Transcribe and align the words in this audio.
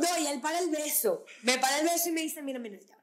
No, 0.00 0.18
y 0.18 0.26
él 0.26 0.40
para 0.40 0.58
el 0.58 0.70
beso. 0.70 1.24
Me 1.42 1.58
para 1.58 1.78
el 1.78 1.84
beso 1.84 2.08
y 2.08 2.12
me 2.12 2.22
dice, 2.22 2.42
mira, 2.42 2.58
mira, 2.58 2.78
ya. 2.78 2.96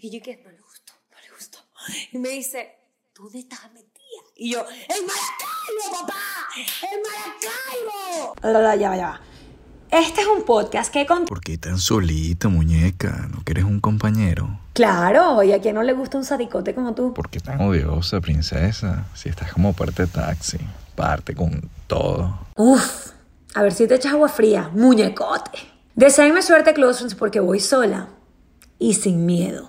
Y 0.00 0.10
yo, 0.10 0.22
¿qué? 0.22 0.40
No 0.44 0.50
le 0.50 0.60
gustó, 0.60 0.92
no 1.10 1.16
le 1.20 1.30
gustó. 1.34 1.58
Y 2.12 2.18
me 2.18 2.30
dice, 2.30 2.76
¿dónde 3.14 3.40
estás 3.40 3.72
metida? 3.72 3.92
Y 4.36 4.52
yo, 4.52 4.60
¡en 4.60 5.06
Maracaibo, 5.06 6.00
papá! 6.00 6.14
¡En 6.56 7.00
Maracaibo! 7.02 8.34
Ya 8.42 8.86
va, 8.86 8.96
ya 8.96 9.08
va. 9.08 9.20
Este 9.90 10.22
es 10.22 10.26
un 10.26 10.44
podcast 10.44 10.90
que 10.92 11.04
con... 11.04 11.26
¿Por 11.26 11.40
qué 11.40 11.58
tan 11.58 11.78
solita, 11.78 12.48
muñeca? 12.48 13.28
¿No 13.30 13.42
quieres 13.44 13.64
un 13.64 13.78
compañero? 13.80 14.58
Claro, 14.72 15.42
¿y 15.42 15.52
a 15.52 15.60
quién 15.60 15.74
no 15.74 15.82
le 15.82 15.92
gusta 15.92 16.16
un 16.16 16.24
sadicote 16.24 16.74
como 16.74 16.94
tú? 16.94 17.12
¿Por 17.12 17.28
qué 17.28 17.40
tan 17.40 17.60
odiosa, 17.60 18.20
princesa? 18.22 19.06
Si 19.14 19.28
estás 19.28 19.52
como 19.52 19.74
parte 19.74 20.06
de 20.06 20.08
taxi, 20.08 20.58
parte 20.94 21.34
con 21.34 21.68
todo. 21.86 22.38
Uf, 22.56 23.12
a 23.54 23.62
ver 23.62 23.72
si 23.72 23.86
te 23.86 23.96
echas 23.96 24.12
agua 24.12 24.30
fría, 24.30 24.70
muñecote. 24.72 25.71
Deseenme 25.94 26.40
suerte, 26.40 26.72
close 26.72 27.14
porque 27.16 27.38
voy 27.38 27.60
sola 27.60 28.08
y 28.78 28.94
sin 28.94 29.26
miedo. 29.26 29.68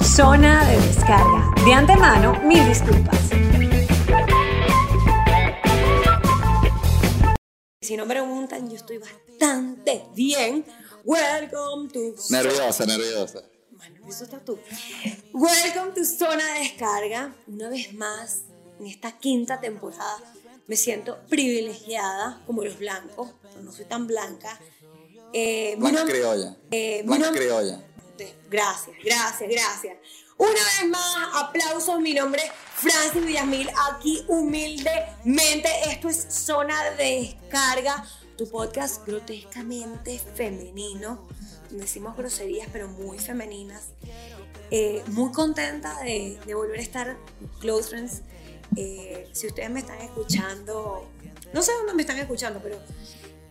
Zona 0.00 0.64
de 0.64 0.80
descarga. 0.80 1.52
De 1.66 1.74
antemano, 1.74 2.40
mil 2.42 2.66
disculpas. 2.66 3.18
Si 7.82 7.96
no 7.98 8.06
me 8.06 8.14
preguntan, 8.14 8.70
yo 8.70 8.76
estoy 8.76 8.96
bastante 8.96 9.23
bien. 10.14 10.64
Welcome 11.04 11.88
to... 11.92 12.14
Nerviosa, 12.30 12.86
nerviosa. 12.86 13.42
Bueno, 13.70 14.08
eso 14.08 14.24
está 14.24 14.38
tú. 14.40 14.58
Welcome 15.32 15.92
to 15.94 16.04
Zona 16.04 16.54
de 16.54 16.60
Descarga. 16.60 17.34
Una 17.46 17.68
vez 17.68 17.92
más, 17.92 18.42
en 18.80 18.86
esta 18.86 19.12
quinta 19.18 19.60
temporada, 19.60 20.22
me 20.66 20.76
siento 20.76 21.18
privilegiada 21.28 22.42
como 22.46 22.64
los 22.64 22.78
blancos, 22.78 23.32
no 23.62 23.70
soy 23.70 23.84
tan 23.84 24.06
blanca. 24.06 24.58
Eh, 25.32 25.74
Blanca 25.78 26.04
criolla. 26.06 26.56
eh, 26.70 27.02
Blanca 27.04 27.32
criolla. 27.32 27.80
Gracias, 28.48 28.96
gracias, 29.04 29.50
gracias. 29.50 29.96
Una 30.38 30.52
vez 30.52 30.88
más, 30.88 31.28
aplausos. 31.34 32.00
Mi 32.00 32.14
nombre 32.14 32.42
es 32.44 32.50
Francis 32.76 33.24
Villamil. 33.24 33.68
Aquí 33.92 34.24
humildemente, 34.28 35.68
esto 35.90 36.08
es 36.08 36.24
Zona 36.30 36.90
de 36.92 37.36
Descarga, 37.40 38.06
tu 38.36 38.48
podcast 38.48 39.06
grotescamente 39.06 40.18
femenino. 40.18 41.26
Decimos 41.70 42.16
groserías, 42.16 42.68
pero 42.72 42.88
muy 42.88 43.18
femeninas. 43.18 43.88
Eh, 44.70 45.02
muy 45.08 45.32
contenta 45.32 46.00
de, 46.02 46.38
volver 46.54 46.78
a 46.78 46.82
estar 46.82 47.16
Close 47.60 47.90
Friends. 47.90 48.22
Eh, 48.76 49.28
si 49.32 49.46
ustedes 49.46 49.70
me 49.70 49.80
están 49.80 50.00
escuchando, 50.00 51.08
no 51.52 51.62
sé 51.62 51.72
dónde 51.72 51.94
me 51.94 52.02
están 52.02 52.18
escuchando, 52.18 52.60
pero 52.62 52.78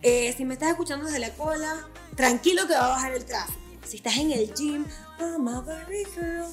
eh, 0.02 0.34
si 0.36 0.44
me 0.44 0.54
estás 0.54 0.70
escuchando 0.70 1.06
desde 1.06 1.18
la 1.18 1.30
cola, 1.30 1.88
tranquilo 2.14 2.66
que 2.66 2.74
va 2.74 2.86
a 2.86 2.88
bajar 2.90 3.12
el 3.14 3.24
tráfico. 3.24 3.58
Si 3.86 3.98
estás 3.98 4.16
en 4.16 4.32
el 4.32 4.52
gym, 4.54 4.86
I'm 5.18 5.46
a 5.48 5.62
girl, 5.62 6.46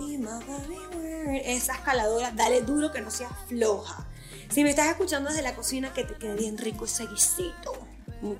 I'm 0.00 0.26
a 0.26 0.38
very 0.40 0.78
word. 0.96 1.40
Esa 1.44 1.74
escaladora, 1.74 2.30
dale 2.32 2.60
duro 2.60 2.92
que 2.92 3.00
no 3.00 3.10
sea 3.10 3.30
floja. 3.48 4.06
Si 4.50 4.62
me 4.62 4.70
estás 4.70 4.88
escuchando 4.88 5.30
desde 5.30 5.42
la 5.42 5.54
cocina, 5.54 5.92
que 5.92 6.04
te 6.04 6.14
quede 6.14 6.34
bien 6.34 6.56
rico 6.58 6.84
ese 6.84 7.06
guisito. 7.06 7.72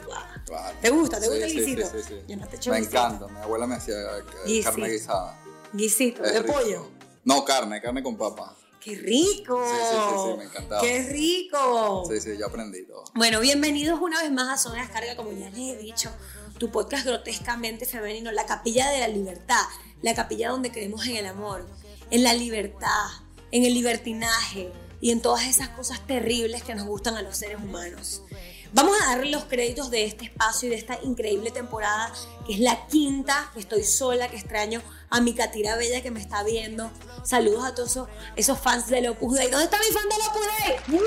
Claro. 0.06 0.76
¿Te 0.80 0.90
gusta? 0.90 1.18
¿Te 1.18 1.24
Sí, 1.26 1.30
gusta 1.30 1.46
el 1.46 1.52
guisito? 1.52 1.90
sí, 1.90 1.98
sí. 2.08 2.14
Yo 2.28 2.36
no 2.36 2.46
te 2.48 2.56
echo 2.56 2.70
Me 2.70 2.78
guisito. 2.78 2.96
encanta. 2.98 3.26
Mi 3.28 3.38
abuela 3.40 3.66
me 3.66 3.74
hacía 3.74 3.94
eh, 4.18 4.22
Guisito. 4.46 4.70
carne 4.70 4.88
guisada. 4.90 5.40
Guisito, 5.72 6.24
Es 6.24 6.32
de 6.32 6.40
rico. 6.42 6.52
pollo. 6.54 6.90
No, 7.24 7.44
carne, 7.44 7.80
carne 7.82 8.02
con 8.02 8.16
papa. 8.16 8.56
¡Qué 8.80 8.94
rico! 8.96 9.62
Sí, 9.66 9.76
sí, 9.80 9.96
sí, 9.96 10.30
sí, 10.30 10.36
me 10.38 10.44
encantaba. 10.44 10.80
¡Qué 10.82 11.02
rico! 11.10 12.04
Sí, 12.10 12.20
sí, 12.20 12.36
yo 12.38 12.46
aprendí 12.46 12.86
todo. 12.86 13.04
Bueno, 13.14 13.40
bienvenidos 13.40 13.98
una 14.00 14.20
vez 14.22 14.30
más 14.30 14.48
a 14.48 14.58
Zona 14.62 14.76
de 14.76 14.82
Descarga, 14.82 15.16
como 15.16 15.32
ya 15.32 15.48
les 15.48 15.58
he 15.58 15.76
dicho, 15.78 16.10
tu 16.58 16.70
podcast 16.70 17.06
grotescamente 17.06 17.86
femenino, 17.86 18.30
la 18.30 18.44
capilla 18.44 18.90
de 18.90 19.00
la 19.00 19.08
libertad, 19.08 19.62
la 20.02 20.14
capilla 20.14 20.50
donde 20.50 20.70
creemos 20.70 21.06
en 21.06 21.16
el 21.16 21.24
amor, 21.26 21.66
en 22.10 22.22
la 22.22 22.34
libertad, 22.34 23.06
en 23.52 23.64
el 23.64 23.72
libertinaje 23.72 24.70
y 25.04 25.10
en 25.10 25.20
todas 25.20 25.44
esas 25.44 25.68
cosas 25.68 26.00
terribles 26.06 26.62
que 26.62 26.74
nos 26.74 26.86
gustan 26.86 27.14
a 27.18 27.20
los 27.20 27.36
seres 27.36 27.58
humanos. 27.58 28.22
Vamos 28.72 28.96
a 29.02 29.08
darle 29.08 29.30
los 29.30 29.44
créditos 29.44 29.90
de 29.90 30.06
este 30.06 30.24
espacio 30.24 30.66
y 30.66 30.70
de 30.70 30.76
esta 30.78 30.98
increíble 31.02 31.50
temporada, 31.50 32.10
que 32.46 32.54
es 32.54 32.60
la 32.60 32.86
quinta, 32.86 33.50
que 33.52 33.60
estoy 33.60 33.84
sola, 33.84 34.28
que 34.28 34.36
extraño 34.36 34.80
a 35.10 35.20
mi 35.20 35.34
Catira 35.34 35.76
Bella 35.76 36.00
que 36.00 36.10
me 36.10 36.22
está 36.22 36.42
viendo. 36.42 36.90
Saludos 37.22 37.66
a 37.66 37.74
todos 37.74 37.98
esos, 38.34 38.58
fans 38.58 38.86
de 38.86 39.06
Opus 39.10 39.34
Dei. 39.34 39.50
¿Dónde 39.50 39.66
está 39.66 39.76
mi 39.78 39.92
fan 39.92 40.08
de 40.08 40.14
Opus 40.26 40.88
Dei? 40.88 41.00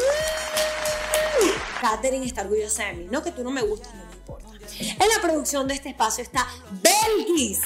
Katherine 1.81 2.27
está 2.27 2.41
orgullosa 2.43 2.85
de 2.85 2.93
mí. 2.93 3.07
No 3.09 3.23
que 3.23 3.31
tú 3.31 3.43
no 3.43 3.49
me 3.49 3.63
gustas, 3.63 3.95
no 3.95 4.05
me 4.05 4.13
importa. 4.13 4.47
En 4.79 5.09
la 5.09 5.19
producción 5.23 5.67
de 5.67 5.73
este 5.73 5.89
espacio 5.89 6.23
está 6.23 6.47
Belgis. 6.83 7.61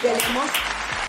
Queremos. 0.00 0.48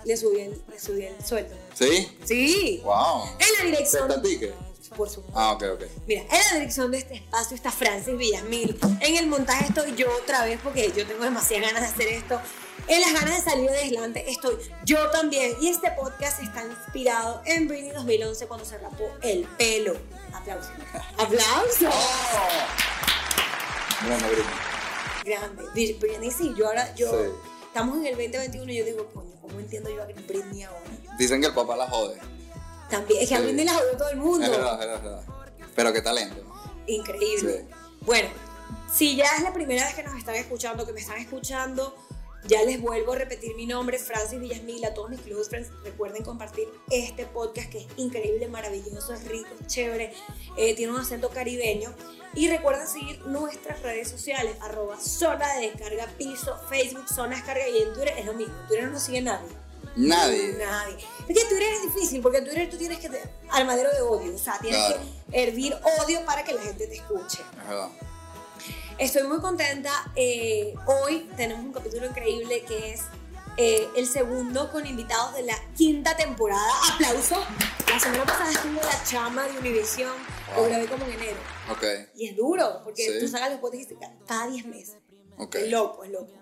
Le 0.04 0.16
subí 0.16 0.40
el, 0.40 0.60
le 0.68 0.80
subí 0.80 1.04
el 1.04 1.24
sueldo. 1.24 1.63
¿Sí? 1.74 2.16
Sí. 2.24 2.80
Wow. 2.84 3.24
En 3.38 3.46
la 3.58 3.64
dirección. 3.64 4.08
¿Te? 4.22 4.54
Por 4.96 5.08
supuesto. 5.10 5.24
Ah, 5.34 5.52
ok, 5.52 5.62
ok. 5.74 5.82
Mira, 6.06 6.22
en 6.22 6.28
la 6.28 6.54
dirección 6.54 6.90
de 6.92 6.98
este 6.98 7.14
espacio 7.16 7.56
está 7.56 7.72
Francis 7.72 8.16
Villamil. 8.16 8.78
En 9.00 9.16
el 9.16 9.26
montaje 9.26 9.66
estoy 9.66 9.94
yo 9.96 10.06
otra 10.22 10.44
vez 10.44 10.60
porque 10.62 10.92
yo 10.96 11.04
tengo 11.06 11.24
demasiadas 11.24 11.72
ganas 11.72 11.88
de 11.88 11.94
hacer 12.04 12.14
esto. 12.14 12.40
En 12.86 13.00
las 13.00 13.12
ganas 13.12 13.42
de 13.44 13.50
salir 13.50 13.70
de 13.70 13.78
adelante 13.78 14.24
estoy 14.30 14.56
yo 14.84 15.10
también. 15.10 15.56
Y 15.60 15.68
este 15.68 15.90
podcast 15.92 16.40
está 16.42 16.64
inspirado 16.64 17.42
en 17.44 17.66
Britney 17.66 17.90
2011 17.90 18.46
cuando 18.46 18.64
se 18.66 18.78
rapó 18.78 19.10
el 19.22 19.44
pelo. 19.58 19.96
Aplausos. 20.32 20.70
Aplausos. 21.18 21.94
Bueno, 24.06 24.26
Britney. 24.28 24.54
Grande. 25.24 25.62
Bri- 25.74 25.98
Britney 25.98 26.30
sí, 26.30 26.52
yo 26.56 26.66
ahora, 26.68 26.94
yo, 26.94 27.10
Sí. 27.10 27.30
estamos 27.66 27.96
en 27.98 28.06
el 28.06 28.12
2021 28.16 28.70
y 28.72 28.76
yo 28.76 28.84
digo, 28.84 29.06
coño, 29.12 29.32
¿cómo 29.40 29.58
entiendo 29.58 29.90
yo 29.90 30.02
a 30.02 30.06
Britney 30.06 30.62
ahora? 30.62 30.80
Dicen 31.18 31.40
que 31.40 31.48
el 31.48 31.54
papá 31.54 31.76
la 31.76 31.88
jode. 31.88 32.18
También, 32.90 33.22
es 33.22 33.28
que 33.28 33.34
a 33.34 33.38
Sí. 33.38 33.44
Britney 33.44 33.64
la 33.64 33.74
jodió 33.74 33.96
todo 33.96 34.08
el 34.10 34.16
mundo. 34.16 34.44
Es 34.44 34.50
verdad, 34.50 34.72
es 34.74 34.78
verdad, 34.78 34.96
es 34.96 35.02
verdad. 35.02 35.22
Pero 35.74 35.92
qué 35.92 36.02
talento. 36.02 36.44
Increíble. 36.86 37.66
Sí. 37.68 37.74
Bueno, 38.02 38.28
si 38.92 39.16
ya 39.16 39.26
es 39.36 39.42
la 39.42 39.52
primera 39.52 39.84
vez 39.84 39.94
que 39.94 40.02
nos 40.02 40.16
están 40.16 40.34
escuchando, 40.34 40.84
que 40.86 40.92
me 40.92 41.00
están 41.00 41.16
escuchando, 41.18 41.96
ya 42.46 42.62
les 42.62 42.80
vuelvo 42.80 43.12
a 43.14 43.16
repetir 43.16 43.56
mi 43.56 43.64
nombre, 43.66 43.98
Francis 43.98 44.38
Villasmil, 44.38 44.84
a 44.84 44.92
todos 44.92 45.08
mis 45.10 45.20
close 45.22 45.48
friends. 45.48 45.70
Recuerden 45.82 46.22
compartir 46.22 46.68
este 46.90 47.24
podcast 47.24 47.70
que 47.70 47.78
es 47.78 47.86
increíble, 47.96 48.46
maravilloso, 48.48 49.14
es 49.14 49.24
rico, 49.26 49.48
es 49.60 49.66
chévere, 49.66 50.12
eh, 50.58 50.74
tiene 50.76 50.92
un 50.92 51.00
acento 51.00 51.30
caribeño. 51.30 51.94
Y 52.34 52.48
recuerden 52.50 52.86
seguir 52.86 53.20
nuestras 53.26 53.80
redes 53.82 54.08
sociales, 54.10 54.56
arroba 54.60 55.00
zona 55.00 55.54
de 55.54 55.68
descarga 55.68 56.06
piso, 56.18 56.54
Facebook, 56.68 57.08
zona 57.08 57.30
de 57.30 57.36
descarga 57.36 57.68
y 57.68 57.78
en 57.82 57.94
Twitter 57.94 58.14
es 58.18 58.26
lo 58.26 58.34
mismo. 58.34 58.54
En 58.60 58.66
Twitter 58.68 58.90
no 58.90 59.00
sigue 59.00 59.22
nadie. 59.22 59.48
Nadie. 59.96 60.54
Nadie. 60.58 60.96
Es 60.96 61.26
que 61.38 61.44
Twitter 61.44 61.62
es 61.62 61.94
difícil 61.94 62.20
porque 62.20 62.38
en 62.38 62.44
Twitter 62.44 62.68
tú 62.70 62.76
tienes 62.76 62.98
que 62.98 63.08
tener 63.08 63.30
armadero 63.50 63.90
de 63.92 64.02
odio, 64.02 64.34
o 64.34 64.38
sea, 64.38 64.58
tienes 64.60 64.78
Claro. 64.86 65.02
que 65.30 65.42
hervir 65.42 65.76
odio 66.02 66.24
para 66.24 66.42
que 66.44 66.52
la 66.52 66.62
gente 66.62 66.86
te 66.86 66.94
escuche. 66.96 67.42
Es 67.62 67.68
verdad. 67.68 67.88
Estoy 68.98 69.22
muy 69.24 69.40
contenta. 69.40 69.90
eh, 70.16 70.74
hoy 70.86 71.28
tenemos 71.36 71.64
un 71.64 71.72
capítulo 71.72 72.06
increíble 72.06 72.62
que 72.64 72.92
es 72.94 73.02
eh, 73.56 73.88
el 73.96 74.06
segundo 74.08 74.70
con 74.72 74.84
invitados 74.84 75.34
de 75.34 75.42
la 75.44 75.56
quinta 75.76 76.16
temporada. 76.16 76.72
¡Aplauso! 76.92 77.36
La 77.88 78.00
semana 78.00 78.24
pasada 78.24 78.50
estuvo 78.50 78.80
la 78.80 79.04
chama 79.04 79.44
de 79.46 79.58
Univision, 79.58 80.10
lo 80.56 80.60
Wow. 80.62 80.68
grabé 80.68 80.86
como 80.86 81.04
en 81.04 81.12
enero. 81.12 81.36
Ok, 81.70 81.84
Y 82.16 82.28
es 82.30 82.36
duro, 82.36 82.80
porque 82.82 83.04
Sí. 83.04 83.20
tú 83.20 83.28
sacas 83.28 83.50
los 83.52 83.60
podcasts 83.60 83.94
cada 84.26 84.48
10 84.48 84.66
meses. 84.66 84.96
ok. 85.38 85.54
Es 85.56 85.70
loco, 85.70 86.02
es 86.04 86.10
loco. 86.10 86.32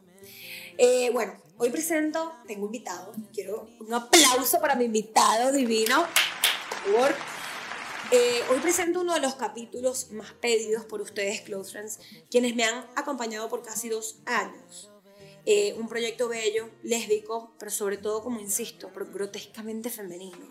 Eh, 0.78 1.10
bueno, 1.12 1.34
hoy 1.58 1.70
presento, 1.70 2.32
tengo 2.46 2.66
invitado. 2.66 3.12
Quiero 3.32 3.68
un 3.80 3.92
aplauso 3.92 4.60
para 4.60 4.74
mi 4.74 4.84
invitado 4.84 5.52
divino. 5.52 6.06
Por. 6.84 7.14
Eh, 8.10 8.42
hoy 8.50 8.58
presento 8.60 9.00
uno 9.00 9.14
de 9.14 9.20
los 9.20 9.36
capítulos 9.36 10.10
más 10.10 10.32
pedidos 10.34 10.84
por 10.84 11.00
ustedes, 11.00 11.40
Close 11.40 11.72
Friends, 11.72 11.98
quienes 12.30 12.54
me 12.54 12.64
han 12.64 12.86
acompañado 12.94 13.48
por 13.48 13.62
casi 13.62 13.88
dos 13.88 14.18
años. 14.26 14.90
Eh, 15.44 15.74
un 15.78 15.88
proyecto 15.88 16.28
bello, 16.28 16.70
lésbico, 16.82 17.54
pero 17.58 17.70
sobre 17.70 17.96
todo, 17.96 18.22
como 18.22 18.38
insisto, 18.38 18.90
grotescamente 19.12 19.90
femenino. 19.90 20.50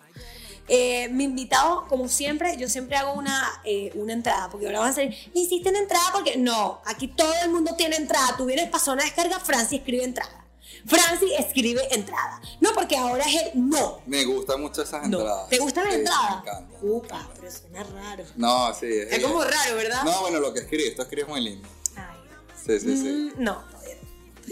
Eh, 0.67 1.09
mi 1.09 1.25
invitado, 1.25 1.87
como 1.87 2.07
siempre, 2.07 2.57
yo 2.57 2.67
siempre 2.67 2.97
hago 2.97 3.13
una, 3.13 3.61
eh, 3.63 3.91
una 3.95 4.13
entrada, 4.13 4.49
porque 4.49 4.65
ahora 4.67 4.79
van 4.79 4.93
a 4.93 5.01
¿le 5.01 5.15
hiciste 5.33 5.69
una 5.69 5.79
entrada? 5.79 6.05
Porque 6.13 6.37
no, 6.37 6.81
aquí 6.85 7.07
todo 7.07 7.33
el 7.43 7.51
mundo 7.51 7.75
tiene 7.75 7.95
entrada. 7.95 8.35
Tú 8.37 8.45
vienes 8.45 8.69
para 8.69 8.83
zona 8.83 9.03
de 9.03 9.09
descarga, 9.09 9.39
Francis 9.39 9.79
escribe 9.79 10.03
entrada. 10.03 10.45
Francis 10.85 11.31
escribe 11.39 11.81
entrada. 11.93 12.41
No, 12.59 12.71
porque 12.73 12.97
ahora 12.97 13.23
es 13.25 13.35
el 13.53 13.69
no. 13.69 14.01
Me 14.05 14.23
gustan 14.25 14.61
mucho 14.61 14.81
esas 14.81 15.07
No. 15.07 15.19
entradas. 15.19 15.49
¿Te 15.49 15.57
gustan 15.59 15.83
las 15.85 15.93
Sí, 15.93 15.99
entradas? 15.99 16.29
Me 16.31 16.49
encanta. 16.51 16.77
Upa, 16.81 17.29
pero 17.35 17.51
suena 17.51 17.83
raro. 17.83 18.23
No, 18.35 18.73
sí. 18.73 18.87
Es, 18.87 19.11
Es 19.13 19.23
como 19.23 19.43
raro, 19.43 19.75
¿verdad? 19.75 20.03
No, 20.03 20.21
bueno, 20.21 20.39
lo 20.39 20.53
que 20.53 20.61
escribes, 20.61 20.95
tú 20.95 21.01
escribes 21.03 21.27
muy 21.29 21.41
lindo. 21.41 21.67
Ay, 21.95 22.17
Sí, 22.65 22.79
sí, 22.79 22.97
sí. 22.97 23.09
mm, 23.09 23.33
no, 23.43 23.63
todavía 23.71 23.95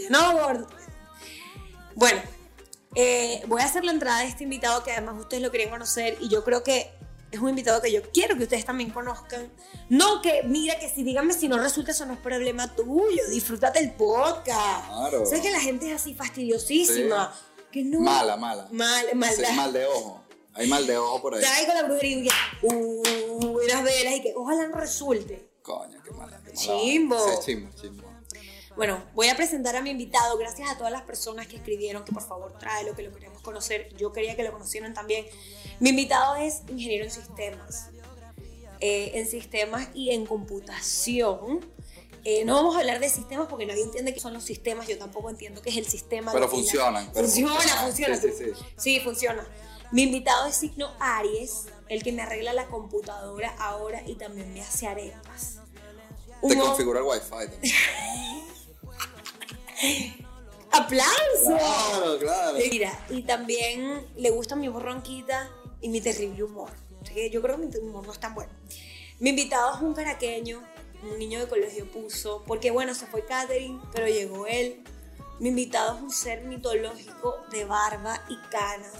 no. 0.08 0.32
No, 0.34 0.38
gordo. 0.42 0.66
Bueno, 1.94 2.22
eh, 2.94 3.42
voy 3.46 3.60
a 3.62 3.64
hacer 3.66 3.84
la 3.84 3.92
entrada 3.92 4.20
de 4.20 4.26
este 4.28 4.44
invitado 4.44 4.82
que 4.82 4.92
además 4.92 5.16
ustedes 5.18 5.42
lo 5.42 5.50
querían 5.50 5.70
conocer 5.70 6.16
y 6.20 6.28
yo 6.28 6.44
creo 6.44 6.62
que 6.62 6.90
es 7.30 7.38
un 7.40 7.48
invitado 7.50 7.80
que 7.80 7.92
yo 7.92 8.02
quiero 8.12 8.36
que 8.36 8.42
ustedes 8.44 8.64
también 8.64 8.90
conozcan. 8.90 9.50
No 9.88 10.20
que, 10.22 10.42
mira, 10.44 10.78
que 10.78 10.88
si 10.88 11.02
díganme 11.02 11.32
si 11.32 11.48
no 11.48 11.58
resulta, 11.58 11.92
eso 11.92 12.06
no 12.06 12.14
es 12.14 12.18
problema 12.20 12.74
tuyo. 12.74 13.22
Disfrútate 13.30 13.78
el 13.78 13.92
podcast. 13.92 14.86
Claro. 14.88 15.24
¿Sabes 15.26 15.40
que 15.40 15.50
la 15.50 15.60
gente 15.60 15.90
es 15.90 16.00
así 16.00 16.14
fastidiosísima? 16.14 17.32
Que 17.70 17.84
no. 17.84 18.00
Mala, 18.00 18.36
mala. 18.36 18.68
Mal, 18.72 19.06
Sí, 19.10 19.16
maldad. 19.16 19.52
mal 19.54 19.72
de 19.72 19.86
ojo. 19.86 20.24
Hay 20.54 20.66
mal 20.68 20.86
de 20.86 20.98
ojo 20.98 21.22
por 21.22 21.34
ahí. 21.36 21.44
Con 21.66 21.74
la 21.76 21.82
brujería 21.84 22.32
y 22.62 22.66
uh, 22.66 23.02
unas 23.64 23.84
velas 23.84 24.14
y 24.16 24.22
que 24.22 24.32
ojalá 24.34 24.66
no 24.66 24.76
resulte. 24.76 25.48
Coño, 25.62 26.02
qué 26.02 26.10
mala. 26.10 26.40
Qué 26.44 26.50
mala. 26.52 26.58
Chimbo. 26.58 27.18
Sí, 27.18 27.36
chimbo, 27.46 27.70
chimbo. 27.80 28.09
Bueno, 28.76 29.02
voy 29.14 29.28
a 29.28 29.36
presentar 29.36 29.76
a 29.76 29.82
mi 29.82 29.90
invitado. 29.90 30.38
Gracias 30.38 30.70
a 30.70 30.76
todas 30.76 30.92
las 30.92 31.02
personas 31.02 31.46
que 31.46 31.56
escribieron 31.56 32.04
que 32.04 32.12
por 32.12 32.22
favor 32.22 32.56
tráelo, 32.58 32.94
que 32.94 33.02
lo 33.02 33.12
queremos 33.12 33.42
conocer. 33.42 33.94
Yo 33.96 34.12
quería 34.12 34.36
que 34.36 34.42
lo 34.42 34.52
conocieran 34.52 34.94
también. 34.94 35.26
Mi 35.80 35.90
invitado 35.90 36.36
es 36.36 36.62
ingeniero 36.68 37.04
en 37.04 37.10
sistemas. 37.10 37.88
Eh, 38.80 39.12
en 39.14 39.26
sistemas 39.26 39.88
y 39.94 40.10
en 40.10 40.24
computación. 40.24 41.64
Eh, 42.24 42.44
no 42.44 42.54
vamos 42.54 42.76
a 42.76 42.80
hablar 42.80 43.00
de 43.00 43.08
sistemas 43.08 43.48
porque 43.48 43.66
nadie 43.66 43.82
entiende 43.82 44.14
qué 44.14 44.20
son 44.20 44.32
los 44.32 44.44
sistemas. 44.44 44.86
Yo 44.88 44.98
tampoco 44.98 45.30
entiendo 45.30 45.60
qué 45.62 45.70
es 45.70 45.76
el 45.76 45.86
sistema. 45.86 46.32
Pero 46.32 46.48
funcionan, 46.48 47.10
pero 47.12 47.26
funciona, 47.26 47.82
funciona. 47.82 48.16
Sí, 48.16 48.28
sí, 48.36 48.44
sí. 48.54 48.64
Sí, 48.76 49.00
funciona. 49.00 49.46
Mi 49.90 50.04
invitado 50.04 50.46
es 50.46 50.54
signo 50.54 50.92
Aries, 51.00 51.66
el 51.88 52.02
que 52.02 52.12
me 52.12 52.22
arregla 52.22 52.52
la 52.52 52.66
computadora 52.66 53.54
ahora 53.58 54.02
y 54.06 54.14
también 54.14 54.52
me 54.54 54.60
hace 54.60 54.86
arepas. 54.86 55.56
Te 56.46 56.56
configura 56.56 57.00
el 57.00 57.06
wifi 57.06 57.28
también. 57.28 57.60
¡Aplauso! 60.72 61.56
Claro, 61.58 62.18
claro. 62.18 62.58
Mira, 62.58 63.06
y 63.08 63.22
también 63.22 64.06
le 64.16 64.30
gusta 64.30 64.56
mi 64.56 64.68
voz 64.68 64.82
ronquita 64.82 65.50
y 65.80 65.88
mi 65.88 66.00
terrible 66.00 66.44
humor. 66.44 66.70
Yo 67.32 67.42
creo 67.42 67.56
que 67.58 67.66
mi 67.66 67.76
humor 67.78 68.06
no 68.06 68.12
es 68.12 68.20
tan 68.20 68.34
bueno. 68.34 68.52
Mi 69.18 69.30
invitado 69.30 69.74
es 69.74 69.82
un 69.82 69.94
caraqueño, 69.94 70.62
un 71.02 71.18
niño 71.18 71.40
de 71.40 71.48
colegio 71.48 71.90
puso, 71.90 72.44
porque 72.46 72.70
bueno, 72.70 72.94
se 72.94 73.06
fue 73.06 73.24
Catherine, 73.24 73.80
pero 73.92 74.06
llegó 74.06 74.46
él. 74.46 74.82
Mi 75.40 75.48
invitado 75.48 75.96
es 75.96 76.02
un 76.02 76.10
ser 76.10 76.44
mitológico 76.44 77.38
de 77.50 77.64
barba 77.64 78.22
y 78.28 78.36
canas 78.50 78.92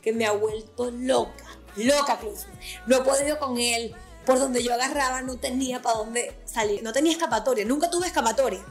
que 0.00 0.12
me 0.12 0.26
ha 0.26 0.32
vuelto 0.32 0.90
loca, 0.90 1.44
loca, 1.76 2.18
Cruz. 2.18 2.46
No 2.86 2.96
he 2.96 3.00
podido 3.02 3.38
con 3.38 3.58
él. 3.58 3.94
Por 4.26 4.38
donde 4.38 4.62
yo 4.62 4.72
agarraba 4.72 5.20
no 5.22 5.36
tenía 5.36 5.82
para 5.82 5.98
dónde 5.98 6.32
salir, 6.44 6.82
no 6.82 6.92
tenía 6.92 7.12
escapatoria, 7.12 7.64
nunca 7.64 7.90
tuve 7.90 8.06
escapatoria. 8.06 8.64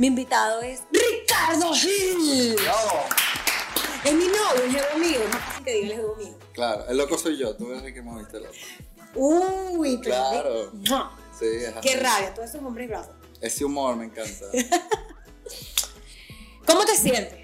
Mi 0.00 0.06
invitado 0.06 0.62
es 0.62 0.80
Ricardo 0.90 1.74
Gil. 1.74 2.56
Es 4.02 4.14
mi 4.14 4.24
novio, 4.28 4.64
es 4.64 4.72
jevo 4.72 4.98
mío. 4.98 5.20
Es 5.22 5.28
más 5.28 5.44
fácil 5.44 5.62
que 5.64 5.74
diga 5.74 5.86
el 5.88 5.92
jevo 6.00 6.16
mío. 6.16 6.38
Claro, 6.54 6.86
el 6.88 6.96
loco 6.96 7.18
soy 7.18 7.36
yo. 7.36 7.54
Tú 7.54 7.70
eres 7.70 7.82
el 7.82 7.92
que 7.92 8.00
me 8.00 8.10
moviste 8.10 8.40
loco. 8.40 8.54
Uy, 9.14 10.00
Claro. 10.00 10.70
¡Mua! 10.72 11.14
Sí, 11.38 11.44
es 11.44 11.76
así. 11.76 11.86
Qué 11.86 11.96
rabia, 11.98 12.32
todos 12.32 12.48
esos 12.48 12.62
hombres 12.64 12.88
bravos. 12.88 13.10
Ese 13.42 13.62
humor 13.62 13.94
me 13.96 14.06
encanta. 14.06 14.46
¿Cómo 16.66 16.82
te 16.86 16.96
sientes? 16.96 17.38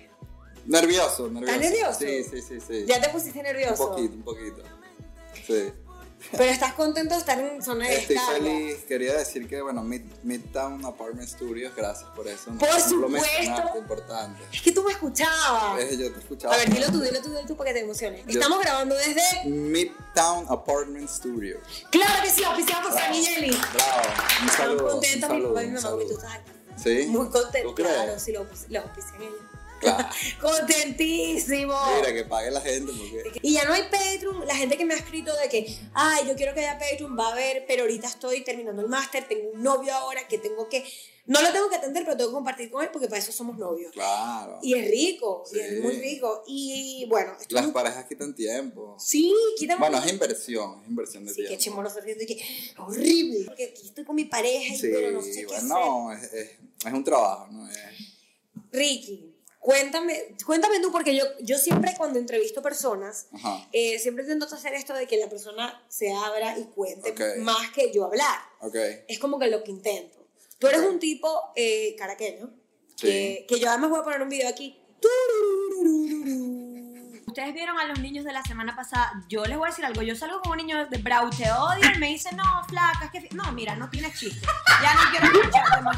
nervioso, 0.64 1.28
nervioso. 1.28 1.58
nervioso? 1.60 1.98
Sí, 2.00 2.24
sí, 2.24 2.40
sí, 2.40 2.58
sí. 2.66 2.86
Ya 2.88 3.02
te 3.02 3.10
pusiste 3.10 3.38
Un 3.40 3.44
nervioso. 3.44 3.90
poquito, 3.90 4.14
un 4.14 4.22
poquito. 4.22 4.62
Sí. 5.46 5.72
Pero 6.32 6.44
estás 6.44 6.72
contento 6.72 7.14
de 7.14 7.20
estar 7.20 7.38
en 7.38 7.62
zona 7.62 7.86
de 7.86 7.96
Estoy 7.98 8.16
descarga. 8.16 8.38
feliz. 8.42 8.76
Quería 8.88 9.14
decir 9.14 9.46
que, 9.48 9.62
bueno, 9.62 9.82
Mid- 9.84 10.10
Midtown 10.22 10.84
Apartment 10.84 11.28
Studios, 11.28 11.72
gracias 11.76 12.08
por 12.10 12.26
eso. 12.26 12.46
Por 12.58 12.68
Lo 12.68 12.80
supuesto. 12.80 13.08
mencionaste, 13.08 13.78
importante. 13.78 14.42
Es 14.52 14.60
que 14.62 14.72
tú 14.72 14.82
me 14.82 14.92
escuchabas. 14.92 15.80
Eh, 15.80 15.96
yo 15.98 16.12
te 16.12 16.18
escuchaba. 16.18 16.54
A 16.54 16.58
ver, 16.58 16.70
dilo 16.70 16.86
tú, 16.90 17.00
dilo 17.00 17.20
tú, 17.22 17.28
dilo 17.28 17.46
tú 17.46 17.56
para 17.56 17.68
que 17.70 17.74
te 17.74 17.84
emociones. 17.84 18.22
Yo- 18.26 18.32
Estamos 18.40 18.60
grabando 18.60 18.94
desde. 18.96 19.44
Midtown 19.48 20.46
Apartment 20.48 21.08
Studios. 21.08 21.60
Claro 21.90 22.22
que 22.24 22.30
sí, 22.30 22.42
auspiciado 22.44 22.88
por 22.88 22.98
Sammy 22.98 23.24
Jelly. 23.24 23.50
Bravo. 23.50 24.00
Un 24.42 24.48
Estamos 24.48 24.56
saludo. 24.56 24.88
contentos, 24.92 25.30
un 25.30 25.36
mi 25.38 25.42
papá 25.48 25.62
y 25.62 25.66
mi 25.66 25.72
mamá, 25.74 25.90
porque 25.90 26.06
tú 26.06 26.12
estás 26.14 26.34
aquí. 26.34 26.50
¿Sí? 26.82 27.06
Muy 27.08 27.28
contento. 27.28 27.74
Claro, 27.74 28.18
sí, 28.18 28.32
lo, 28.32 28.40
lo 28.68 28.80
ellos. 29.22 29.40
Claro. 29.80 30.08
Contentísimo. 30.40 31.74
Mira, 31.96 32.14
que 32.14 32.24
pague 32.24 32.50
la 32.50 32.60
gente 32.60 32.92
porque... 32.92 33.38
Y 33.42 33.52
ya 33.54 33.64
no 33.64 33.72
hay 33.72 33.82
Patreon. 33.84 34.46
La 34.46 34.56
gente 34.56 34.76
que 34.76 34.84
me 34.84 34.94
ha 34.94 34.96
escrito 34.96 35.34
de 35.36 35.48
que, 35.48 35.66
ay, 35.94 36.26
yo 36.26 36.34
quiero 36.36 36.54
que 36.54 36.60
haya 36.60 36.78
Patreon, 36.78 37.16
va 37.18 37.28
a 37.28 37.32
haber, 37.32 37.64
pero 37.66 37.82
ahorita 37.82 38.06
estoy 38.08 38.42
terminando 38.42 38.82
el 38.82 38.88
máster, 38.88 39.26
tengo 39.28 39.50
un 39.50 39.62
novio 39.62 39.92
ahora 39.94 40.26
que 40.28 40.38
tengo 40.38 40.68
que, 40.68 40.84
no 41.26 41.42
lo 41.42 41.52
tengo 41.52 41.68
que 41.68 41.76
atender, 41.76 42.04
pero 42.04 42.16
tengo 42.16 42.30
que 42.30 42.34
compartir 42.34 42.70
con 42.70 42.82
él 42.84 42.90
porque 42.92 43.08
para 43.08 43.18
eso 43.20 43.32
somos 43.32 43.58
novios. 43.58 43.92
Claro. 43.92 44.58
Y 44.62 44.74
es 44.74 44.90
rico, 44.90 45.44
y 45.52 45.58
es 45.58 45.80
muy 45.82 45.92
rico. 45.98 46.42
Y 46.46 47.04
bueno, 47.08 47.32
Las 47.50 47.66
parejas 47.68 48.04
quitan 48.06 48.34
tiempo. 48.34 48.96
Sí, 48.98 49.34
quítame. 49.58 49.80
Bueno, 49.80 49.98
es 50.04 50.12
inversión, 50.12 50.80
es 50.82 50.88
inversión 50.88 51.24
de 51.26 51.30
Sí, 51.34 51.42
qué 51.42 51.48
tiempo. 51.56 51.62
chimono 51.64 51.90
de 51.90 52.26
que 52.26 52.44
horrible. 52.78 53.44
Porque 53.46 53.64
aquí 53.64 53.86
estoy 53.88 54.04
con 54.04 54.16
mi 54.16 54.24
pareja 54.24 54.74
y 54.74 54.76
Sí, 54.78 54.88
pero 54.92 55.10
no 55.10 55.22
sé 55.22 55.30
qué 55.40 55.46
bueno, 55.46 55.58
hacer. 55.58 55.68
no, 55.68 56.12
es, 56.12 56.22
es, 56.32 56.50
es 56.86 56.92
un 56.92 57.04
trabajo, 57.04 57.48
¿no? 57.50 57.68
Es- 57.68 57.76
Ricky, 58.72 59.32
cuéntame, 59.66 60.36
cuéntame 60.46 60.78
tú, 60.78 60.92
porque 60.92 61.16
yo, 61.16 61.24
yo 61.40 61.58
siempre 61.58 61.92
cuando 61.98 62.20
entrevisto 62.20 62.62
personas, 62.62 63.26
eh, 63.72 63.98
siempre 63.98 64.22
intento 64.22 64.46
hacer 64.54 64.74
esto 64.74 64.94
de 64.94 65.08
que 65.08 65.16
la 65.16 65.28
persona 65.28 65.82
se 65.88 66.12
abra 66.14 66.56
y 66.56 66.66
cuente 66.66 67.10
Ok. 67.10 67.20
más 67.42 67.70
que 67.72 67.92
yo 67.92 68.04
hablar. 68.04 68.38
Ok. 68.60 68.76
Es 69.08 69.18
como 69.18 69.40
que 69.40 69.48
lo 69.48 69.64
que 69.64 69.72
intento. 69.72 70.24
Tú 70.60 70.68
eres 70.68 70.82
Ok. 70.82 70.90
un 70.90 70.98
tipo 71.00 71.50
eh, 71.56 71.96
caraqueño, 71.98 72.48
Sí. 72.94 73.08
que, 73.08 73.46
que 73.48 73.58
yo 73.58 73.68
además 73.68 73.90
voy 73.90 73.98
a 74.00 74.04
poner 74.04 74.22
un 74.22 74.28
video 74.28 74.48
aquí. 74.48 74.78
Ustedes 77.26 77.52
vieron 77.52 77.78
a 77.78 77.84
los 77.86 77.98
niños 77.98 78.24
de 78.24 78.32
la 78.32 78.42
semana 78.44 78.76
pasada. 78.76 79.24
Yo 79.28 79.44
les 79.46 79.58
voy 79.58 79.66
a 79.66 79.70
decir 79.70 79.84
algo. 79.84 80.00
Yo 80.02 80.14
salgo 80.14 80.40
con 80.42 80.52
un 80.52 80.58
niño 80.58 80.86
de 80.86 80.98
Brau, 80.98 81.28
te 81.28 81.50
odio 81.50 81.90
y 81.94 81.98
me 81.98 82.06
dice, 82.08 82.30
no, 82.34 82.44
flaca, 82.68 83.06
es 83.06 83.10
que. 83.10 83.20
fi-". 83.22 83.34
No, 83.34 83.50
mira, 83.52 83.74
no 83.74 83.90
tienes 83.90 84.16
chiste. 84.18 84.46
Ya 84.82 84.94
no 84.94 85.00
quiero 85.10 85.26
escucharte 85.26 85.82
más. 85.82 85.96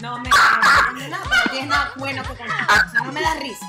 No 0.00 0.18
me. 0.20 0.28
No, 0.28 0.92
me 0.94 1.08
nada, 1.08 1.24
no 1.44 1.50
tienes 1.50 1.68
nada 1.68 1.92
bueno 1.96 2.22
que 2.22 2.28
contar. 2.28 2.86
O 2.86 2.90
sea, 2.90 3.00
no 3.04 3.12
me 3.12 3.20
da 3.20 3.34
risa. 3.40 3.66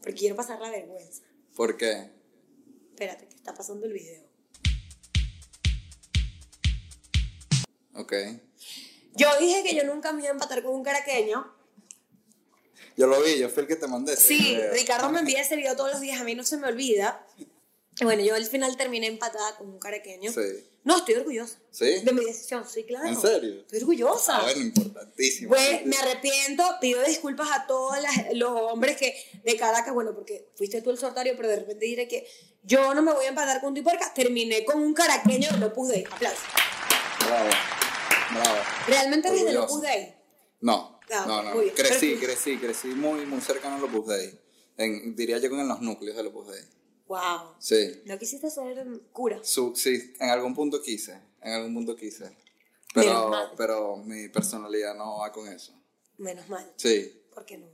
Porque 0.00 0.14
quiero 0.14 0.36
pasar 0.36 0.58
la 0.60 0.70
vergüenza. 0.70 1.22
¿Por 1.54 1.76
qué? 1.76 2.10
Espérate, 2.90 3.26
que 3.28 3.34
está 3.34 3.54
pasando 3.54 3.86
el 3.86 3.92
video. 3.92 4.22
Ok. 7.94 8.12
Yo 9.14 9.28
dije 9.40 9.62
que 9.62 9.74
yo 9.74 9.84
nunca 9.84 10.12
me 10.12 10.20
iba 10.20 10.30
a 10.30 10.32
empatar 10.32 10.62
con 10.62 10.74
un 10.74 10.82
caraqueño. 10.82 11.52
Yo 12.96 13.06
lo 13.06 13.20
vi, 13.22 13.38
yo 13.38 13.50
fui 13.50 13.62
el 13.62 13.68
que 13.68 13.76
te 13.76 13.86
mandé. 13.86 14.14
ese 14.14 14.22
Sí, 14.28 14.38
video. 14.38 14.72
Ricardo 14.72 15.10
me 15.10 15.20
envía 15.20 15.42
ese 15.42 15.56
video 15.56 15.76
todos 15.76 15.92
los 15.92 16.00
días, 16.00 16.18
a 16.20 16.24
mí 16.24 16.34
no 16.34 16.44
se 16.44 16.56
me 16.56 16.66
olvida. 16.66 17.26
Y 17.98 18.04
Bueno, 18.04 18.22
yo 18.22 18.34
al 18.34 18.44
final 18.46 18.76
terminé 18.76 19.06
empatada 19.06 19.56
con 19.56 19.68
un 19.68 19.78
caraqueño. 19.78 20.32
Sí. 20.32 20.40
No, 20.86 20.98
estoy 20.98 21.16
orgullosa. 21.16 21.58
¿Sí? 21.72 21.98
De 22.04 22.12
mi 22.12 22.24
decisión, 22.24 22.64
sí, 22.66 22.84
claro. 22.84 23.08
¿En 23.08 23.20
serio? 23.20 23.60
Estoy 23.62 23.80
orgullosa. 23.80 24.38
Ah, 24.38 24.42
bueno, 24.44 24.60
importantísimo. 24.62 25.48
Pues 25.48 25.84
me 25.84 25.96
arrepiento, 25.96 26.62
pido 26.80 27.02
disculpas 27.02 27.48
a 27.50 27.66
todos 27.66 28.00
las- 28.00 28.32
los 28.34 28.50
hombres 28.72 28.96
que 28.96 29.14
de 29.42 29.56
Caracas, 29.56 29.92
bueno, 29.92 30.14
porque 30.14 30.48
fuiste 30.56 30.80
tú 30.82 30.90
el 30.90 30.96
sortario, 30.98 31.34
pero 31.36 31.48
de 31.48 31.56
repente 31.56 31.84
diré 31.86 32.06
que 32.06 32.24
yo 32.62 32.94
no 32.94 33.02
me 33.02 33.12
voy 33.12 33.24
a 33.24 33.28
empatar 33.30 33.60
con 33.60 33.74
tipo 33.74 33.90
porque 33.90 34.04
terminé 34.14 34.64
con 34.64 34.80
un 34.80 34.94
caraqueño 34.94 35.50
de 35.58 35.66
Opus 35.66 35.88
Dei. 35.88 36.04
Aplausos. 36.08 36.44
Bravo. 37.26 37.48
Bravo. 38.32 38.58
¿Realmente 38.86 39.28
eres 39.28 39.40
de 39.40 39.46
Orgulloso. 39.58 39.74
Opus 39.74 39.82
Dei? 39.82 40.14
No, 40.60 41.00
Ah, 41.10 41.24
no, 41.26 41.42
no. 41.42 41.54
muy 41.54 41.64
bien. 41.64 41.74
Crecí, 41.76 42.16
crecí, 42.16 42.58
crecí 42.58 42.88
muy, 42.88 43.26
muy 43.26 43.40
cercano 43.40 43.74
al 43.76 43.84
Opus 43.84 44.06
Dei. 44.06 44.40
En, 44.76 45.16
diría 45.16 45.38
yo 45.38 45.48
que 45.50 45.60
en 45.60 45.66
los 45.68 45.80
núcleos 45.80 46.16
del 46.16 46.28
Opus 46.28 46.46
Dei. 46.48 46.62
Wow. 47.06 47.54
Sí. 47.58 48.02
No 48.04 48.18
quisiste 48.18 48.50
ser 48.50 48.86
cura. 49.12 49.40
Su, 49.42 49.74
sí, 49.76 50.14
en 50.18 50.30
algún 50.30 50.54
punto 50.54 50.82
quise, 50.82 51.20
en 51.40 51.52
algún 51.52 51.74
punto 51.74 51.94
quise. 51.96 52.24
Menos 52.24 52.40
Pero, 52.94 53.28
mal. 53.28 53.52
pero 53.56 53.96
mi 53.98 54.28
personalidad 54.28 54.94
no 54.94 55.18
va 55.18 55.30
con 55.30 55.46
eso. 55.48 55.72
Menos 56.18 56.48
mal. 56.48 56.72
Sí, 56.76 57.22
¿Por 57.34 57.44
qué 57.44 57.58
no? 57.58 57.66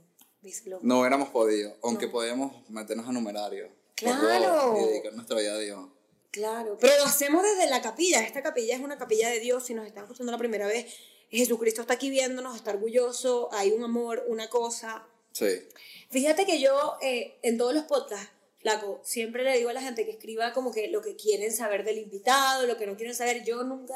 No 0.81 0.99
hubiéramos 0.99 1.29
podido, 1.29 1.77
aunque 1.83 2.09
podíamos 2.09 2.69
meternos 2.69 3.07
a 3.07 3.13
numerario. 3.13 3.69
Claro. 3.95 4.75
Y 4.77 4.87
dedicar 4.89 5.13
nuestra 5.13 5.39
vida 5.39 5.53
a 5.53 5.57
Dios. 5.57 5.89
Claro, 6.31 6.77
pero 6.81 6.97
lo 6.97 7.05
hacemos 7.05 7.43
desde 7.43 7.69
la 7.69 7.81
capilla. 7.81 8.21
Esta 8.21 8.43
capilla 8.43 8.75
es 8.75 8.81
una 8.81 8.97
capilla 8.97 9.29
de 9.29 9.39
Dios. 9.39 9.65
Si 9.65 9.73
nos 9.73 9.85
están 9.87 10.03
escuchando 10.03 10.33
la 10.33 10.37
primera 10.37 10.67
vez, 10.67 10.93
Jesucristo 11.29 11.79
está 11.81 11.93
aquí 11.93 12.09
viéndonos, 12.09 12.57
está 12.57 12.71
orgulloso, 12.71 13.49
hay 13.53 13.71
un 13.71 13.83
amor, 13.85 14.25
una 14.27 14.49
cosa. 14.49 15.07
Sí. 15.31 15.61
Fíjate 16.09 16.45
que 16.45 16.59
yo 16.59 16.97
eh, 17.01 17.39
en 17.41 17.57
todos 17.57 17.73
los 17.73 17.85
podcasts, 17.85 18.29
Flaco, 18.63 19.01
siempre 19.03 19.43
le 19.43 19.57
digo 19.57 19.69
a 19.69 19.73
la 19.73 19.81
gente 19.81 20.05
que 20.05 20.11
escriba 20.11 20.53
como 20.53 20.71
que 20.71 20.87
lo 20.87 21.01
que 21.01 21.15
quieren 21.15 21.51
saber 21.51 21.83
del 21.83 21.99
invitado, 21.99 22.65
lo 22.65 22.77
que 22.77 22.87
no 22.87 22.95
quieren 22.95 23.13
saber. 23.13 23.43
Yo 23.43 23.63
nunca 23.63 23.93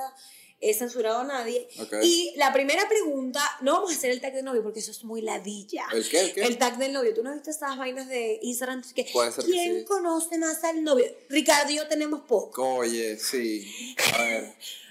he 0.60 0.74
censurado 0.74 1.20
a 1.20 1.24
nadie. 1.24 1.68
Y 2.04 2.34
la 2.36 2.52
primera 2.52 2.88
pregunta, 2.90 3.42
no 3.62 3.74
vamos 3.74 3.92
a 3.92 3.96
hacer 3.96 4.12
el 4.12 4.20
tag 4.20 4.34
del 4.34 4.44
novio 4.44 4.64
porque 4.64 4.80
eso 4.80 4.92
es 4.92 5.06
muy 5.06 5.22
ladilla. 5.22 5.86
¿El 5.94 6.08
qué, 6.08 6.20
el 6.20 6.34
qué? 6.34 6.42
El 6.42 6.58
tag 6.58 6.78
del 6.78 6.92
novio. 6.92 7.14
¿Tú 7.14 7.24
no 7.24 7.34
viste 7.34 7.52
esas 7.52 7.78
vainas 7.78 8.10
de 8.10 8.40
Instagram? 8.42 8.84
Que, 8.94 9.06
Puede 9.06 9.32
ser 9.32 9.46
que 9.46 9.52
¿Quién 9.52 9.80
sí. 9.80 9.86
conoce 9.86 10.38
más 10.38 10.64
al 10.66 10.84
novio? 10.84 11.06
Ricardo 11.30 11.72
y 11.72 11.76
yo 11.78 11.88
tenemos 11.88 12.22
poco. 12.28 12.76
Oye, 12.76 13.18
sí. 13.18 13.96
A 14.14 14.22
ver. 14.22 14.54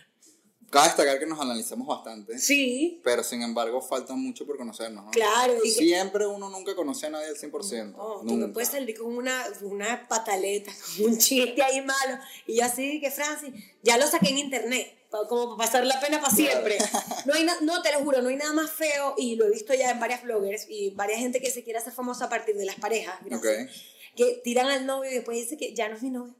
Cabe 0.71 0.89
destacar 0.89 1.19
que 1.19 1.27
nos 1.27 1.41
analizamos 1.41 1.87
bastante, 1.87 2.39
Sí, 2.39 3.01
pero 3.05 3.23
sin 3.23 3.41
embargo 3.43 3.81
falta 3.81 4.15
mucho 4.15 4.45
por 4.47 4.57
conocernos, 4.57 5.05
¿no? 5.05 5.11
claro. 5.13 5.55
y 5.65 5.69
que- 5.75 5.85
Siempre 5.85 6.27
uno 6.27 6.51
nunca 6.51 6.75
conoce 6.75 7.07
a 7.07 7.11
nadie 7.11 7.29
al 7.29 7.37
100%. 7.37 7.97
No, 7.97 8.19
tú 8.21 8.25
nunca. 8.25 8.47
me 8.49 8.53
puedes 8.53 8.71
salir 8.71 8.99
con 8.99 9.17
una, 9.17 9.45
una 9.63 10.07
pataleta, 10.09 10.73
con 10.97 11.07
un 11.13 11.19
chiste 11.19 11.63
ahí 11.63 11.81
malo. 11.83 12.19
Y 12.47 12.57
yo 12.59 12.65
así 12.65 13.01
que, 13.01 13.11
Francis, 13.11 13.51
ya 13.83 13.97
lo 13.97 14.07
saqué 14.09 14.31
en 14.31 14.39
internet, 14.39 14.93
como 15.29 15.57
para 15.57 15.67
pasar 15.71 15.87
la 15.87 16.01
pena 16.01 16.21
para 16.21 16.35
siempre. 16.35 16.77
No, 17.27 17.35
hay 17.35 17.45
na- 17.45 17.61
no, 17.63 17.81
te 17.83 17.93
lo 17.93 17.99
juro, 18.01 18.21
no 18.23 18.29
hay 18.29 18.37
nada 18.37 18.53
más 18.53 18.71
feo, 18.71 19.15
y 19.17 19.37
lo 19.37 19.47
he 19.47 19.51
visto 19.51 19.73
ya 19.75 19.91
en 19.91 20.01
varias 20.01 20.23
bloggers 20.23 20.67
y 20.69 20.91
varias 20.91 21.21
gente 21.21 21.41
que 21.41 21.51
se 21.51 21.63
quiere 21.65 21.79
hacer 21.79 21.93
famosa 21.93 22.27
a 22.27 22.29
partir 22.29 22.57
de 22.57 22.65
las 22.65 22.77
parejas, 22.77 23.15
gracias, 23.25 23.69
Ok. 23.69 24.17
que 24.17 24.41
tiran 24.45 24.67
al 24.69 24.85
novio 24.87 25.11
y 25.11 25.15
después 25.15 25.37
dice 25.39 25.57
que 25.57 25.75
ya 25.75 25.89
no 25.89 25.97
es 25.97 26.03
mi 26.03 26.11
novio. 26.11 26.35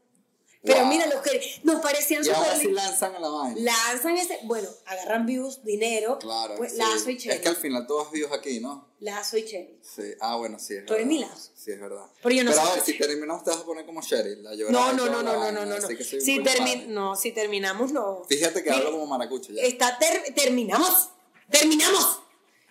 Pero 0.67 0.81
Wow. 0.81 0.89
mira, 0.89 1.05
los 1.07 1.21
que 1.21 1.59
nos 1.63 1.81
parecían 1.81 2.23
Y 2.25 2.29
ahora 2.29 2.51
súper 2.53 2.61
sí 2.67 2.71
lanzan 2.73 3.15
a 3.15 3.19
la 3.19 3.29
vaina. 3.29 3.55
Lanzan 3.61 4.17
ese, 4.17 4.39
bueno, 4.43 4.67
agarran 4.85 5.25
views, 5.25 5.63
dinero, 5.63 6.19
Claro. 6.19 6.55
pues 6.57 6.73
sí. 6.73 6.77
lazo 6.77 7.09
y 7.09 7.15
Es 7.15 7.23
cherry. 7.23 7.41
que 7.41 7.47
al 7.49 7.55
final 7.55 7.87
todos 7.87 8.11
vivos 8.11 8.31
aquí, 8.33 8.59
¿no? 8.59 8.87
Lazo 8.99 9.37
y 9.37 9.45
cherry. 9.45 9.79
Sí. 9.81 10.03
Ah, 10.19 10.35
bueno, 10.35 10.59
sí. 10.59 10.75
Es 10.75 10.85
Tú 10.85 10.93
eres 10.93 11.07
mi 11.07 11.19
lazo. 11.19 11.51
Sí, 11.55 11.71
es 11.71 11.79
verdad. 11.79 12.05
Pero 12.21 12.35
yo 12.35 12.43
no 12.43 12.51
a 12.51 12.53
sé- 12.53 12.73
ver, 12.75 12.83
si 12.83 12.97
terminamos 12.97 13.43
te 13.43 13.49
vas 13.51 13.59
a 13.59 13.65
poner 13.65 13.85
como 13.85 14.01
Cheryl, 14.01 14.43
la 14.43 14.53
llorada 14.55 14.93
No, 14.93 14.93
no, 14.93 15.05
no, 15.11 15.23
no, 15.23 15.51
no, 15.51 15.51
no, 15.51 15.65
no. 15.65 15.81
soy 15.81 15.95
un 15.95 16.21
Si, 16.21 16.39
termi- 16.39 16.85
no, 16.87 17.15
si 17.15 17.31
terminamos, 17.31 17.91
no. 17.91 18.23
Fíjate 18.27 18.63
que 18.63 18.69
Mira, 18.69 18.77
hablo 18.81 18.91
como 18.91 19.07
maracucho 19.07 19.51
ya. 19.53 19.61
Está 19.63 19.97
ter- 19.97 20.33
terminamos. 20.35 21.09
Terminamos. 21.49 22.19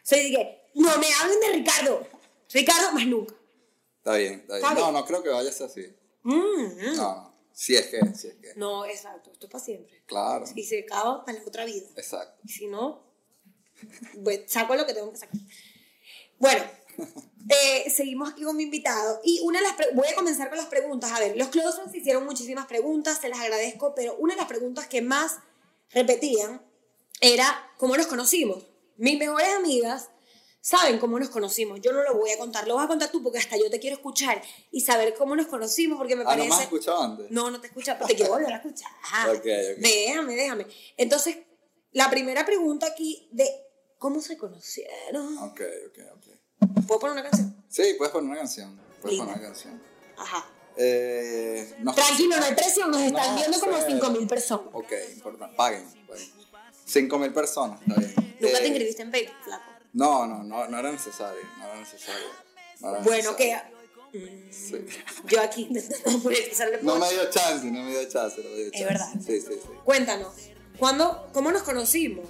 Soy 0.02 0.32
no 0.74 0.98
me 0.98 1.06
hablen 1.14 1.40
de 1.40 1.52
Ricardo. 1.54 2.06
Ricardo, 2.52 2.92
más 2.92 3.06
nunca. 3.06 3.34
Está 3.98 4.14
bien, 4.16 4.34
está 4.34 4.58
bien. 4.58 4.74
No, 4.74 4.92
no 4.92 5.04
creo 5.04 5.22
que 5.22 5.30
vaya 5.30 5.48
a 5.48 5.52
ser 5.52 5.66
así. 5.66 5.86
Mm, 6.22 6.34
mm. 6.34 6.96
No, 6.96 7.14
no. 7.14 7.35
Si 7.56 7.74
es 7.74 7.86
que, 7.86 7.98
si 8.14 8.28
es 8.28 8.34
que. 8.34 8.52
No, 8.56 8.84
exacto. 8.84 9.32
Esto 9.32 9.46
es 9.46 9.52
para 9.52 9.64
siempre. 9.64 10.02
Claro. 10.04 10.44
Y 10.54 10.62
se 10.62 10.80
acaba 10.80 11.24
para 11.24 11.38
la 11.38 11.44
otra 11.46 11.64
vida. 11.64 11.86
Exacto. 11.96 12.42
Y 12.44 12.50
si 12.50 12.66
no, 12.66 13.02
pues 14.22 14.42
saco 14.46 14.76
lo 14.76 14.84
que 14.84 14.92
tengo 14.92 15.10
que 15.10 15.16
sacar. 15.16 15.40
Bueno, 16.38 16.62
eh, 17.48 17.88
seguimos 17.88 18.30
aquí 18.30 18.42
con 18.42 18.58
mi 18.58 18.64
invitado. 18.64 19.22
Y 19.24 19.40
una 19.42 19.60
de 19.60 19.68
las 19.68 19.94
voy 19.94 20.06
a 20.06 20.14
comenzar 20.14 20.50
con 20.50 20.58
las 20.58 20.66
preguntas. 20.66 21.10
A 21.12 21.18
ver, 21.18 21.34
los 21.38 21.48
close 21.48 21.78
friends 21.78 21.94
hicieron 21.94 22.26
muchísimas 22.26 22.66
preguntas, 22.66 23.22
se 23.22 23.30
las 23.30 23.40
agradezco, 23.40 23.94
pero 23.94 24.16
una 24.16 24.34
de 24.34 24.40
las 24.40 24.48
preguntas 24.48 24.86
que 24.86 25.00
más 25.00 25.38
repetían 25.92 26.60
era 27.22 27.72
cómo 27.78 27.96
nos 27.96 28.06
conocimos. 28.06 28.66
Mis 28.98 29.18
mejores 29.18 29.48
amigas 29.56 30.10
saben 30.66 30.98
cómo 30.98 31.16
nos 31.20 31.28
conocimos. 31.28 31.80
Yo 31.80 31.92
no 31.92 32.02
lo 32.02 32.14
voy 32.16 32.30
a 32.32 32.38
contar, 32.38 32.66
lo 32.66 32.74
vas 32.74 32.86
a 32.86 32.88
contar 32.88 33.08
tú 33.12 33.22
porque 33.22 33.38
hasta 33.38 33.56
yo 33.56 33.70
te 33.70 33.78
quiero 33.78 33.96
escuchar 33.96 34.42
y 34.72 34.80
saber 34.80 35.14
cómo 35.14 35.36
nos 35.36 35.46
conocimos 35.46 35.96
porque 35.96 36.16
me 36.16 36.22
Ah, 36.22 36.24
¿no 36.24 36.30
parece... 36.30 36.48
me 36.48 36.54
has 36.56 36.62
escuchado 36.62 37.02
antes? 37.02 37.30
No, 37.30 37.50
no 37.52 37.60
te 37.60 37.68
escucha, 37.68 37.94
pero 37.96 38.08
te 38.08 38.16
quiero 38.16 38.32
volver 38.32 38.52
a 38.52 38.56
escuchar. 38.56 38.90
Ok, 39.28 39.36
ok. 39.36 39.44
Déjame, 39.78 40.34
déjame. 40.34 40.66
Entonces, 40.96 41.36
la 41.92 42.10
primera 42.10 42.44
pregunta 42.44 42.86
aquí 42.86 43.28
de 43.30 43.48
cómo 43.98 44.20
se 44.20 44.36
conocieron. 44.36 45.38
Ok, 45.38 45.60
ok, 45.88 45.98
ok. 46.16 46.84
¿Puedo 46.86 47.00
poner 47.00 47.12
una 47.12 47.22
canción? 47.30 47.64
Sí, 47.68 47.94
puedes 47.96 48.12
poner 48.12 48.28
una 48.30 48.38
canción. 48.38 48.80
Puedes 49.00 49.18
poner 49.18 49.34
una 49.34 49.42
canción. 49.42 49.80
Ajá. 50.18 50.50
Eh, 50.78 51.74
Tranquilo, 51.94 52.36
no 52.38 52.44
hay 52.44 52.54
presión, 52.54 52.90
nos 52.90 53.00
están 53.02 53.30
No, 53.30 53.36
viendo 53.36 53.60
como 53.60 53.78
sé. 53.80 53.86
5.000 53.88 54.28
personas. 54.28 54.66
Ok, 54.72 54.92
importante. 55.14 55.56
Paguen. 55.56 55.84
paguen. 56.08 56.30
Cinco 56.84 57.18
mil 57.18 57.32
personas, 57.32 57.80
está 57.80 57.98
bien. 57.98 58.14
Nunca 58.40 58.58
te 58.58 58.64
Eh, 58.64 58.68
inscribiste 58.68 59.02
en 59.02 59.10
Facebook, 59.10 59.36
flaco. 59.44 59.64
No, 59.96 60.26
no, 60.26 60.42
no, 60.42 60.68
no 60.68 60.78
era 60.78 60.92
necesario. 60.92 61.40
No 61.58 61.64
era 61.64 61.76
necesario. 61.80 62.26
No 62.80 62.90
era 62.90 62.98
Bueno, 63.00 63.34
que 63.34 63.56
mm, 64.12 64.52
Sí. 64.52 64.86
yo 65.24 65.40
aquí 65.40 65.62
intentando 65.70 66.18
monetizarle 66.18 66.78
No 66.82 66.98
me 66.98 67.08
dio 67.10 67.30
chance, 67.30 67.64
no 67.66 67.82
me 67.82 67.90
dio 67.90 68.08
chance. 68.08 68.42
No 68.42 68.50
me 68.50 68.56
dio 68.56 68.70
chance. 68.70 68.84
verdad. 68.84 69.12
Sí, 69.14 69.40
sí, 69.40 69.54
sí. 69.54 69.68
Cuéntanos, 69.84 70.34
¿cuándo, 70.78 71.28
¿cómo 71.32 71.50
nos 71.50 71.62
conocimos? 71.62 72.26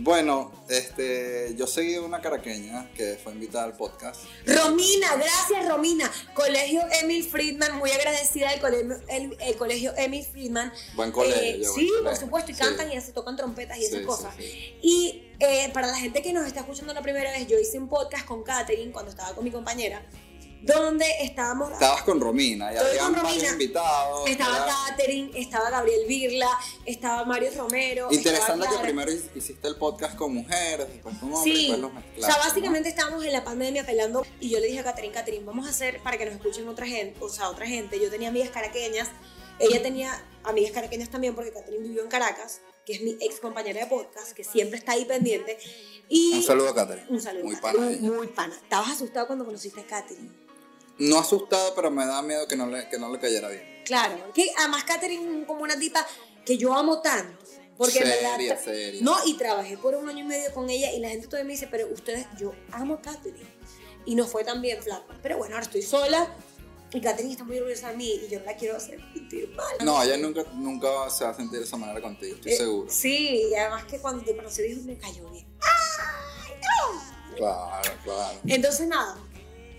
Bueno, 0.00 0.52
este, 0.68 1.56
yo 1.56 1.66
seguí 1.66 1.96
una 1.98 2.20
caraqueña 2.20 2.88
que 2.94 3.18
fue 3.20 3.32
invitada 3.32 3.64
al 3.64 3.76
podcast. 3.76 4.20
Romina, 4.46 5.16
gracias 5.16 5.68
Romina. 5.68 6.08
Colegio 6.34 6.82
Emil 7.02 7.24
Friedman, 7.24 7.76
muy 7.78 7.90
agradecida 7.90 8.52
del 8.52 8.60
colegio, 8.60 8.96
el, 9.08 9.36
el 9.40 9.56
colegio 9.56 9.92
Emil 9.96 10.24
Friedman. 10.24 10.72
Buen 10.94 11.10
colegio, 11.10 11.40
Eh, 11.42 11.62
sí, 11.74 11.90
por 12.04 12.14
supuesto, 12.14 12.52
y 12.52 12.54
Sí. 12.54 12.60
cantan 12.60 12.92
y 12.92 13.00
se 13.00 13.10
tocan 13.12 13.36
trompetas 13.36 13.76
y 13.78 13.86
esas 13.86 13.98
Sí, 13.98 14.04
cosas. 14.04 14.32
sí, 14.36 14.44
sí. 14.44 14.76
Y 14.82 15.22
eh, 15.40 15.68
para 15.74 15.88
la 15.88 15.96
gente 15.96 16.22
que 16.22 16.32
nos 16.32 16.46
está 16.46 16.60
escuchando 16.60 16.94
la 16.94 17.02
primera 17.02 17.32
vez, 17.32 17.48
yo 17.48 17.58
hice 17.58 17.76
un 17.80 17.88
podcast 17.88 18.24
con 18.24 18.44
Katherine 18.44 18.92
cuando 18.92 19.10
estaba 19.10 19.34
con 19.34 19.42
mi 19.42 19.50
compañera, 19.50 20.06
donde 20.62 21.06
estábamos... 21.22 21.72
Estabas 21.72 22.02
con 22.02 22.20
Romina 22.20 22.72
y 22.72 22.76
Estoy 22.76 22.90
había 22.90 23.02
con 23.02 23.12
varios 23.12 23.32
Romina. 23.32 23.52
invitados. 23.52 24.28
Estaba 24.28 24.58
¿verdad? 24.60 24.74
Katherine, 24.88 25.30
estaba 25.34 25.70
Gabriel 25.70 26.06
Virla, 26.06 26.50
estaba 26.84 27.24
Mario 27.24 27.50
Romero. 27.56 28.08
Interesante 28.10 28.66
que 28.68 28.78
primero 28.82 29.12
hiciste 29.12 29.68
el 29.68 29.76
podcast 29.76 30.16
con 30.16 30.34
mujeres, 30.34 30.88
después 30.88 31.16
con 31.18 31.32
hombres, 31.32 31.42
Sí, 31.56 31.60
después 31.68 31.80
los 31.80 31.90
o 31.90 31.94
mezclaste. 31.94 32.20
sea, 32.22 32.36
¿no? 32.36 32.48
básicamente 32.48 32.88
estábamos 32.88 33.24
en 33.24 33.32
la 33.32 33.44
pandemia 33.44 33.86
pelando 33.86 34.26
y 34.40 34.50
yo 34.50 34.58
le 34.60 34.66
dije 34.66 34.80
a 34.80 34.84
Catherine, 34.84 35.14
Catherine, 35.14 35.44
vamos 35.44 35.66
a 35.66 35.70
hacer 35.70 36.02
para 36.02 36.18
que 36.18 36.24
nos 36.26 36.34
escuchen 36.34 36.68
otra 36.68 36.86
gente, 36.86 37.16
o 37.20 37.28
sea, 37.28 37.48
otra 37.50 37.66
gente. 37.66 38.00
Yo 38.00 38.10
tenía 38.10 38.28
amigas 38.28 38.50
caraqueñas, 38.50 39.08
ella 39.58 39.82
tenía 39.82 40.24
amigas 40.44 40.72
caraqueñas 40.72 41.08
también 41.10 41.34
porque 41.34 41.52
Catherine 41.52 41.82
vivió 41.82 42.02
en 42.02 42.08
Caracas, 42.08 42.60
que 42.84 42.94
es 42.94 43.02
mi 43.02 43.16
ex 43.20 43.38
compañera 43.40 43.80
de 43.80 43.86
podcast, 43.86 44.32
que 44.32 44.44
siempre 44.44 44.78
está 44.78 44.92
ahí 44.92 45.04
pendiente. 45.04 45.58
Y 46.08 46.34
Un 46.36 46.42
saludo 46.42 46.70
a 46.70 46.74
Katherine. 46.74 47.06
Un 47.10 47.20
saludo. 47.20 47.44
Muy 47.44 47.54
Catherine. 47.56 47.96
pana 47.96 48.14
Muy, 48.16 48.26
pana. 48.28 48.54
¿Estabas 48.54 48.90
asustado 48.92 49.26
cuando 49.26 49.44
conociste 49.44 49.80
a 49.80 49.86
Catherine? 49.86 50.47
No 50.98 51.18
asustado, 51.18 51.74
pero 51.74 51.90
me 51.90 52.04
da 52.06 52.22
miedo 52.22 52.46
que 52.48 52.56
no 52.56 52.66
le, 52.66 52.88
que 52.88 52.98
no 52.98 53.12
le 53.12 53.18
cayera 53.18 53.48
bien. 53.48 53.82
Claro, 53.84 54.32
que 54.34 54.50
además 54.58 54.84
Katherine 54.84 55.46
como 55.46 55.62
una 55.62 55.78
tipa 55.78 56.06
que 56.44 56.56
yo 56.58 56.74
amo 56.74 57.00
tanto. 57.00 57.44
Porque 57.76 57.98
en 58.00 58.06
Seria, 58.06 58.36
verdad, 58.36 58.64
seria. 58.64 59.00
No, 59.02 59.16
y 59.24 59.34
trabajé 59.36 59.78
por 59.78 59.94
un 59.94 60.08
año 60.08 60.24
y 60.24 60.26
medio 60.26 60.52
con 60.52 60.68
ella 60.68 60.92
y 60.92 60.98
la 60.98 61.08
gente 61.10 61.26
todavía 61.28 61.46
me 61.46 61.52
dice, 61.52 61.68
pero 61.70 61.86
ustedes, 61.92 62.26
yo 62.36 62.52
amo 62.72 62.94
a 62.94 63.00
Katherine. 63.02 63.46
Y 64.04 64.16
no 64.16 64.26
fue 64.26 64.42
tan 64.42 64.60
bien 64.60 64.82
flaco. 64.82 65.06
Pero 65.22 65.38
bueno, 65.38 65.54
ahora 65.54 65.64
estoy 65.64 65.82
sola 65.82 66.34
y 66.92 67.00
Katherine 67.00 67.32
está 67.32 67.44
muy 67.44 67.58
orgullosa 67.58 67.90
de 67.90 67.96
mí 67.96 68.20
y 68.26 68.28
yo 68.28 68.40
no 68.40 68.46
la 68.46 68.56
quiero 68.56 68.76
hacer 68.76 68.98
sentir 69.14 69.50
mal. 69.50 69.76
No, 69.84 70.02
ella 70.02 70.16
nunca, 70.16 70.42
nunca 70.54 70.88
se 71.10 71.22
va 71.24 71.30
a 71.30 71.34
sentir 71.34 71.60
de 71.60 71.66
esa 71.66 71.76
manera 71.76 72.00
contigo, 72.00 72.34
estoy 72.34 72.52
Eh, 72.52 72.56
seguro. 72.56 72.90
Sí, 72.90 73.48
y 73.50 73.54
además 73.54 73.84
que 73.84 74.00
cuando 74.00 74.24
te 74.24 74.34
conocí 74.34 74.62
dijo, 74.62 74.80
me 74.84 74.98
cayó 74.98 75.28
bien. 75.30 75.46
Claro, 77.36 77.90
claro. 78.02 78.38
Entonces 78.46 78.88
nada, 78.88 79.16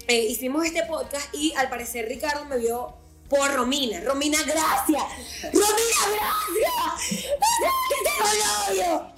eh, 0.10 0.26
hicimos 0.26 0.66
este 0.66 0.84
podcast 0.86 1.34
y 1.36 1.54
al 1.56 1.70
parecer 1.70 2.08
Ricardo 2.08 2.44
me 2.46 2.58
vio 2.58 2.96
por 3.30 3.54
Romina. 3.54 4.02
Romina, 4.02 4.40
gracias. 4.42 5.04
Romina, 5.44 6.02
gracias. 6.16 7.32
¡No 7.62 8.04
tengo 8.04 8.88
novio! 8.88 9.14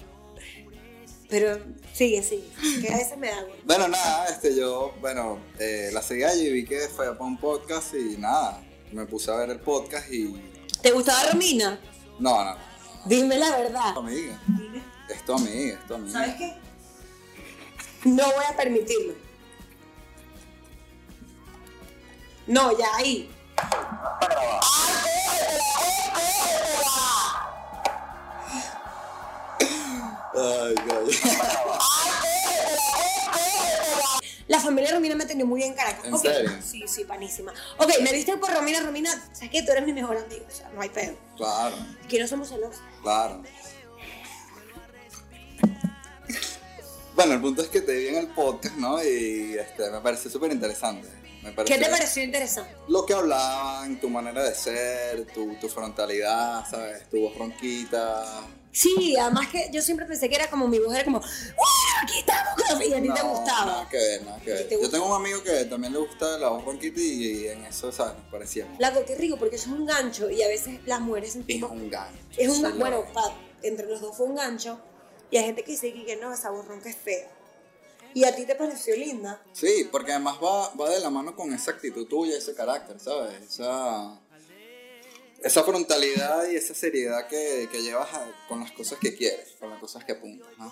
Pero 1.29 1.59
sigue, 1.93 2.21
sigue. 2.21 2.51
Que 2.81 2.93
a 2.93 2.97
veces 2.97 3.17
me 3.17 3.29
da 3.29 3.41
güey. 3.41 3.61
Bueno, 3.63 3.87
nada, 3.87 4.27
este, 4.27 4.53
yo, 4.53 4.93
bueno, 4.99 5.39
eh, 5.59 5.91
la 5.93 6.01
seguí 6.01 6.23
allí 6.23 6.47
y 6.47 6.51
vi 6.51 6.65
que 6.65 6.89
fue 6.89 7.05
para 7.05 7.23
un 7.23 7.37
podcast 7.37 7.93
y 7.93 8.17
nada, 8.17 8.61
me 8.91 9.05
puse 9.05 9.31
a 9.31 9.35
ver 9.35 9.49
el 9.49 9.61
podcast 9.61 10.11
y... 10.11 10.35
¿Te 10.81 10.91
gustaba 10.91 11.31
Romina? 11.31 11.79
No, 12.19 12.43
no, 12.43 12.53
no, 12.53 12.59
Dime 13.05 13.37
la 13.37 13.55
verdad. 13.55 13.87
es 13.87 13.93
tu 13.93 13.99
amiga, 14.01 14.39
es 15.09 15.25
tu 15.25 15.33
amiga, 15.33 15.79
es 15.79 15.87
tu 15.87 15.93
amiga. 15.93 16.11
¿Sabes 16.19 16.35
qué? 16.35 16.53
No 18.03 18.25
voy 18.25 18.45
a 18.49 18.57
permitirlo. 18.57 19.30
No, 22.47 22.77
ya 22.77 22.95
ahí. 22.97 23.29
Ay. 30.33 30.75
La 34.47 34.59
familia 34.59 34.91
Romina 34.91 35.15
me 35.15 35.23
atendió 35.23 35.45
muy 35.45 35.59
bien 35.59 35.71
en 35.71 35.77
Caracas. 35.77 36.05
¿En 36.05 36.13
Ok. 36.13 36.21
serio? 36.23 36.51
Sí, 36.61 36.83
sí, 36.87 37.05
panísima. 37.05 37.53
Ok, 37.77 37.89
me 38.01 38.11
viste 38.11 38.35
por 38.37 38.51
Romina, 38.53 38.81
Romina, 38.81 39.11
sabes 39.31 39.49
que 39.49 39.63
tú 39.63 39.71
eres 39.71 39.85
mi 39.85 39.93
mejor 39.93 40.17
amigo, 40.17 40.45
o 40.47 40.51
sea, 40.51 40.69
no 40.69 40.81
hay 40.81 40.89
pedo. 40.89 41.15
Claro, 41.37 41.75
Que 42.09 42.19
no 42.19 42.27
somos 42.27 42.49
celosos. 42.49 42.81
claro. 43.01 43.41
Bueno, 47.15 47.33
el 47.33 47.41
punto 47.41 47.61
es 47.61 47.67
que 47.67 47.81
te 47.81 47.93
vi 47.93 48.07
en 48.07 48.15
el 48.15 48.27
podcast, 48.29 48.75
¿no? 48.77 49.03
Y 49.03 49.55
este, 49.59 49.91
me 49.91 49.99
pareció 49.99 50.31
súper 50.31 50.51
interesante. 50.51 51.07
Me 51.43 51.53
¿Qué 51.65 51.77
te 51.77 51.89
pareció 51.89 52.23
interesante? 52.23 52.71
Lo 52.87 53.05
que 53.05 53.13
hablaban, 53.13 53.99
tu 53.99 54.09
manera 54.09 54.43
de 54.43 54.53
ser, 54.53 55.25
tu, 55.33 55.55
tu 55.55 55.67
frontalidad, 55.69 56.63
¿sabes? 56.69 57.09
Tu 57.09 57.19
voz 57.19 57.35
ronquita. 57.35 58.43
Sí, 58.71 59.17
además 59.17 59.47
que 59.49 59.69
yo 59.73 59.81
siempre 59.81 60.05
pensé 60.05 60.29
que 60.29 60.35
era 60.35 60.49
como 60.49 60.67
mi 60.67 60.79
voz 60.79 60.93
era 60.93 61.03
como, 61.03 61.19
¡Bueno, 61.19 61.31
aquí 62.03 62.19
estamos! 62.19 62.53
con-". 62.55 62.81
Y 62.87 62.93
a 62.93 63.01
ti 63.01 63.09
te 63.13 63.23
No, 63.23 63.29
gustaba. 63.29 63.65
Nada 63.65 63.89
que 63.89 63.97
ver, 63.97 64.23
nada 64.23 64.37
que 64.39 64.45
¿Qué 64.45 64.51
ver. 64.53 64.69
te 64.69 64.81
Yo 64.81 64.89
tengo 64.89 65.05
un 65.07 65.13
amigo 65.15 65.43
que 65.43 65.65
también 65.65 65.91
le 65.93 65.99
gusta 65.99 66.37
la 66.37 66.49
voz 66.49 66.63
ronquita 66.63 66.99
y, 67.01 67.03
y 67.43 67.47
en 67.47 67.65
eso, 67.65 67.91
¿sabes? 67.91 68.13
Nos 68.17 68.31
parecíamos. 68.31 68.77
Flaco, 68.77 69.03
qué 69.05 69.15
rico, 69.15 69.37
porque 69.37 69.55
eso 69.57 69.65
es 69.73 69.79
un 69.79 69.85
gancho 69.85 70.29
y 70.29 70.41
a 70.43 70.47
veces 70.47 70.79
las 70.85 71.01
mujeres 71.01 71.29
Es 71.29 71.33
sentimos... 71.33 71.71
un 71.71 71.89
gancho. 71.89 72.19
Es 72.37 72.49
un, 72.49 72.79
bueno, 72.79 73.03
pa- 73.13 73.33
entre 73.63 73.87
los 73.87 73.99
dos 73.99 74.15
fue 74.15 74.27
un 74.27 74.35
gancho 74.35 74.79
y 75.31 75.37
hay 75.37 75.45
gente 75.45 75.63
que 75.63 75.71
dice 75.71 75.91
que 75.91 76.15
no, 76.17 76.31
esa 76.33 76.49
voz 76.51 76.65
ronca 76.65 76.89
es 76.89 76.95
fea. 76.95 77.27
Y 78.13 78.23
a 78.25 78.35
ti 78.35 78.45
te 78.45 78.55
pareció 78.55 78.95
linda. 78.95 79.41
Sí, 79.53 79.87
porque 79.91 80.11
además 80.11 80.37
va, 80.43 80.73
va 80.75 80.89
de 80.89 80.99
la 80.99 81.09
mano 81.09 81.35
con 81.35 81.53
esa 81.53 81.71
actitud 81.71 82.05
tuya, 82.07 82.37
ese 82.37 82.53
carácter, 82.53 82.99
¿sabes? 82.99 83.33
Esa, 83.41 84.19
esa 85.43 85.63
frontalidad 85.63 86.47
y 86.49 86.55
esa 86.55 86.73
seriedad 86.73 87.27
que, 87.27 87.67
que 87.71 87.81
llevas 87.81 88.13
a- 88.13 88.27
con 88.47 88.59
las 88.59 88.71
cosas 88.71 88.99
que 88.99 89.15
quieres, 89.15 89.55
con 89.59 89.69
las 89.69 89.79
cosas 89.79 90.03
que 90.05 90.11
apuntas, 90.13 90.47
¿no? 90.57 90.71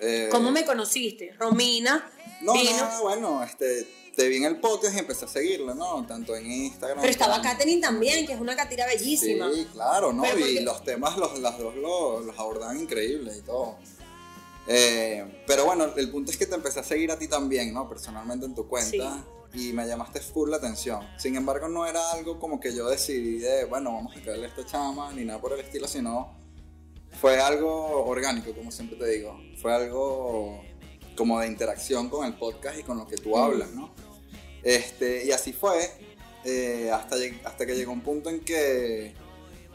Eh, 0.00 0.28
¿Cómo 0.30 0.50
me 0.50 0.64
conociste? 0.64 1.32
Romina 1.38 2.10
No, 2.42 2.54
vino, 2.54 2.90
no, 2.90 3.02
bueno, 3.02 3.44
este, 3.44 3.86
te 4.16 4.28
vi 4.28 4.36
en 4.38 4.44
el 4.44 4.58
podcast 4.58 4.94
y 4.94 4.98
empecé 4.98 5.26
a 5.26 5.28
seguirla, 5.28 5.74
¿no? 5.74 6.06
Tanto 6.06 6.34
en 6.36 6.50
Instagram. 6.50 7.00
pero 7.00 7.10
estaba 7.10 7.36
como- 7.38 7.44
Katherine 7.50 7.80
también, 7.82 8.26
que 8.26 8.32
es 8.32 8.40
una 8.40 8.56
catira 8.56 8.86
bellísima. 8.86 9.50
Sí, 9.52 9.66
claro, 9.72 10.12
¿no? 10.12 10.22
Pero 10.22 10.38
Y 10.38 10.40
porque- 10.42 10.60
los 10.62 10.84
temas, 10.84 11.16
los, 11.18 11.38
las 11.38 11.58
dos 11.58 11.74
los, 11.76 12.24
los 12.24 12.38
abordaban 12.38 12.78
increíbles 12.80 13.36
y 13.38 13.42
todo. 13.42 13.76
Eh, 14.66 15.42
pero 15.46 15.64
bueno, 15.64 15.92
el 15.96 16.10
punto 16.10 16.30
es 16.30 16.36
que 16.36 16.46
te 16.46 16.54
empecé 16.54 16.80
a 16.80 16.84
seguir 16.84 17.10
a 17.10 17.18
ti 17.18 17.28
también, 17.28 17.72
¿no? 17.72 17.88
Personalmente 17.88 18.46
en 18.46 18.54
tu 18.54 18.68
cuenta. 18.68 19.24
Y 19.52 19.72
me 19.72 19.84
llamaste 19.84 20.20
full 20.20 20.48
la 20.48 20.58
atención. 20.58 21.00
Sin 21.18 21.34
embargo, 21.34 21.68
no 21.68 21.84
era 21.84 22.12
algo 22.12 22.38
como 22.38 22.60
que 22.60 22.72
yo 22.72 22.88
decidí 22.88 23.38
de, 23.38 23.64
bueno, 23.64 23.92
vamos 23.92 24.16
a 24.16 24.20
caerle 24.20 24.46
a 24.46 24.48
esta 24.48 24.64
chama, 24.64 25.12
ni 25.12 25.24
nada 25.24 25.40
por 25.40 25.52
el 25.52 25.60
estilo, 25.60 25.88
sino 25.88 26.38
fue 27.20 27.40
algo 27.40 28.04
orgánico, 28.06 28.54
como 28.54 28.70
siempre 28.70 28.96
te 28.96 29.08
digo. 29.08 29.40
Fue 29.60 29.74
algo 29.74 30.62
como 31.16 31.40
de 31.40 31.48
interacción 31.48 32.08
con 32.08 32.24
el 32.26 32.34
podcast 32.34 32.78
y 32.78 32.82
con 32.82 32.96
lo 32.96 33.06
que 33.06 33.16
tú 33.16 33.36
hablas, 33.36 33.72
¿no? 33.72 33.92
Este, 34.62 35.24
y 35.24 35.32
así 35.32 35.52
fue, 35.52 35.90
eh, 36.44 36.90
hasta, 36.92 37.16
hasta 37.44 37.66
que 37.66 37.74
llegó 37.74 37.92
un 37.92 38.02
punto 38.02 38.30
en 38.30 38.40
que 38.40 39.14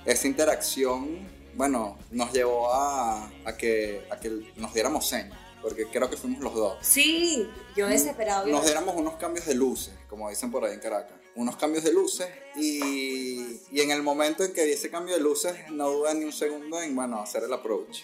esa 0.05 0.27
interacción, 0.27 1.27
bueno, 1.55 1.97
nos 2.11 2.31
llevó 2.31 2.71
a, 2.71 3.31
a 3.45 3.57
que, 3.57 4.05
a 4.09 4.19
que 4.19 4.29
nos 4.57 4.73
diéramos 4.73 5.07
señas, 5.07 5.37
porque 5.61 5.87
creo 5.87 6.09
que 6.09 6.17
fuimos 6.17 6.41
los 6.41 6.53
dos. 6.53 6.77
Sí, 6.81 7.49
yo 7.75 7.87
desesperado. 7.87 8.45
Nos 8.47 8.65
diéramos 8.65 8.95
unos 8.95 9.15
cambios 9.15 9.45
de 9.45 9.55
luces, 9.55 9.93
como 10.09 10.29
dicen 10.29 10.51
por 10.51 10.63
ahí 10.65 10.73
en 10.73 10.79
Caracas. 10.79 11.17
Unos 11.35 11.57
cambios 11.57 11.83
de 11.83 11.91
luces 11.91 12.29
y, 12.55 13.59
y 13.71 13.81
en 13.81 13.91
el 13.91 14.01
momento 14.01 14.43
en 14.43 14.53
que 14.53 14.63
di 14.63 14.71
ese 14.71 14.89
cambio 14.89 15.15
de 15.15 15.21
luces, 15.21 15.53
no 15.71 15.89
dudé 15.89 16.13
ni 16.13 16.23
un 16.23 16.31
segundo 16.31 16.81
en, 16.81 16.95
bueno, 16.95 17.21
hacer 17.21 17.43
el 17.43 17.51
approach. 17.51 18.03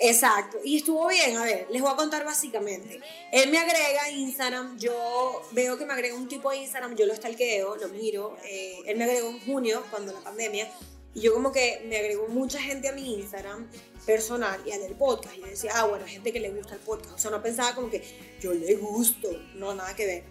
Exacto, 0.00 0.58
y 0.62 0.76
estuvo 0.76 1.08
bien, 1.08 1.36
a 1.36 1.44
ver, 1.44 1.66
les 1.70 1.82
voy 1.82 1.90
a 1.90 1.96
contar 1.96 2.24
básicamente. 2.24 3.00
Él 3.32 3.50
me 3.50 3.58
agrega 3.58 4.08
Instagram, 4.10 4.78
yo 4.78 5.42
veo 5.50 5.76
que 5.76 5.86
me 5.86 5.92
agrega 5.92 6.14
un 6.14 6.28
tipo 6.28 6.52
de 6.52 6.58
Instagram, 6.58 6.94
yo 6.94 7.04
lo 7.04 7.16
stalkeo, 7.16 7.74
lo 7.74 7.88
miro. 7.88 8.36
eh, 8.44 8.78
él 8.86 8.96
me 8.96 9.04
agregó 9.04 9.28
en 9.30 9.40
junio, 9.40 9.82
cuando 9.90 10.12
la 10.12 10.20
pandemia, 10.20 10.70
y 11.18 11.20
yo 11.20 11.34
como 11.34 11.50
que 11.50 11.82
me 11.88 11.96
agregó 11.96 12.28
mucha 12.28 12.60
gente 12.60 12.88
a 12.88 12.92
mi 12.92 13.14
Instagram 13.14 13.68
personal 14.06 14.60
y 14.64 14.70
al 14.70 14.82
del 14.82 14.94
podcast. 14.94 15.36
Y 15.36 15.40
yo 15.40 15.46
decía, 15.46 15.72
ah, 15.74 15.86
bueno, 15.86 16.06
gente 16.06 16.32
que 16.32 16.38
le 16.38 16.50
gusta 16.50 16.74
el 16.74 16.80
podcast. 16.80 17.14
O 17.14 17.18
sea, 17.18 17.32
no 17.32 17.42
pensaba 17.42 17.74
como 17.74 17.90
que 17.90 18.04
yo 18.40 18.54
le 18.54 18.76
gusto, 18.76 19.28
no, 19.56 19.74
nada 19.74 19.96
que 19.96 20.06
ver. 20.06 20.24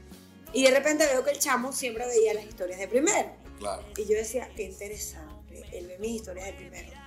Y 0.54 0.64
de 0.64 0.72
repente 0.72 1.06
veo 1.06 1.26
que 1.26 1.32
el 1.32 1.40
chamo 1.40 1.74
siempre 1.74 2.08
veía 2.08 2.34
las 2.34 2.46
historias 2.46 2.80
de 2.80 2.88
primero. 2.88 3.36
Claro, 3.60 3.84
Y 3.98 4.06
yo 4.06 4.16
decía, 4.16 4.50
qué 4.56 4.64
interesante, 4.64 5.66
él 5.74 5.88
ve 5.88 5.98
mis 6.00 6.22
historias 6.22 6.46
de 6.46 6.54
primero. 6.54 6.98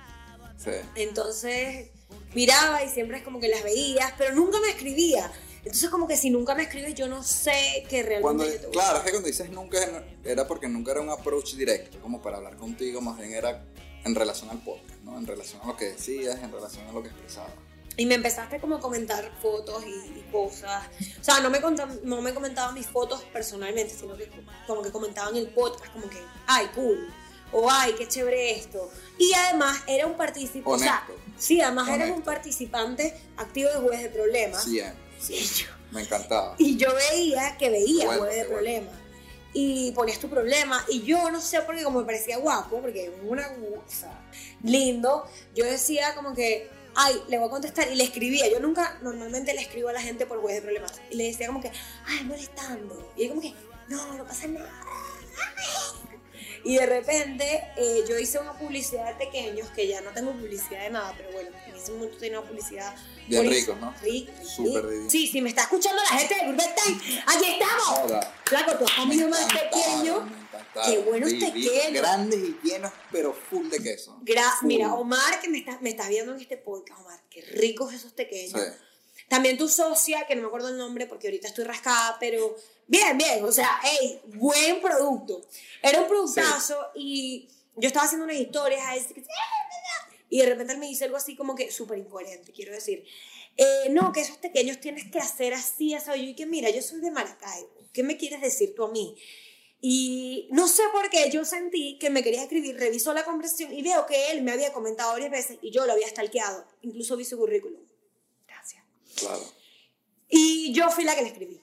sí. 0.57 0.71
Entonces 0.93 1.89
miraba 2.35 2.83
y 2.83 2.89
siempre 2.89 3.17
es 3.17 3.23
como 3.23 3.39
que 3.39 3.47
las 3.47 3.63
veías, 3.63 4.13
pero 4.15 4.35
nunca 4.35 4.59
me 4.59 4.69
escribía. 4.69 5.31
Entonces 5.63 5.89
como 5.89 6.07
que 6.07 6.17
si 6.17 6.29
nunca 6.29 6.55
me 6.55 6.63
escribes 6.63 6.95
yo 6.95 7.07
no 7.07 7.21
sé 7.23 7.83
que 7.89 8.01
realmente 8.01 8.21
Cuando, 8.21 8.45
yo 8.45 8.59
te 8.59 8.67
claro, 8.69 8.97
es 8.97 9.03
que 9.03 9.11
cuando 9.11 9.27
dices 9.27 9.49
nunca 9.51 9.77
era 10.23 10.47
porque 10.47 10.67
nunca 10.67 10.91
era 10.91 11.01
un 11.01 11.09
approach 11.09 11.53
directo, 11.55 11.99
como 12.01 12.21
para 12.21 12.37
hablar 12.37 12.57
contigo, 12.57 12.99
más 13.01 13.17
bien 13.17 13.33
era 13.33 13.63
en 14.03 14.15
relación 14.15 14.49
al 14.49 14.57
podcast, 14.63 14.99
¿no? 15.03 15.17
En 15.17 15.27
relación 15.27 15.61
a 15.61 15.67
lo 15.67 15.77
que 15.77 15.85
decías, 15.91 16.39
en 16.41 16.51
relación 16.51 16.87
a 16.87 16.91
lo 16.91 17.03
que 17.03 17.09
expresabas. 17.09 17.51
Y 17.97 18.05
me 18.07 18.15
empezaste 18.15 18.59
como 18.59 18.77
a 18.77 18.79
comentar 18.79 19.29
fotos 19.41 19.83
y, 19.85 20.19
y 20.19 20.25
cosas. 20.31 20.87
O 21.19 21.23
sea, 21.23 21.41
no 21.41 21.49
me, 21.51 21.61
conta- 21.61 21.89
no 22.03 22.21
me 22.21 22.33
comentaban 22.33 22.73
mis 22.73 22.87
fotos 22.87 23.21
personalmente, 23.33 23.93
sino 23.93 24.15
que 24.17 24.29
como 24.65 24.81
que 24.81 24.91
comentaban 24.91 25.35
el 25.35 25.49
podcast, 25.49 25.91
como 25.93 26.09
que, 26.09 26.17
ay, 26.47 26.67
cool. 26.73 27.07
O 27.51 27.69
ay, 27.69 27.93
qué 27.97 28.07
chévere 28.07 28.51
esto. 28.57 28.89
Y 29.19 29.33
además 29.33 29.83
era 29.85 30.07
un 30.07 30.15
participante. 30.15 30.69
O 30.71 30.79
sea, 30.79 31.05
sí, 31.37 31.59
además 31.61 31.89
eras 31.89 32.09
un 32.11 32.21
participante 32.21 33.13
activo 33.35 33.69
de 33.69 33.75
jueves 33.75 34.03
de 34.03 34.09
problemas. 34.09 34.63
Siempre, 34.63 34.95
Yo- 35.29 35.67
me 35.91 36.01
encantaba. 36.01 36.55
Y 36.57 36.77
yo 36.77 36.87
veía 36.95 37.57
que 37.57 37.69
veía 37.69 38.05
bueno, 38.05 38.23
de 38.25 38.37
bueno. 38.37 38.49
Problemas. 38.49 38.93
Y 39.53 39.91
ponías 39.91 40.19
tu 40.19 40.29
problema. 40.29 40.83
Y 40.89 41.01
yo 41.03 41.29
no 41.29 41.41
sé 41.41 41.61
por 41.61 41.75
qué, 41.75 41.83
como 41.83 41.99
me 41.99 42.05
parecía 42.05 42.37
guapo, 42.37 42.81
porque 42.81 43.05
es 43.05 43.11
una 43.23 43.45
cosa 43.49 44.09
lindo, 44.63 45.27
yo 45.53 45.65
decía 45.65 46.15
como 46.15 46.33
que, 46.33 46.69
ay, 46.95 47.21
le 47.27 47.37
voy 47.37 47.47
a 47.47 47.51
contestar. 47.51 47.91
Y 47.91 47.95
le 47.95 48.05
escribía. 48.05 48.49
Yo 48.49 48.59
nunca, 48.61 48.97
normalmente 49.01 49.53
le 49.53 49.61
escribo 49.61 49.89
a 49.89 49.93
la 49.93 50.01
gente 50.01 50.25
por 50.25 50.39
Jueves 50.39 50.61
de 50.61 50.65
Problemas. 50.67 50.93
Y 51.09 51.15
le 51.15 51.25
decía 51.25 51.47
como 51.47 51.59
que, 51.61 51.71
ay, 52.05 52.23
molestando. 52.23 53.11
Y 53.17 53.23
yo 53.23 53.29
como 53.29 53.41
que, 53.41 53.53
no, 53.89 54.13
no 54.13 54.23
pasa 54.25 54.47
nada. 54.47 54.71
Y 56.63 56.75
de 56.77 56.85
repente 56.85 57.63
eh, 57.77 58.03
yo 58.07 58.17
hice 58.19 58.39
una 58.39 58.53
publicidad 58.57 59.07
de 59.17 59.25
pequeños, 59.25 59.69
que 59.71 59.87
ya 59.87 60.01
no 60.01 60.11
tengo 60.11 60.31
publicidad 60.33 60.83
de 60.83 60.89
nada, 60.91 61.13
pero 61.17 61.31
bueno, 61.31 61.49
en 61.67 61.75
ese 61.75 61.91
momento 61.91 62.17
tenía 62.17 62.39
una 62.39 62.47
publicidad. 62.49 62.95
Bien 63.27 63.43
por 63.43 63.51
ricos, 63.53 63.77
¿no? 63.79 63.93
Rico. 64.01 64.31
Súper 64.43 64.87
divino. 64.89 65.09
Sí, 65.09 65.27
si 65.27 65.41
me 65.41 65.49
está 65.49 65.63
escuchando 65.63 66.01
la 66.01 66.17
gente 66.17 66.35
de 66.35 66.45
Gourmet 66.45 66.75
Time, 66.75 67.23
aquí 67.27 67.45
estamos. 67.51 67.83
Joda. 67.85 68.33
Flaco, 68.45 68.75
tú 68.77 68.85
has 68.85 68.91
comido 68.91 69.27
más 69.29 69.45
pequeño. 69.45 70.41
Qué 70.85 70.97
buenos 70.99 71.33
pequeños. 71.33 71.93
Grandes 72.01 72.39
y 72.39 72.57
llenos, 72.63 72.91
pero 73.11 73.33
full 73.33 73.67
de 73.69 73.81
queso. 73.81 74.17
Gra- 74.23 74.57
Full. 74.59 74.67
Mira, 74.67 74.93
Omar, 74.93 75.41
que 75.41 75.49
me 75.49 75.57
estás, 75.57 75.81
me 75.81 75.89
estás 75.89 76.07
viendo 76.09 76.33
en 76.33 76.39
este 76.39 76.57
podcast, 76.57 77.01
Omar, 77.01 77.19
qué 77.29 77.41
ricos 77.41 77.93
esos 77.93 78.13
pequeños. 78.13 78.51
Sí. 78.61 78.67
También 79.31 79.57
tu 79.57 79.69
socia, 79.69 80.27
que 80.27 80.35
no 80.35 80.41
me 80.41 80.47
acuerdo 80.47 80.67
el 80.67 80.77
nombre 80.77 81.07
porque 81.07 81.27
ahorita 81.27 81.47
estoy 81.47 81.63
rascada, 81.63 82.17
pero 82.19 82.53
bien, 82.85 83.17
bien, 83.17 83.41
o 83.45 83.51
sea, 83.53 83.79
hey, 83.81 84.19
buen 84.25 84.81
producto. 84.81 85.41
Era 85.81 86.01
un 86.01 86.07
productazo 86.09 86.77
y 86.95 87.47
yo 87.77 87.87
estaba 87.87 88.07
haciendo 88.07 88.25
unas 88.25 88.35
historias 88.35 88.85
a 88.85 88.97
ese 88.97 89.13
que- 89.13 89.23
y 90.29 90.39
de 90.39 90.45
repente 90.47 90.73
él 90.73 90.79
me 90.79 90.87
dice 90.87 91.05
algo 91.05 91.15
así 91.15 91.37
como 91.37 91.55
que 91.55 91.71
súper 91.71 91.97
incoherente, 91.99 92.51
quiero 92.51 92.73
decir. 92.73 93.05
Eh, 93.55 93.87
no, 93.91 94.11
que 94.11 94.19
esos 94.19 94.35
pequeños 94.35 94.81
tienes 94.81 95.09
que 95.09 95.19
hacer 95.19 95.53
así, 95.53 95.93
así. 95.93 96.09
Yo 96.09 96.15
y 96.15 96.35
que 96.35 96.45
mira, 96.45 96.69
yo 96.69 96.81
soy 96.81 96.99
de 96.99 97.09
Maracaibo, 97.11 97.69
¿qué 97.93 98.03
me 98.03 98.17
quieres 98.17 98.41
decir 98.41 98.75
tú 98.75 98.83
a 98.83 98.91
mí? 98.91 99.15
Y 99.79 100.49
no 100.51 100.67
sé 100.67 100.83
por 100.91 101.09
qué 101.09 101.29
yo 101.31 101.45
sentí 101.45 101.97
que 101.99 102.09
me 102.09 102.21
quería 102.21 102.43
escribir, 102.43 102.75
revisó 102.77 103.13
la 103.13 103.23
conversación 103.23 103.73
y 103.73 103.81
veo 103.81 104.05
que 104.05 104.31
él 104.31 104.41
me 104.41 104.51
había 104.51 104.73
comentado 104.73 105.13
varias 105.13 105.31
veces 105.31 105.57
y 105.61 105.71
yo 105.71 105.85
lo 105.85 105.93
había 105.93 106.09
stalkeado, 106.09 106.65
incluso 106.81 107.15
vi 107.15 107.23
su 107.23 107.37
currículum. 107.37 107.79
Claro. 109.21 109.43
Y 110.29 110.73
yo 110.73 110.89
fui 110.89 111.03
la 111.03 111.15
que 111.15 111.21
le 111.21 111.27
escribí. 111.29 111.61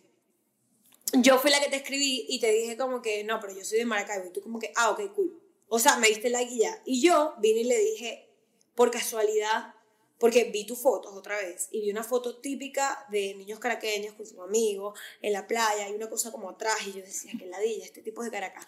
Yo 1.14 1.38
fui 1.38 1.50
la 1.50 1.60
que 1.60 1.70
te 1.70 1.76
escribí 1.76 2.26
y 2.28 2.38
te 2.40 2.50
dije 2.52 2.76
como 2.76 3.00
que, 3.00 3.24
no, 3.24 3.40
pero 3.40 3.54
yo 3.54 3.64
soy 3.64 3.78
de 3.78 3.84
Maracaibo. 3.86 4.26
Y 4.26 4.30
tú 4.32 4.42
como 4.42 4.58
que, 4.58 4.72
ah, 4.76 4.90
ok, 4.90 5.12
cool. 5.14 5.40
O 5.68 5.78
sea, 5.78 5.96
me 5.96 6.08
diste 6.08 6.28
y 6.28 6.58
ya. 6.58 6.82
Y 6.84 7.00
yo 7.00 7.34
vine 7.38 7.60
y 7.60 7.64
le 7.64 7.78
dije, 7.78 8.28
por 8.74 8.90
casualidad, 8.90 9.74
porque 10.18 10.44
vi 10.44 10.66
tus 10.66 10.78
fotos 10.80 11.14
otra 11.14 11.36
vez 11.36 11.68
y 11.70 11.80
vi 11.80 11.90
una 11.90 12.02
foto 12.04 12.36
típica 12.40 13.06
de 13.10 13.34
niños 13.36 13.58
caraqueños 13.60 14.14
con 14.14 14.26
sus 14.26 14.38
amigos 14.40 14.98
en 15.22 15.32
la 15.32 15.46
playa 15.46 15.88
y 15.88 15.94
una 15.94 16.10
cosa 16.10 16.32
como 16.32 16.50
atrás 16.50 16.76
y 16.86 16.92
yo 16.92 17.00
decía, 17.02 17.32
que 17.38 17.46
ladilla, 17.46 17.84
este 17.84 18.02
tipo 18.02 18.22
es 18.22 18.26
de 18.26 18.32
Caracas. 18.36 18.66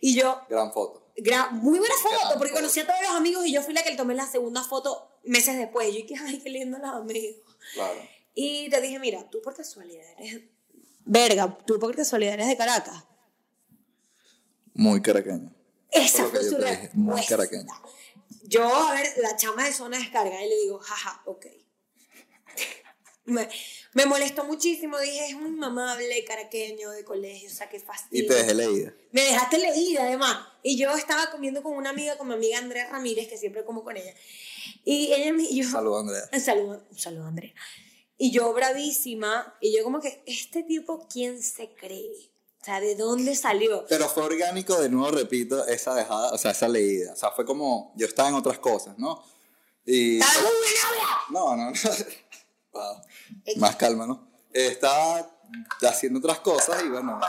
Y 0.00 0.14
yo, 0.14 0.40
Gran 0.48 0.72
foto. 0.72 1.08
gra- 1.16 1.50
muy 1.50 1.78
buena 1.78 1.94
foto, 2.02 2.14
Gran 2.20 2.38
porque 2.38 2.50
foto. 2.52 2.60
conocí 2.60 2.80
a 2.80 2.86
todos 2.86 3.00
los 3.02 3.10
amigos 3.10 3.44
y 3.46 3.52
yo 3.52 3.62
fui 3.62 3.74
la 3.74 3.82
que 3.82 3.90
le 3.90 3.96
tomé 3.96 4.14
la 4.14 4.26
segunda 4.26 4.62
foto 4.62 5.08
meses 5.24 5.56
después. 5.58 5.88
Y 5.88 6.00
yo 6.02 6.06
dije, 6.06 6.22
ay, 6.24 6.38
qué 6.38 6.50
lindo 6.50 6.78
los 6.78 6.90
amigos. 6.90 7.36
Claro. 7.74 8.00
Y 8.34 8.70
te 8.70 8.80
dije, 8.80 8.98
mira, 8.98 9.28
tú 9.30 9.40
por 9.42 9.54
casualidad 9.54 10.06
eres... 10.18 10.42
Verga, 11.04 11.58
tú 11.66 11.78
por 11.78 11.94
casualidad 11.94 12.34
eres 12.34 12.48
de 12.48 12.56
Caracas. 12.56 13.04
Muy 14.74 15.02
caraqueño. 15.02 15.52
Esa 15.90 16.26
fue 16.26 16.42
su 16.42 16.56
dije, 16.56 16.90
muy 16.94 17.16
respuesta. 17.16 17.36
caraqueño. 17.36 17.72
Yo, 18.44 18.64
a 18.64 18.94
ver, 18.94 19.06
la 19.18 19.36
chama 19.36 19.66
de 19.66 19.72
zona 19.72 19.98
de 19.98 20.04
descarga 20.04 20.42
y 20.42 20.48
le 20.48 20.56
digo, 20.62 20.78
jaja, 20.78 21.22
ok. 21.26 21.46
me, 23.26 23.48
me 23.92 24.06
molestó 24.06 24.44
muchísimo, 24.44 24.98
dije, 24.98 25.28
es 25.28 25.34
un 25.34 25.48
inmamable 25.48 26.24
caraqueño 26.24 26.90
de 26.90 27.04
colegio, 27.04 27.50
o 27.50 27.52
sea, 27.52 27.68
qué 27.68 27.78
fastidio. 27.78 28.24
Y 28.24 28.26
te 28.26 28.34
dejé 28.34 28.54
leída. 28.54 28.94
Me 29.10 29.22
dejaste 29.22 29.58
leída, 29.58 30.04
además. 30.04 30.46
Y 30.62 30.78
yo 30.78 30.96
estaba 30.96 31.30
comiendo 31.30 31.62
con 31.62 31.74
una 31.74 31.90
amiga, 31.90 32.16
con 32.16 32.28
mi 32.28 32.34
amiga 32.34 32.58
Andrea 32.58 32.88
Ramírez, 32.90 33.28
que 33.28 33.36
siempre 33.36 33.64
como 33.64 33.84
con 33.84 33.96
ella. 33.96 34.14
Y 34.84 35.12
ella 35.12 35.32
me... 35.34 35.54
yo, 35.54 35.68
Saludos, 35.68 36.00
Andrea. 36.00 36.28
Un 36.32 36.98
saludo, 36.98 37.26
Andrea. 37.26 37.52
Y 38.22 38.30
yo 38.30 38.52
bravísima, 38.52 39.52
y 39.60 39.76
yo 39.76 39.82
como 39.82 39.98
que, 39.98 40.22
este 40.26 40.62
tipo, 40.62 41.08
¿quién 41.12 41.42
se 41.42 41.74
cree? 41.74 42.30
O 42.60 42.64
sea, 42.64 42.80
¿de 42.80 42.94
dónde 42.94 43.34
salió? 43.34 43.84
Pero 43.88 44.08
fue 44.08 44.22
orgánico, 44.22 44.80
de 44.80 44.88
nuevo 44.88 45.10
repito, 45.10 45.66
esa 45.66 45.92
dejada, 45.96 46.30
o 46.32 46.38
sea, 46.38 46.52
esa 46.52 46.68
leída. 46.68 47.14
O 47.14 47.16
sea, 47.16 47.32
fue 47.32 47.44
como, 47.44 47.92
yo 47.96 48.06
estaba 48.06 48.28
en 48.28 48.36
otras 48.36 48.60
cosas, 48.60 48.96
¿no? 48.96 49.24
Y... 49.84 50.20
No, 51.30 51.56
no, 51.56 51.70
no. 51.70 51.72
Wow. 52.72 53.02
Más 53.56 53.74
calma, 53.74 54.06
¿no? 54.06 54.30
Estaba 54.52 55.28
haciendo 55.82 56.20
otras 56.20 56.38
cosas 56.38 56.80
y 56.84 56.88
bueno. 56.88 57.20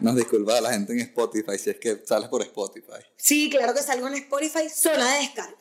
Nos 0.00 0.16
disculpa 0.16 0.56
a 0.56 0.60
la 0.62 0.72
gente 0.72 0.94
en 0.94 1.00
Spotify 1.00 1.58
si 1.58 1.70
es 1.70 1.76
que 1.76 2.02
sales 2.06 2.30
por 2.30 2.40
Spotify. 2.40 3.04
Sí, 3.16 3.50
claro 3.50 3.74
que 3.74 3.82
salgo 3.82 4.08
en 4.08 4.14
Spotify, 4.14 4.70
zona 4.70 5.12
de 5.12 5.18
descarga. 5.20 5.56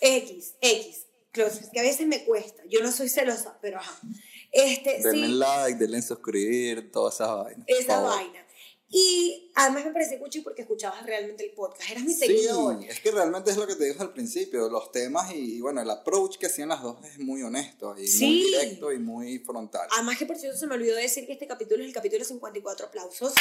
X, 0.00 0.54
X. 0.60 1.04
Close, 1.32 1.60
es 1.60 1.70
que 1.70 1.80
a 1.80 1.82
veces 1.82 2.06
me 2.06 2.24
cuesta. 2.24 2.62
Yo 2.68 2.80
no 2.82 2.90
soy 2.90 3.08
celosa, 3.08 3.58
pero 3.60 3.78
ajá. 3.78 4.00
Este, 4.50 5.00
Denle 5.02 5.26
sí, 5.26 5.32
like, 5.34 5.78
denle 5.78 5.98
en 5.98 6.02
suscribir, 6.02 6.90
todas 6.90 7.14
esas 7.16 7.28
vainas. 7.44 7.64
esa 7.68 8.00
vaina. 8.00 8.44
Y 8.90 9.52
además 9.54 9.84
me 9.84 9.90
pareció 9.92 10.18
cuchi 10.18 10.40
porque 10.40 10.62
escuchabas 10.62 11.04
realmente 11.04 11.44
el 11.44 11.52
podcast. 11.52 11.90
Eras 11.90 12.04
mi 12.04 12.14
Sí, 12.14 12.20
seguidor. 12.20 12.82
es 12.88 13.00
que 13.00 13.10
realmente 13.10 13.50
es 13.50 13.58
lo 13.58 13.66
que 13.66 13.74
te 13.76 13.84
dije 13.84 14.00
al 14.00 14.14
principio, 14.14 14.70
los 14.70 14.90
temas 14.90 15.30
y, 15.34 15.60
bueno, 15.60 15.82
el 15.82 15.90
approach 15.90 16.38
que 16.38 16.46
hacían 16.46 16.70
las 16.70 16.82
dos 16.82 16.96
es 17.04 17.18
muy 17.18 17.42
honesto 17.42 17.94
y 17.98 18.08
Sí. 18.08 18.24
muy 18.24 18.44
directo 18.44 18.90
y 18.90 18.98
muy 18.98 19.38
frontal. 19.40 19.86
Además 19.92 20.16
que 20.16 20.24
por 20.24 20.38
cierto 20.38 20.58
se 20.58 20.66
me 20.66 20.74
olvidó 20.76 20.96
decir 20.96 21.26
que 21.26 21.34
este 21.34 21.46
capítulo 21.46 21.82
es 21.82 21.88
el 21.88 21.94
capítulo 21.94 22.24
54 22.24 22.86
aplausos. 22.86 23.34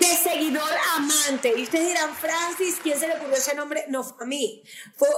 De 0.00 0.06
seguidor 0.06 0.68
amante. 0.96 1.54
Y 1.56 1.62
ustedes 1.62 1.86
dirán, 1.86 2.12
Francis, 2.16 2.78
¿quién 2.82 2.98
se 2.98 3.06
le 3.06 3.14
ocurrió 3.14 3.36
ese 3.36 3.54
nombre? 3.54 3.84
No, 3.88 4.16
a 4.18 4.24
mí. 4.24 4.64
Fue, 4.96 5.08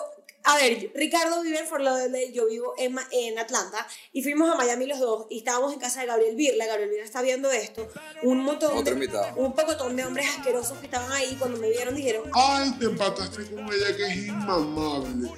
a 0.47 0.57
ver, 0.57 0.91
Ricardo 0.95 1.43
vive 1.43 1.59
en 1.59 1.67
Fort 1.67 1.83
Lauderdale, 1.83 2.33
yo 2.33 2.47
vivo 2.47 2.75
en, 2.79 2.95
Ma- 2.95 3.09
en 3.11 3.39
Atlanta. 3.39 3.87
Y 4.13 4.23
fuimos 4.23 4.49
a 4.51 4.55
Miami 4.55 4.87
los 4.87 4.99
dos. 5.01 5.27
Y 5.29 5.39
estábamos 5.39 5.73
en 5.73 5.79
casa 5.81 6.01
de 6.01 6.07
Gabriel 6.07 6.37
Birla. 6.37 6.67
Gabriel 6.67 6.89
Birla 6.91 7.05
está 7.05 7.21
viendo 7.23 7.51
esto. 7.51 7.89
Un 8.23 8.39
montón 8.39 8.77
Otro 8.77 8.95
de, 8.95 9.09
un 9.37 9.55
pocotón 9.55 9.97
de 9.97 10.05
hombres 10.05 10.27
asquerosos 10.37 10.79
que 10.79 10.87
estaban 10.87 11.11
ahí. 11.13 11.37
Cuando 11.39 11.59
me 11.59 11.69
vieron 11.71 11.95
dijeron, 11.95 12.31
Ay, 12.33 12.71
te 12.79 12.87
empataste 12.87 13.45
con 13.51 13.73
ella 13.73 13.97
que 13.97 14.07
es 14.07 14.17
inmamable. 14.29 15.29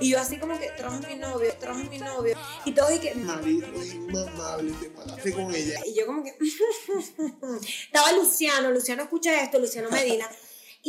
y 0.00 0.10
yo 0.10 0.20
así 0.20 0.38
como 0.38 0.58
que, 0.60 0.68
trajo 0.76 0.98
mi 1.08 1.14
novio, 1.16 1.52
trajo 1.58 1.78
mi 1.84 1.98
novio. 1.98 2.36
Y 2.64 2.72
todos 2.72 2.92
y 2.94 2.98
que, 2.98 3.14
Marido 3.14 3.66
es 3.80 3.94
inmamable, 3.94 4.72
te 4.80 4.86
empataste 4.86 5.32
con 5.32 5.54
ella. 5.54 5.80
Y 5.86 5.94
yo 5.94 6.06
como 6.06 6.22
que... 6.22 6.34
Estaba 7.86 8.12
Luciano, 8.12 8.70
Luciano 8.70 9.02
escucha 9.02 9.42
esto, 9.42 9.58
Luciano 9.58 9.90
Medina. 9.90 10.28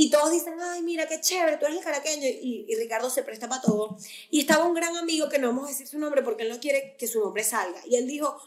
Y 0.01 0.09
todos 0.09 0.31
dicen, 0.31 0.53
ay, 0.61 0.81
mira, 0.81 1.09
qué 1.09 1.19
chévere, 1.19 1.57
tú 1.57 1.65
eres 1.65 1.79
el 1.79 1.83
caraqueño. 1.83 2.25
Y, 2.25 2.65
y 2.69 2.75
Ricardo 2.77 3.09
se 3.09 3.21
presta 3.21 3.49
para 3.49 3.61
todo. 3.61 3.97
Y 4.29 4.39
estaba 4.39 4.63
un 4.63 4.73
gran 4.73 4.95
amigo 4.95 5.27
que 5.27 5.39
no 5.39 5.47
vamos 5.49 5.65
a 5.65 5.71
decir 5.71 5.87
su 5.87 5.99
nombre 5.99 6.21
porque 6.23 6.43
él 6.43 6.49
no 6.49 6.57
quiere 6.61 6.95
que 6.97 7.05
su 7.05 7.19
nombre 7.19 7.43
salga. 7.43 7.81
Y 7.85 7.97
él 7.97 8.07
dijo, 8.07 8.37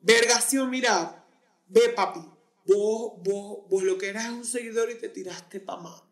Vergación, 0.00 0.68
mira, 0.68 1.24
ve 1.68 1.90
papi, 1.90 2.18
vos, 2.66 3.12
vos, 3.22 3.58
vos 3.68 3.82
lo 3.84 3.96
que 3.96 4.08
eras 4.08 4.24
es 4.24 4.30
un 4.32 4.44
seguidor 4.44 4.90
y 4.90 4.98
te 4.98 5.08
tiraste 5.08 5.60
pa' 5.60 5.76
más. 5.76 6.02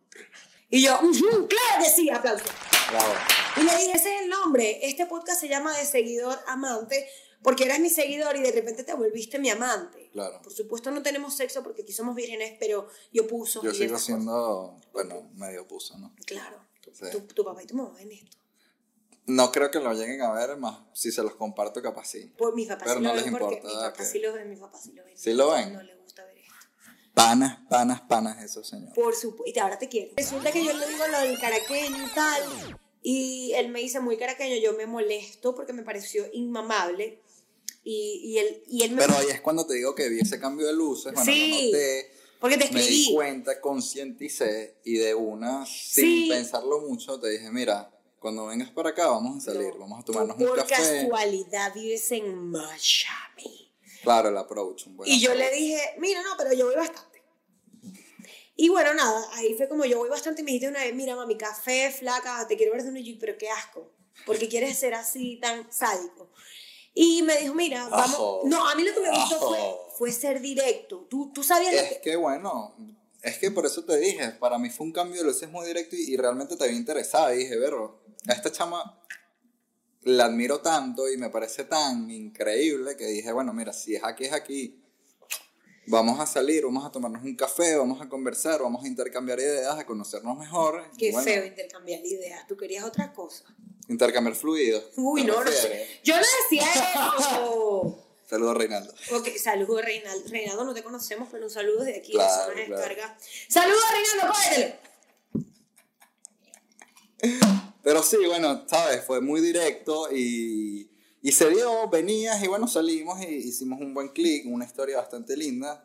y 0.70 0.82
yo, 0.82 0.96
"Ujú, 1.02 1.48
claro 1.48 1.82
que 1.82 1.90
sí, 1.90 2.08
aplauso. 2.08 2.44
Bravo. 2.90 3.12
Y 3.56 3.62
le 3.64 3.76
dije, 3.78 3.90
ese 3.92 4.14
es 4.14 4.22
el 4.22 4.28
nombre. 4.28 4.86
Este 4.88 5.06
podcast 5.06 5.40
se 5.40 5.48
llama 5.48 5.76
De 5.76 5.84
Seguidor 5.84 6.38
Amante 6.46 7.08
porque 7.46 7.62
eras 7.62 7.78
mi 7.78 7.88
seguidor 7.90 8.34
y 8.36 8.42
de 8.42 8.50
repente 8.50 8.82
te 8.82 8.92
volviste 8.92 9.38
mi 9.38 9.50
amante. 9.50 10.10
Claro. 10.10 10.42
Por 10.42 10.52
supuesto 10.52 10.90
no 10.90 11.00
tenemos 11.00 11.36
sexo 11.36 11.62
porque 11.62 11.82
aquí 11.82 11.92
somos 11.92 12.16
vírgenes, 12.16 12.56
pero 12.58 12.88
yo 13.12 13.28
puso. 13.28 13.62
Yo 13.62 13.72
sigo 13.72 13.96
siendo, 14.00 14.80
bueno, 14.92 15.30
medio 15.34 15.64
puso, 15.64 15.96
¿no? 15.96 16.12
Claro. 16.26 16.60
Tu, 17.12 17.20
tu 17.20 17.44
papá 17.44 17.62
y 17.62 17.66
tu 17.66 17.76
mamá 17.76 17.92
ven 17.96 18.10
esto. 18.10 18.36
No 19.26 19.52
creo 19.52 19.70
que 19.70 19.78
lo 19.78 19.92
lleguen 19.92 20.22
a 20.22 20.32
ver, 20.32 20.56
más 20.56 20.80
si 20.92 21.12
se 21.12 21.22
los 21.22 21.36
comparto 21.36 21.80
capaz 21.80 22.06
sí. 22.08 22.32
Por 22.36 22.52
mis 22.56 22.66
papás 22.66 22.82
Pero 22.88 22.98
sí 22.98 23.04
no 23.04 23.10
lo 23.10 23.14
les 23.14 23.24
ven 23.26 23.32
porque 23.38 23.54
importa 23.54 23.68
mis 23.68 23.76
papás 23.84 23.98
que- 23.98 24.04
sí 24.12 24.18
lo 24.18 24.32
ven, 24.32 24.50
mis 24.50 24.58
papás 24.58 24.82
sí 24.82 24.92
lo 24.92 25.04
ven. 25.04 25.16
¿Sí 25.16 25.32
lo 25.32 25.50
ven? 25.52 25.72
No 25.72 25.82
les 25.84 25.98
gusta 26.00 26.24
ver 26.24 26.38
esto. 26.38 26.52
Panas, 27.14 27.60
panas, 27.70 28.00
panas, 28.00 28.42
eso, 28.42 28.64
señor. 28.64 28.92
Por 28.92 29.14
supuesto, 29.14 29.56
y 29.56 29.62
ahora 29.62 29.78
te 29.78 29.88
quiero. 29.88 30.14
Resulta 30.16 30.50
que 30.50 30.64
yo 30.64 30.72
le 30.72 30.84
digo 30.88 31.06
lo 31.06 31.20
del 31.20 31.38
caraqueño 31.38 32.08
y 32.08 32.10
tal, 32.12 32.42
y 33.02 33.52
él 33.52 33.68
me 33.68 33.78
dice 33.78 34.00
muy 34.00 34.16
caraqueño, 34.16 34.56
yo 34.56 34.72
me 34.72 34.86
molesto 34.86 35.54
porque 35.54 35.72
me 35.72 35.84
pareció 35.84 36.24
inmamable, 36.32 37.22
y, 37.88 38.20
y, 38.32 38.38
él, 38.38 38.62
y 38.66 38.82
él 38.82 38.90
me... 38.90 39.02
Pero 39.02 39.16
ahí 39.16 39.28
es 39.30 39.40
cuando 39.40 39.64
te 39.64 39.74
digo 39.74 39.94
que 39.94 40.08
vi 40.08 40.18
ese 40.18 40.40
cambio 40.40 40.66
de 40.66 40.72
luces, 40.72 41.12
bueno, 41.14 41.24
Sí, 41.24 41.70
noté, 41.70 42.10
porque 42.40 42.58
te 42.58 42.64
me 42.72 42.80
di 42.80 42.86
escribí. 43.02 43.14
cuenta, 43.14 43.60
concienticé 43.60 44.78
y 44.84 44.94
de 44.96 45.14
una, 45.14 45.64
Sí. 45.66 46.02
sin 46.02 46.28
pensarlo 46.28 46.80
mucho, 46.80 47.20
te 47.20 47.28
dije, 47.30 47.48
mira, 47.52 47.90
cuando 48.18 48.46
vengas 48.46 48.70
para 48.72 48.90
acá 48.90 49.06
vamos 49.06 49.36
a 49.36 49.52
salir, 49.52 49.72
No, 49.74 49.78
vamos 49.80 50.00
a 50.00 50.04
tomarnos 50.04 50.36
un 50.36 50.46
por 50.48 50.56
café. 50.66 51.02
casualidad 51.02 51.72
vives 51.74 52.10
en 52.10 52.50
Miami. 52.50 53.72
Claro, 54.02 54.30
el 54.30 54.36
approach, 54.36 54.86
un 54.88 54.96
buen 54.96 55.08
Y 55.10 55.20
yo 55.20 55.34
le 55.34 55.48
dije, 55.52 55.80
mira, 55.98 56.22
no, 56.22 56.30
pero 56.36 56.52
yo 56.54 56.66
voy 56.66 56.74
bastante. 56.74 57.22
Y 58.56 58.68
bueno, 58.68 58.94
nada, 58.94 59.22
ahí 59.34 59.54
fue 59.54 59.68
como 59.68 59.84
yo 59.84 59.98
voy 59.98 60.08
bastante 60.08 60.40
y 60.40 60.44
me 60.44 60.50
dijiste 60.50 60.68
una 60.68 60.80
vez, 60.80 60.94
mira, 60.94 61.14
mami, 61.14 61.36
café, 61.36 61.92
flaca, 61.92 62.46
te 62.48 62.56
quiero 62.56 62.72
ver 62.72 62.82
de 62.82 62.88
un 62.90 63.18
pero 63.20 63.36
qué 63.38 63.48
asco. 63.50 63.92
Porque 64.24 64.48
quieres 64.48 64.78
ser 64.78 64.94
así 64.94 65.38
tan 65.40 65.70
sádico. 65.70 66.30
Y 66.98 67.22
me 67.22 67.36
dijo, 67.36 67.52
mira, 67.52 67.88
vamos. 67.90 68.44
No, 68.44 68.66
a 68.66 68.74
mí 68.74 68.82
lo 68.82 68.94
que 68.94 69.00
me 69.00 69.10
gustó 69.10 69.38
fue, 69.38 69.58
fue 69.98 70.10
ser 70.10 70.40
directo. 70.40 71.06
Tú, 71.10 71.30
tú 71.30 71.42
sabías 71.42 71.74
Es 71.74 71.88
que. 71.90 72.00
que 72.00 72.16
bueno, 72.16 72.74
es 73.20 73.36
que 73.36 73.50
por 73.50 73.66
eso 73.66 73.84
te 73.84 73.98
dije, 73.98 74.30
para 74.30 74.56
mí 74.58 74.70
fue 74.70 74.86
un 74.86 74.92
cambio 74.92 75.20
de 75.20 75.24
luces 75.26 75.50
muy 75.50 75.66
directo 75.66 75.94
y, 75.94 76.14
y 76.14 76.16
realmente 76.16 76.56
te 76.56 76.66
vi 76.66 76.74
interesada. 76.74 77.34
Y 77.34 77.40
dije, 77.40 77.56
Berro, 77.56 78.00
a 78.26 78.32
esta 78.32 78.50
chama 78.50 78.98
la 80.04 80.24
admiro 80.24 80.60
tanto 80.60 81.12
y 81.12 81.18
me 81.18 81.28
parece 81.28 81.64
tan 81.64 82.10
increíble 82.10 82.96
que 82.96 83.04
dije, 83.06 83.30
bueno, 83.30 83.52
mira, 83.52 83.74
si 83.74 83.94
es 83.94 84.02
aquí, 84.02 84.24
es 84.24 84.32
aquí. 84.32 84.82
Vamos 85.88 86.18
a 86.18 86.26
salir, 86.26 86.64
vamos 86.64 86.84
a 86.84 86.90
tomarnos 86.90 87.22
un 87.22 87.36
café, 87.36 87.76
vamos 87.76 88.00
a 88.00 88.08
conversar, 88.08 88.60
vamos 88.60 88.84
a 88.84 88.88
intercambiar 88.88 89.38
ideas, 89.38 89.78
a 89.78 89.86
conocernos 89.86 90.36
mejor. 90.36 90.90
Qué 90.98 91.12
bueno, 91.12 91.24
feo 91.24 91.46
intercambiar 91.46 92.04
ideas. 92.04 92.46
Tú 92.48 92.56
querías 92.56 92.84
otra 92.84 93.12
cosa. 93.12 93.44
Intercambiar 93.88 94.34
fluidos. 94.34 94.84
Uy, 94.96 95.22
¿te 95.22 95.28
no, 95.28 95.44
no 95.44 95.50
sé. 95.50 96.00
Yo 96.02 96.16
no 96.16 96.26
decía 96.42 96.64
eso. 96.72 98.02
Saludos, 98.28 98.56
Reinaldo. 98.56 98.92
Ok, 99.12 99.28
saludos 99.36 99.84
Reinaldo. 99.84 100.28
Reinaldo 100.28 100.64
no 100.64 100.74
te 100.74 100.82
conocemos, 100.82 101.28
pero 101.30 101.44
un 101.44 101.50
saludo 101.50 101.84
desde 101.84 102.00
aquí. 102.00 102.12
Claro, 102.12 102.32
de 102.32 102.54
Zona 102.54 102.66
claro. 102.66 102.82
Descarga. 102.82 103.18
Saludos 103.48 103.84
Reinaldo, 103.92 104.34
cógetelo. 104.34 104.74
Pero 107.82 108.02
sí, 108.02 108.16
bueno, 108.26 108.64
sabes, 108.68 109.04
fue 109.04 109.20
muy 109.20 109.40
directo 109.40 110.08
y, 110.12 110.90
y 111.26 111.32
se 111.32 111.50
dio, 111.50 111.88
venías 111.88 112.40
y 112.40 112.46
bueno, 112.46 112.68
salimos 112.68 113.20
y 113.20 113.26
hicimos 113.26 113.80
un 113.80 113.92
buen 113.92 114.10
clic, 114.10 114.44
una 114.46 114.64
historia 114.64 114.98
bastante 114.98 115.36
linda. 115.36 115.84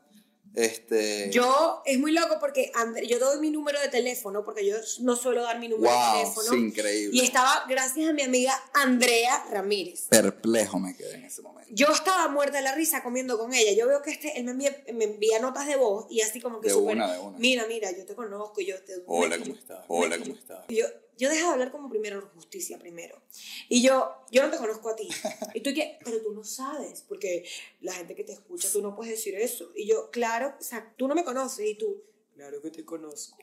Este, 0.54 1.32
Yo, 1.32 1.82
es 1.86 1.98
muy 1.98 2.12
loco 2.12 2.38
porque 2.40 2.72
André- 2.76 3.08
yo 3.08 3.18
doy 3.18 3.40
mi 3.40 3.50
número 3.50 3.80
de 3.80 3.88
teléfono, 3.88 4.44
porque 4.44 4.64
yo 4.66 4.76
no 5.00 5.16
suelo 5.16 5.42
dar 5.42 5.58
mi 5.60 5.68
número 5.68 5.92
de 5.92 5.98
wow, 5.98 6.14
teléfono. 6.22 6.52
sí, 6.52 6.58
increíble. 6.58 7.18
Y 7.18 7.26
estaba 7.26 7.66
gracias 7.68 8.08
a 8.10 8.14
mi 8.14 8.22
amiga 8.22 8.54
Andrea 8.74 9.44
Ramírez. 9.50 10.08
Perplejo 10.10 10.78
me 10.78 10.96
quedé 10.96 11.16
en 11.16 11.24
ese 11.26 11.42
momento. 11.42 11.72
Yo 11.74 11.88
estaba 11.88 12.28
muerta 12.28 12.58
de 12.58 12.64
la 12.64 12.76
risa 12.76 13.02
comiendo 13.02 13.40
con 13.40 13.52
ella. 13.54 13.72
Yo 13.72 13.88
veo 13.88 14.04
que 14.04 14.12
este, 14.12 14.38
él 14.38 14.44
me 14.44 14.52
envía, 14.52 14.84
me 14.94 15.06
envía 15.06 15.40
notas 15.40 15.66
de 15.66 15.76
voz 15.78 16.06
y 16.12 16.22
así 16.22 16.40
como 16.40 16.60
que 16.62 16.68
De 16.68 16.74
súper, 16.76 16.98
una, 16.98 17.12
de 17.14 17.20
una. 17.20 17.38
Mira, 17.40 17.66
mira, 17.68 17.90
yo 17.98 18.06
te 18.06 18.14
conozco, 18.14 18.62
yo 18.62 18.80
te... 18.84 19.02
Hola, 19.08 19.40
¿cómo 19.40 19.56
estás? 19.56 19.86
Hola, 19.88 20.20
¿cómo 20.20 20.36
estás? 20.36 20.66
Yo, 20.68 20.86
yo 21.22 21.30
dejo 21.30 21.48
de 21.48 21.54
hablar 21.54 21.72
como 21.72 21.90
primero 21.90 22.30
justicia 22.36 22.78
primero. 22.80 23.22
Y 23.70 23.82
yo, 23.82 24.12
yo 24.32 24.44
no 24.44 24.50
te 24.52 24.58
conozco 24.58 24.90
a 24.90 24.96
ti. 24.96 25.08
Y 25.54 25.62
tú 25.62 25.72
que, 25.74 26.00
pero 26.04 26.22
tú 26.22 26.34
no 26.34 26.44
sabes, 26.44 27.04
porque 27.08 27.46
la 27.82 27.94
gente 27.94 28.16
que 28.16 28.24
te 28.24 28.34
escucha, 28.34 28.68
tú 28.72 28.82
no 28.82 28.96
puedes 28.96 29.14
decir 29.14 29.36
eso. 29.36 29.72
Y 29.76 29.88
yo, 29.88 30.10
claro, 30.12 30.56
o 30.60 30.64
sea, 30.64 30.94
tú 30.98 31.08
no 31.08 31.16
me 31.16 31.24
conoces 31.24 31.66
y 31.68 31.76
tú, 31.76 32.02
claro 32.36 32.62
que 32.62 32.72
te 32.72 32.84
conozco. 32.84 33.38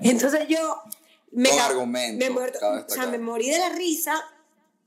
Entonces 0.00 0.46
yo 0.48 0.82
me, 1.32 1.50
me 2.18 2.28
muerto- 2.30 2.58
o 2.86 2.88
sea, 2.94 3.06
me 3.06 3.18
morí 3.18 3.48
de 3.50 3.58
la 3.58 3.70
risa 3.70 4.22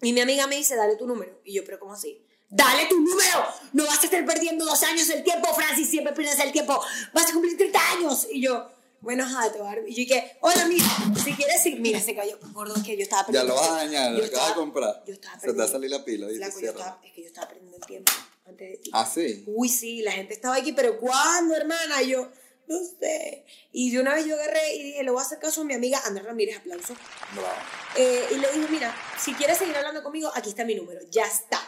y 0.02 0.14
mi 0.14 0.22
amiga 0.22 0.46
me 0.48 0.58
dice, 0.58 0.76
dale 0.76 0.96
tu 0.96 1.08
número. 1.08 1.42
Y 1.44 1.54
yo, 1.54 1.66
pero 1.66 1.80
¿cómo 1.80 1.94
así? 1.94 2.24
Dale 2.50 2.86
tu 2.86 3.00
número. 3.02 3.44
No 3.74 3.86
vas 3.86 4.00
a 4.02 4.06
estar 4.06 4.24
perdiendo 4.26 4.64
dos 4.64 4.82
años 4.84 5.10
el 5.10 5.24
tiempo, 5.24 5.54
Francis. 5.54 5.90
Siempre 5.90 6.14
pierdes 6.14 6.40
el 6.40 6.52
tiempo. 6.52 6.80
Vas 7.14 7.30
a 7.30 7.34
cumplir 7.34 7.58
30 7.58 7.92
años. 7.94 8.28
Y 8.32 8.42
yo, 8.42 8.70
bueno, 9.02 9.24
ajá, 9.24 9.52
te 9.52 9.60
voy 9.60 9.68
a 9.68 9.76
dar- 9.76 9.88
Y 9.88 9.92
yo 9.94 9.98
dije, 9.98 10.38
hola, 10.42 10.66
mira, 10.68 10.86
si 11.24 11.34
quieres, 11.34 11.62
sí. 11.62 11.76
Mira, 11.76 12.00
se 12.00 12.16
cayó. 12.16 12.38
Gordo, 12.54 12.76
es 12.76 12.84
que 12.84 12.96
yo 12.98 13.04
estaba 13.04 13.22
Ya 13.24 13.26
perdiendo 13.28 13.54
lo 13.54 13.60
vas 13.62 13.70
a 13.70 13.74
dañar, 13.76 14.12
lo 14.14 14.26
acabas 14.26 14.50
de 14.50 14.56
comprar. 14.56 15.04
Yo 15.06 15.14
estaba 15.14 15.36
Se 15.40 15.42
te 15.42 15.48
va 15.48 15.64
a 15.64 15.68
perdiendo- 15.68 15.72
salir 15.72 15.90
la 15.92 16.04
pila, 16.06 16.28
estaba- 16.30 17.00
es 17.04 17.12
que 17.14 17.22
yo 17.22 17.28
estaba 17.28 17.48
perdiendo 17.48 17.78
el 17.78 17.86
tiempo 17.86 18.12
antes 18.46 18.72
de 18.72 18.78
ti. 18.78 18.90
Ah, 18.94 19.06
sí. 19.06 19.44
Uy, 19.48 19.70
sí, 19.70 20.02
la 20.02 20.12
gente 20.12 20.34
estaba 20.34 20.56
aquí, 20.56 20.72
pero 20.74 20.98
¿cuándo, 21.00 21.56
hermana? 21.56 22.02
Y 22.02 22.10
yo, 22.10 22.30
no 22.68 22.76
sé. 23.00 23.46
Y 23.72 23.92
de 23.92 24.02
una 24.02 24.14
vez 24.16 24.26
yo 24.26 24.36
agarré 24.36 24.76
y 24.76 24.84
dije, 24.84 25.04
le 25.04 25.12
voy 25.12 25.22
a 25.22 25.26
hacer 25.26 25.40
caso 25.40 25.62
a 25.62 25.64
mi 25.64 25.74
amiga 25.74 26.02
Andrea 26.06 26.26
Ramírez, 26.28 26.58
aplauso. 26.58 26.94
Bravo. 27.34 27.48
Eh, 27.96 28.26
y 28.32 28.36
le 28.36 28.48
dije, 28.52 28.68
mira, 28.70 28.96
si 29.20 29.34
quieres 29.34 29.58
seguir 29.58 29.76
hablando 29.78 30.04
conmigo, 30.04 30.32
aquí 30.36 30.50
está 30.50 30.66
mi 30.66 30.76
número. 30.76 31.00
Ya 31.10 31.26
está, 31.26 31.60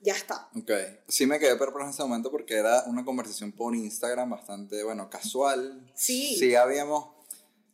ya 0.00 0.14
está. 0.14 0.48
Ok. 0.56 0.70
Sí 1.08 1.26
me 1.26 1.38
quedé 1.38 1.56
perplejo 1.56 1.84
en 1.84 1.90
ese 1.90 2.02
momento 2.02 2.30
porque 2.30 2.54
era 2.54 2.84
una 2.86 3.04
conversación 3.04 3.52
por 3.52 3.74
Instagram 3.74 4.30
bastante, 4.30 4.82
bueno, 4.82 5.08
casual. 5.10 5.90
Sí. 5.94 6.36
Sí 6.36 6.54
habíamos... 6.54 7.16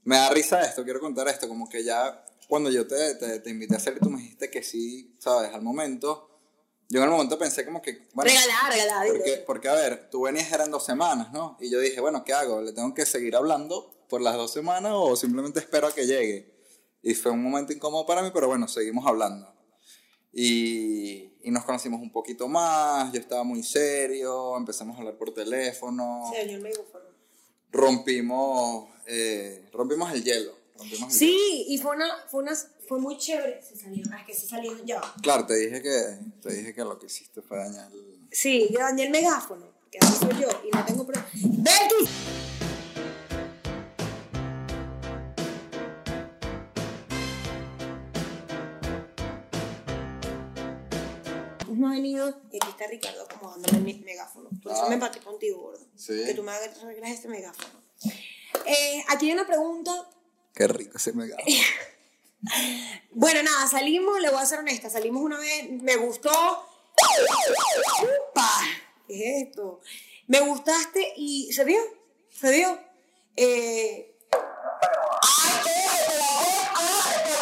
Me 0.05 0.17
da 0.17 0.31
risa 0.31 0.63
esto, 0.63 0.85
quiero 0.85 1.01
contar 1.01 1.29
esto, 1.29 1.49
como 1.49 1.69
que 1.69 1.83
ya 1.83 2.25
cuando 2.47 2.71
yo 2.71 2.87
te, 2.87 3.15
te, 3.15 3.41
te 3.41 3.51
invité 3.51 3.75
a 3.75 3.79
hacer 3.79 3.97
y 3.97 4.01
tú 4.01 4.11
me 4.11 4.21
dijiste 4.21 4.51
que 4.51 4.63
sí, 4.63 5.17
¿sabes? 5.19 5.53
Al 5.55 5.63
momento, 5.63 6.35
yo 6.89 6.99
en 6.99 7.05
el 7.05 7.11
momento 7.11 7.39
pensé 7.39 7.65
como 7.65 7.81
que... 7.81 8.09
Bueno, 8.13 8.31
regalada. 8.31 9.05
dile. 9.05 9.19
porque, 9.19 9.45
porque, 9.47 9.69
a 9.69 9.75
ver, 9.75 10.11
tú 10.11 10.23
venías 10.23 10.53
eran 10.53 10.71
dos 10.71 10.85
semanas, 10.85 11.33
¿no? 11.33 11.57
Y 11.61 11.71
yo 11.71 11.81
dije, 11.81 12.01
bueno, 12.01 12.25
¿qué 12.25 12.35
hago? 12.35 12.61
¿Le 12.61 12.73
tengo 12.73 12.93
que 12.95 13.07
seguir 13.07 13.35
hablando 13.35 14.05
por 14.09 14.21
las 14.21 14.35
dos 14.35 14.53
semanas 14.53 14.93
o 14.95 15.17
simplemente 15.17 15.61
espero 15.61 15.87
a 15.87 15.95
que 15.95 16.07
llegue? 16.07 16.55
Y 17.03 17.15
fue 17.15 17.33
un 17.33 17.43
momento 17.43 17.73
incómodo 17.73 18.07
para 18.07 18.23
mí, 18.23 18.31
pero 18.33 18.49
bueno, 18.49 18.69
seguimos 18.69 19.07
hablando. 19.07 19.55
Y, 20.33 21.34
y 21.45 21.51
nos 21.51 21.65
conocimos 21.65 22.01
un 22.01 22.11
poquito 22.11 22.49
más, 22.49 23.13
yo 23.13 23.21
estaba 23.21 23.45
muy 23.45 23.63
serio, 23.63 24.57
empezamos 24.57 24.97
a 24.97 25.01
hablar 25.01 25.17
por 25.17 25.33
teléfono, 25.33 26.23
Se 26.33 26.39
dañó 26.41 26.57
el 26.57 26.63
micrófono. 26.63 27.05
rompimos, 27.71 28.89
eh, 29.07 29.69
rompimos 29.73 30.13
el 30.13 30.25
hielo. 30.25 30.53
rompimos 30.77 30.93
el 30.93 30.99
hielo. 31.01 31.11
Sí, 31.11 31.67
y 31.69 31.79
fue 31.79 31.95
una, 31.97 32.07
fue 32.31 32.43
una, 32.43 32.53
fue 32.89 32.99
muy 32.99 33.17
chévere. 33.19 33.61
Se 33.63 33.77
salió, 33.77 34.03
es 34.03 34.27
que 34.27 34.35
se 34.35 34.47
salió 34.47 34.73
ya. 34.85 35.01
va. 35.01 35.15
Claro, 35.23 35.47
te 35.47 35.55
dije 35.55 35.83
que, 35.83 36.19
te 36.43 36.53
dije 36.55 36.75
que 36.75 36.81
lo 36.83 36.99
que 36.99 37.07
hiciste 37.07 37.43
fue 37.43 37.59
dañar 37.59 37.91
el... 37.93 38.27
Sí, 38.33 38.69
yo 38.71 38.81
dañé 38.81 39.05
el 39.05 39.11
megáfono, 39.11 39.67
que 39.91 39.99
así 39.99 40.15
soy 40.15 40.41
yo 40.41 40.49
y 40.67 40.71
no 40.75 40.85
tengo 40.85 41.07
problema. 41.07 41.29
¡Becky! 41.35 42.44
Marcos 51.75 51.79
no 51.79 51.89
ha 51.89 51.93
venido 51.93 52.29
y 52.53 52.57
aquí 52.57 52.69
está 52.71 52.87
Ricardo 52.87 53.23
acomodándome 53.25 53.79
mi 53.81 53.95
megáfono. 54.01 54.49
Por 54.63 54.73
eso 54.73 54.83
Ah. 54.85 54.89
me 54.89 54.95
empaté 54.95 55.21
contigo, 55.21 55.61
gordo. 55.61 55.85
Sí. 55.97 56.25
Que 56.25 56.35
tú 56.35 56.43
me 56.43 56.53
arreglas 56.53 57.11
este 57.11 57.29
megáfono. 57.29 57.83
Eh, 58.67 59.05
aquí 59.09 59.27
hay 59.27 59.33
una 59.33 59.47
pregunta. 59.47 60.09
Qué 60.55 60.69
rico 60.69 60.97
ese 60.99 61.13
mega. 61.13 61.37
Bueno, 63.13 63.43
nada, 63.43 63.67
salimos, 63.67 64.21
le 64.21 64.29
voy 64.29 64.39
a 64.43 64.45
ser 64.45 64.59
honesta, 64.59 64.91
salimos 64.91 65.23
una 65.23 65.39
vez, 65.39 65.71
me 65.71 65.97
gustó. 65.97 66.29
¡Upa! 68.03 68.51
¿Qué 69.09 69.15
es 69.41 69.47
esto? 69.49 69.81
Me 70.27 70.41
gustaste 70.41 71.15
y 71.17 71.51
se 71.55 71.65
vio, 71.65 71.81
se 72.29 72.53
vio. 72.53 72.79
Eh, 73.37 74.15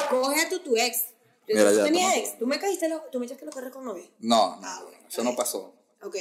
coge 0.08 0.40
a 0.42 0.48
tu, 0.48 0.60
tu 0.60 0.76
ex. 0.76 1.06
Yo 1.48 1.56
Mira, 1.56 1.72
ya, 1.72 1.86
toma. 1.86 2.16
ex, 2.16 2.38
tú 2.38 2.46
me 2.46 2.58
caíste, 2.58 2.88
lo, 2.88 3.00
tú 3.10 3.18
me 3.18 3.26
echaste 3.26 3.44
los 3.44 3.54
con 3.72 3.84
novia. 3.84 4.04
No, 4.20 4.56
no, 4.60 4.66
Ah, 4.66 4.80
bueno, 4.84 5.06
eso 5.08 5.24
no 5.24 5.34
pasó. 5.34 5.74
Ok. 6.02 6.16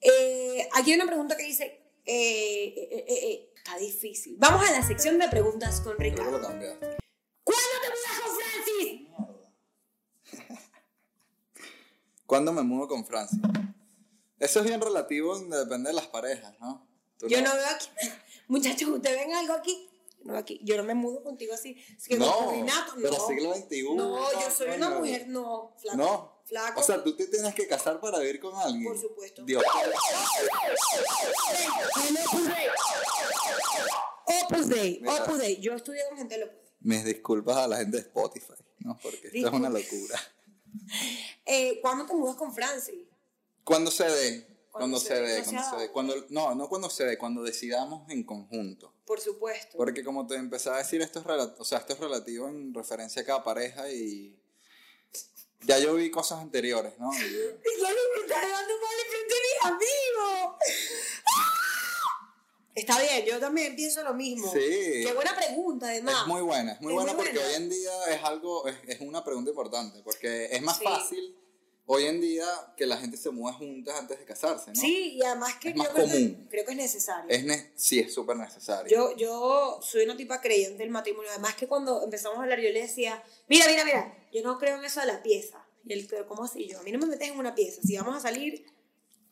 Eh, 0.00 0.68
aquí 0.74 0.90
hay 0.92 0.96
una 0.96 1.06
pregunta 1.06 1.36
que 1.36 1.42
dice, 1.44 1.64
eh, 2.04 2.74
eh, 2.76 3.52
está 3.56 3.76
difícil. 3.78 4.36
Vamos 4.38 4.66
a 4.68 4.72
la 4.72 4.86
sección 4.86 5.18
de 5.18 5.28
preguntas 5.28 5.80
con 5.80 5.98
Ricardo. 5.98 6.38
lo. 6.38 6.48
¿Cuándo 6.48 7.74
te 7.82 7.88
mudas 7.88 8.20
con 8.22 8.36
Francis? 8.36 9.08
¿Cuándo 12.26 12.52
me 12.52 12.62
mudo 12.62 12.88
con 12.88 13.06
Francia? 13.06 13.38
Eso 14.38 14.60
es 14.60 14.66
bien 14.66 14.80
relativo, 14.80 15.38
depende 15.40 15.90
de 15.90 15.94
las 15.94 16.06
parejas, 16.06 16.54
¿no? 16.60 16.86
Yo 17.20 17.42
no 17.42 17.52
veo 17.54 17.66
aquí. 17.74 17.88
Muchachos, 18.48 18.88
¿ustedes 18.88 19.18
ven 19.26 19.34
algo 19.34 19.54
aquí? 19.54 19.87
No, 20.24 20.36
aquí. 20.36 20.60
Yo 20.62 20.76
no 20.76 20.82
me 20.82 20.94
mudo 20.94 21.22
contigo 21.22 21.54
así. 21.54 21.76
Es 21.96 22.08
que 22.08 22.16
No, 22.16 22.50
Renato, 22.50 22.92
pero 22.96 23.10
no. 23.10 23.26
siglo 23.26 23.54
XXI. 23.54 23.82
No, 23.94 24.32
yo 24.32 24.50
soy 24.50 24.68
una 24.70 24.90
mujer, 24.90 25.28
no, 25.28 25.74
flaco. 25.78 25.96
No. 25.96 26.38
Flaco. 26.44 26.80
O 26.80 26.82
sea, 26.82 27.02
tú 27.04 27.14
te 27.14 27.26
tienes 27.26 27.54
que 27.54 27.66
casar 27.66 28.00
para 28.00 28.18
vivir 28.20 28.40
con 28.40 28.54
alguien. 28.56 28.84
Por 28.84 28.98
supuesto. 28.98 29.44
Dios. 29.44 29.62
Opus 34.24 34.68
Dei. 34.68 35.02
Opus 35.06 35.38
Dei. 35.38 35.60
Yo 35.60 35.74
estudié 35.74 36.02
con 36.08 36.18
gente 36.18 36.34
del 36.38 36.48
Opus 36.48 36.56
Dei. 36.62 36.72
Mis 36.80 37.04
disculpas 37.04 37.56
a 37.56 37.68
la 37.68 37.76
gente 37.78 37.96
de 37.98 38.02
Spotify, 38.02 38.54
¿no? 38.80 38.98
Porque 39.02 39.28
esto 39.32 39.48
es 39.48 39.52
una 39.52 39.68
locura. 39.68 40.20
Eh, 41.46 41.78
¿Cuándo 41.80 42.04
te 42.04 42.12
mudas 42.12 42.36
con 42.36 42.54
Francis? 42.54 43.06
Cuando 43.64 43.90
se 43.90 44.04
dé, 44.04 44.46
Cuando 44.70 44.98
cuando 44.98 45.00
se 45.00 45.06
se 45.08 45.20
dé, 45.20 45.42
cuando 45.44 45.70
se 45.70 45.76
dé, 45.76 45.90
cuando, 45.90 46.14
no, 46.28 46.54
no 46.54 46.68
cuando 46.68 46.90
se 46.90 47.04
dé, 47.04 47.18
cuando 47.18 47.42
decidamos 47.42 48.08
en 48.10 48.22
conjunto. 48.24 48.92
Por 49.06 49.20
supuesto. 49.20 49.76
Porque 49.76 50.04
como 50.04 50.26
te 50.26 50.34
empecé 50.36 50.70
a 50.70 50.76
decir, 50.76 51.00
esto 51.00 51.20
es, 51.20 51.26
o 51.58 51.64
sea, 51.64 51.78
esto 51.78 51.94
es 51.94 51.98
relativo 52.00 52.48
en 52.48 52.72
referencia 52.74 53.22
a 53.22 53.24
cada 53.24 53.42
pareja 53.42 53.90
y 53.90 54.38
ya 55.62 55.78
yo 55.78 55.94
vi 55.94 56.10
cosas 56.10 56.40
anteriores, 56.40 56.92
¿no? 56.98 57.10
Y- 57.18 57.18
Y 57.18 57.80
ya 57.80 57.88
me 57.88 58.22
está 58.22 58.40
dando 58.40 58.74
mal 58.74 58.96
frente 59.10 59.34
a 59.34 59.70
mis 59.72 59.72
amigos. 59.72 60.56
Está 62.74 63.00
bien, 63.00 63.24
yo 63.26 63.40
también 63.40 63.74
pienso 63.74 64.04
lo 64.04 64.14
mismo. 64.14 64.52
Sí. 64.52 64.60
Qué 65.04 65.12
buena 65.12 65.34
pregunta, 65.34 65.86
además. 65.88 66.20
Es 66.22 66.26
muy 66.28 66.42
buena, 66.42 66.72
es 66.74 66.80
muy 66.80 66.92
Es 66.92 66.94
buena 66.94 67.12
muy 67.14 67.24
porque 67.24 67.38
buena. 67.38 67.48
hoy 67.48 67.62
en 67.62 67.70
día 67.70 67.90
es 68.10 68.22
algo, 68.22 68.68
es, 68.68 68.76
es 68.86 69.00
una 69.00 69.24
pregunta 69.24 69.50
importante, 69.50 70.00
porque 70.04 70.44
es 70.52 70.62
más 70.62 70.78
Sí. 70.78 70.84
fácil 70.84 71.36
hoy 71.90 72.04
en 72.04 72.20
día 72.20 72.44
que 72.76 72.84
la 72.86 72.98
gente 72.98 73.16
se 73.16 73.30
mueva 73.30 73.56
juntas 73.56 73.98
antes 73.98 74.18
de 74.18 74.24
casarse, 74.26 74.70
¿no? 74.72 74.78
Sí, 74.80 75.14
y 75.14 75.22
además 75.22 75.54
que 75.56 75.70
Es 75.70 75.74
yo 75.74 75.78
más 75.82 75.88
creo, 75.88 76.06
que, 76.06 76.36
creo 76.50 76.64
que 76.66 76.70
es 76.72 76.76
necesario. 76.76 77.24
Es 77.30 77.44
ne- 77.44 77.72
sí, 77.74 77.98
es 77.98 78.12
súper 78.12 78.36
necesario. 78.36 78.90
Yo, 78.94 79.16
yo 79.16 79.78
soy 79.82 80.04
una 80.04 80.14
tipa 80.14 80.40
creyente 80.42 80.78
del 80.82 80.90
matrimonio. 80.90 81.30
Además 81.30 81.54
que 81.54 81.66
cuando 81.66 82.04
empezamos 82.04 82.38
a 82.38 82.42
hablar 82.42 82.60
yo 82.60 82.70
le 82.70 82.82
decía, 82.82 83.22
mira, 83.48 83.66
mira, 83.68 83.84
mira, 83.86 84.28
yo 84.32 84.42
no 84.42 84.58
creo 84.58 84.76
en 84.78 84.84
eso 84.84 85.00
de 85.00 85.06
la 85.06 85.22
pieza. 85.22 85.64
Y 85.84 85.94
él, 85.94 86.06
pero 86.10 86.26
¿cómo 86.28 86.44
así 86.44 86.68
yo? 86.68 86.78
A 86.78 86.82
mí 86.82 86.92
no 86.92 86.98
me 86.98 87.06
metes 87.06 87.28
en 87.30 87.38
una 87.38 87.54
pieza. 87.54 87.80
Si 87.82 87.96
vamos 87.96 88.16
a 88.16 88.20
salir, 88.20 88.66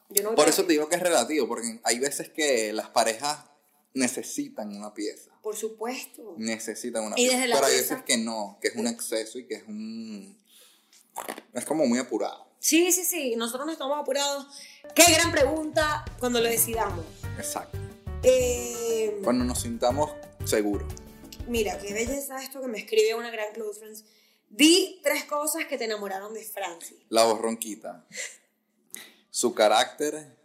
yo 0.09 0.23
no 0.23 0.35
Por 0.35 0.49
eso 0.49 0.65
te 0.65 0.73
digo 0.73 0.89
que 0.89 0.97
es 0.97 1.03
relativo, 1.03 1.47
porque 1.47 1.79
hay 1.83 1.99
veces 1.99 2.31
que 2.31 2.73
las 2.73 2.89
parejas 2.89 3.39
necesitan 3.93 4.75
una 4.75 4.95
pieza. 4.95 5.31
Por 5.43 5.57
supuesto. 5.57 6.35
Necesitan 6.39 7.05
una 7.05 7.17
Y 7.19 7.25
pieza. 7.25 7.37
desde 7.37 7.49
la 7.49 7.57
Pero 7.57 7.67
hay 7.67 7.75
veces 7.77 7.99
que 8.03 8.17
no, 8.17 8.59
que 8.63 8.69
es 8.69 8.77
un 8.77 8.87
exceso 8.87 9.39
y 9.39 9.47
que 9.47 9.57
es 9.57 9.63
un... 9.69 10.39
Es 11.55 11.65
como 11.65 11.87
muy 11.87 11.99
apurado. 11.99 12.46
Sí, 12.67 12.91
sí, 12.91 13.05
sí, 13.05 13.37
nosotros 13.37 13.65
no 13.65 13.71
estamos 13.71 13.97
apurados. 13.97 14.45
Qué 14.93 15.05
gran 15.13 15.31
pregunta 15.31 16.05
cuando 16.19 16.41
lo 16.41 16.49
decidamos. 16.49 17.07
Exacto. 17.39 17.79
Eh, 18.25 19.21
Cuando 19.23 19.45
nos 19.45 19.61
sintamos 19.61 20.11
seguros. 20.45 20.93
mira, 21.47 21.79
qué 21.79 21.95
belleza 21.95 22.43
esto 22.43 22.61
que 22.61 22.67
me 22.67 22.79
escribe 22.79 23.15
una 23.15 23.31
gran 23.31 23.53
close 23.55 23.79
friends. 23.79 24.05
Di 24.49 25.01
tres 25.05 25.27
cosas 25.27 25.67
que 25.67 25.79
te 25.79 25.85
enamoraron 25.85 26.35
de 26.35 26.43
Francis. 26.43 26.97
La 27.09 27.23
voz 27.23 27.41
ronquita. 27.41 28.05
Su 29.31 29.55
carácter. 29.55 30.37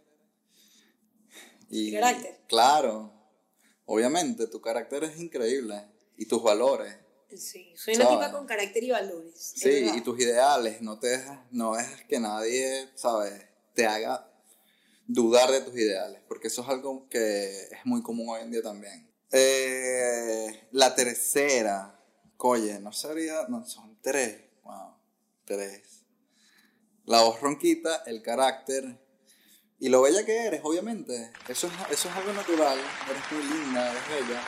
Y, 1.70 1.88
¿Su 1.90 1.94
carácter? 1.96 2.40
Claro. 2.46 3.12
Obviamente, 3.84 4.46
tu 4.46 4.60
carácter 4.60 5.02
es 5.02 5.18
increíble. 5.18 5.88
Y 6.16 6.26
tus 6.26 6.40
valores. 6.40 6.94
Sí, 7.36 7.72
soy 7.76 7.94
una 7.94 8.04
¿Sabes? 8.04 8.18
tipa 8.18 8.32
con 8.32 8.46
carácter 8.46 8.84
y 8.84 8.90
valores. 8.90 9.34
es 9.34 9.60
Sí, 9.60 9.90
y 9.94 10.00
tus 10.00 10.18
ideales. 10.18 10.80
No 10.82 10.98
te 10.98 11.08
dejas, 11.08 11.40
no 11.50 11.74
dejas 11.74 12.04
que 12.08 12.20
nadie, 12.20 12.88
¿sabes? 12.94 13.46
Te 13.74 13.86
haga 13.86 14.28
dudar 15.06 15.50
de 15.50 15.60
tus 15.60 15.74
ideales. 15.74 16.20
Porque 16.28 16.48
eso 16.48 16.62
es 16.62 16.68
algo 16.68 17.08
que 17.08 17.62
es 17.64 17.84
muy 17.84 18.02
común 18.02 18.28
hoy 18.30 18.42
en 18.42 18.50
día 18.50 18.62
también. 18.62 19.10
Eh, 19.30 20.68
la 20.72 20.94
tercera. 20.94 21.98
Oye, 22.38 22.78
no 22.80 22.92
sería. 22.92 23.46
No, 23.48 23.64
son 23.64 23.98
tres. 24.02 24.42
Wow. 24.64 24.94
Tres. 25.44 26.04
La 27.04 27.22
voz 27.22 27.40
ronquita, 27.40 28.02
el 28.06 28.22
carácter. 28.22 28.98
Y 29.78 29.88
lo 29.88 30.02
bella 30.02 30.24
que 30.24 30.46
eres, 30.46 30.60
obviamente. 30.62 31.32
Eso 31.48 31.66
es, 31.66 31.72
eso 31.90 32.08
es 32.08 32.16
algo 32.16 32.32
natural. 32.32 32.78
Eres 33.10 33.22
muy 33.32 33.58
linda, 33.58 33.90
eres 33.90 34.08
bella. 34.08 34.40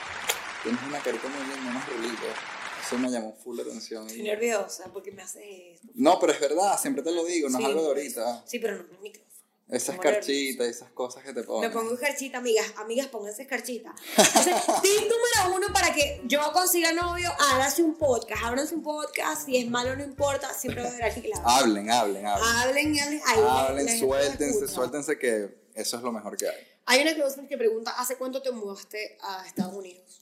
Tienes 0.62 0.82
una 0.82 0.98
carita 1.00 1.28
muy 1.28 1.40
linda, 1.40 1.70
unos 1.70 1.86
rulitos. 1.88 2.53
Eso 2.86 2.98
me 2.98 3.10
llamó 3.10 3.34
full 3.42 3.56
la 3.56 3.62
atención. 3.62 4.06
Estoy 4.06 4.22
nerviosa 4.22 4.90
porque 4.92 5.10
me 5.12 5.22
hace 5.22 5.72
esto. 5.74 5.88
No, 5.94 6.18
pero 6.18 6.32
es 6.32 6.40
verdad, 6.40 6.78
siempre 6.80 7.02
te 7.02 7.12
lo 7.12 7.24
digo, 7.24 7.48
no 7.48 7.58
Sí, 7.58 7.64
es 7.64 7.68
algo 7.70 7.82
de 7.88 7.94
pues. 7.94 8.16
ahorita. 8.18 8.44
Sí, 8.46 8.58
pero 8.58 8.76
no 8.76 8.82
el 8.92 9.00
micrófono. 9.00 9.24
Esas 9.66 9.98
carchitas, 9.98 10.66
esas 10.66 10.90
cosas 10.90 11.22
que 11.24 11.32
te 11.32 11.40
Me 11.40 11.46
ponen. 11.46 11.72
pongo 11.72 11.94
escarchita, 11.94 12.36
amigas. 12.38 12.66
Amigas, 12.76 13.06
pónganse 13.08 13.42
escarchita. 13.42 13.94
Entonces, 14.16 14.54
tip 14.82 15.00
número 15.00 15.56
uno 15.56 15.66
para 15.72 15.92
que 15.94 16.20
yo 16.26 16.52
consiga 16.52 16.92
novio, 16.92 17.32
hágase 17.38 17.82
un 17.82 17.94
podcast. 17.96 18.42
Ábranse 18.44 18.74
un 18.74 18.82
podcast. 18.82 19.46
Si 19.46 19.56
es 19.56 19.66
malo, 19.68 19.96
no 19.96 20.04
importa. 20.04 20.52
Siempre 20.52 20.82
va 20.82 20.88
a 20.88 20.92
haber 20.92 21.04
alguien 21.04 21.22
que 21.22 21.28
la. 21.30 21.36
Hablen, 21.44 21.90
hablen, 21.90 22.26
hablen. 22.26 22.48
Hablen 22.56 22.94
y 22.94 23.00
hablen. 23.00 23.20
Ahí 23.26 23.36
la- 23.40 23.44
la 23.46 23.60
hablen, 23.68 23.86
la 23.86 23.98
suéltense, 23.98 24.68
suéltense 24.68 25.18
que 25.18 25.64
eso 25.74 25.96
es 25.96 26.02
lo 26.02 26.12
mejor 26.12 26.36
que 26.36 26.46
hay. 26.46 26.56
Hay 26.84 27.00
una 27.00 27.12
friend 27.30 27.48
que 27.48 27.56
pregunta, 27.56 27.92
¿hace 27.96 28.16
cuánto 28.16 28.42
te 28.42 28.50
mudaste 28.52 29.16
a 29.22 29.46
Estados 29.46 29.72
Unidos? 29.74 30.20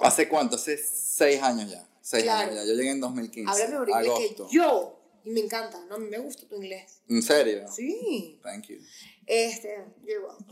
¿Hace 0.00 0.28
cuánto? 0.28 0.56
Hace 0.56 0.76
seis 0.78 1.42
años 1.42 1.70
ya. 1.70 1.86
Seis 2.00 2.24
Claro. 2.24 2.50
años 2.50 2.54
ya. 2.64 2.70
Yo 2.70 2.74
llegué 2.76 2.90
en 2.90 3.00
2015. 3.00 3.50
Háblame 3.50 3.70
mejor 3.72 3.88
inglés 3.90 4.08
agosto. 4.08 4.48
que 4.48 4.54
yo. 4.56 4.96
Y 5.22 5.30
me 5.30 5.40
encanta, 5.40 5.78
¿no? 5.88 5.98
Me 5.98 6.18
gusta 6.18 6.48
tu 6.48 6.56
inglés. 6.56 7.02
¿En 7.08 7.22
serio? 7.22 7.66
Sí. 7.70 8.40
Thank 8.42 8.68
you. 8.68 8.78
Este, 9.26 9.84
you're 10.02 10.20
welcome. 10.26 10.46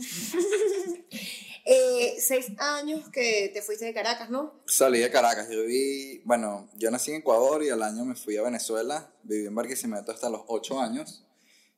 eh, 1.64 2.16
seis 2.20 2.46
años 2.58 3.08
que 3.10 3.50
te 3.52 3.62
fuiste 3.62 3.86
de 3.86 3.94
Caracas, 3.94 4.30
¿no? 4.30 4.60
Salí 4.66 5.00
de 5.00 5.10
Caracas. 5.10 5.48
Yo 5.48 5.62
viví, 5.62 6.20
bueno, 6.24 6.68
yo 6.76 6.90
nací 6.90 7.10
en 7.10 7.18
Ecuador 7.18 7.62
y 7.64 7.70
al 7.70 7.82
año 7.82 8.04
me 8.04 8.14
fui 8.14 8.36
a 8.36 8.42
Venezuela. 8.42 9.10
Viví 9.22 9.46
en 9.46 9.54
Barquisimeto 9.54 10.12
hasta 10.12 10.28
los 10.30 10.42
ocho 10.48 10.78
años. 10.80 11.24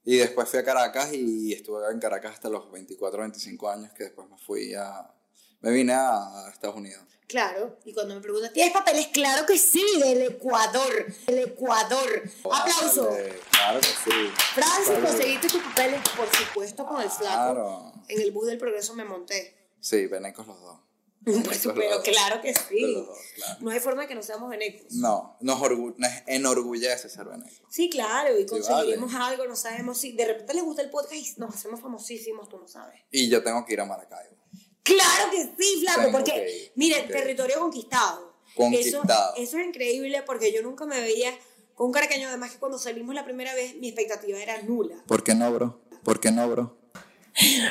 Y 0.05 0.17
después 0.17 0.49
fui 0.49 0.59
a 0.59 0.65
Caracas 0.65 1.13
y 1.13 1.53
estuve 1.53 1.81
en 1.93 2.01
Caracas 2.01 2.33
hasta 2.35 2.49
los 2.49 2.71
24, 2.73 3.21
25 3.21 3.69
años, 3.71 3.93
que 3.93 4.05
después 4.05 4.29
me 4.29 4.39
fui 4.39 4.75
a... 4.75 5.15
Me 5.61 5.71
vine 5.71 5.93
a 5.93 6.49
Estados 6.53 6.77
Unidos. 6.77 7.03
Claro. 7.31 7.79
Y 7.85 7.95
cuando 7.95 8.15
me 8.17 8.21
preguntan, 8.21 8.53
¿tienes 8.53 8.73
papeles? 8.73 9.07
Claro 9.13 9.47
que 9.47 9.57
sí, 9.57 9.85
del 10.01 10.23
Ecuador. 10.23 11.07
Del 11.27 11.39
Ecuador. 11.39 12.23
Aplauso. 12.53 13.07
Vale, 13.09 13.39
Claro 13.51 13.81
que 13.81 13.87
sí. 13.87 14.31
Francis, 14.55 14.87
Salud. 14.87 15.07
conseguiste 15.09 15.49
tus 15.49 15.63
papeles, 15.63 16.01
por 16.17 16.29
supuesto, 16.35 16.85
con 16.87 17.01
el 17.01 17.09
flaco. 17.11 17.53
Claro. 17.55 17.93
En 18.09 18.21
el 18.21 18.33
bus 18.33 18.47
del 18.49 18.59
progreso 18.59 18.95
me 18.95 19.05
monté. 19.05 19.57
Sí, 19.81 20.07
venecos 20.07 20.47
los 20.47 20.61
dos. 20.61 20.79
Los 21.27 21.59
pero 21.75 21.97
dos. 21.97 22.03
claro 22.03 22.41
que 22.41 22.55
sí. 22.55 22.81
los 22.81 23.07
dos, 23.07 23.19
claro. 23.37 23.59
No 23.61 23.71
hay 23.71 23.79
forma 23.79 24.03
de 24.03 24.09
que 24.09 24.15
no 24.15 24.23
seamos 24.23 24.49
venecos. 24.49 24.91
No, 24.93 25.37
nos, 25.41 25.59
orgu- 25.61 25.95
nos 25.99 26.11
enorgullece 26.27 27.11
ser 27.11 27.27
venecos. 27.27 27.61
Sí, 27.71 27.91
claro, 27.91 28.37
y 28.39 28.45
Sí, 28.45 28.47
conseguiremos 28.49 29.13
algo, 29.15 29.45
no 29.47 29.55
sabemos 29.55 29.99
si 29.99 30.13
de 30.13 30.25
repente 30.25 30.55
les 30.55 30.65
gusta 30.65 30.81
el 30.81 30.89
podcast 30.89 31.13
y 31.13 31.35
nos 31.37 31.55
hacemos 31.55 31.79
famosísimos, 31.81 32.49
tú 32.49 32.57
no 32.59 32.67
sabes. 32.67 33.03
Y 33.11 33.29
yo 33.29 33.43
tengo 33.45 33.65
que 33.67 33.75
ir 33.75 33.81
a 33.83 33.85
Maracaibo. 33.85 34.35
Claro 34.83 35.31
que 35.31 35.43
sí, 35.59 35.81
flaco, 35.81 36.11
porque, 36.13 36.33
que 36.33 36.51
ir, 36.65 36.73
miren, 36.75 37.05
ok. 37.05 37.11
territorio 37.13 37.59
conquistado. 37.61 38.35
Conquistado. 38.57 39.05
Eso, 39.37 39.43
eso 39.43 39.59
es 39.59 39.67
increíble 39.67 40.23
porque 40.23 40.53
yo 40.53 40.63
nunca 40.63 40.85
me 40.87 41.01
veía 41.01 41.33
con 41.75 41.87
un 41.89 41.93
caraqueño, 41.93 42.29
además 42.29 42.51
que 42.53 42.59
cuando 42.59 42.79
salimos 42.79 43.15
la 43.15 43.25
primera 43.25 43.55
vez 43.55 43.77
mi 43.77 43.89
expectativa 43.89 44.39
era 44.39 44.61
nula. 44.63 44.97
¿Por 45.07 45.23
qué 45.23 45.35
no, 45.35 45.53
bro? 45.53 45.81
¿Por 46.03 46.21
qué 46.21 46.31
no, 46.31 46.49
bro? 46.49 46.77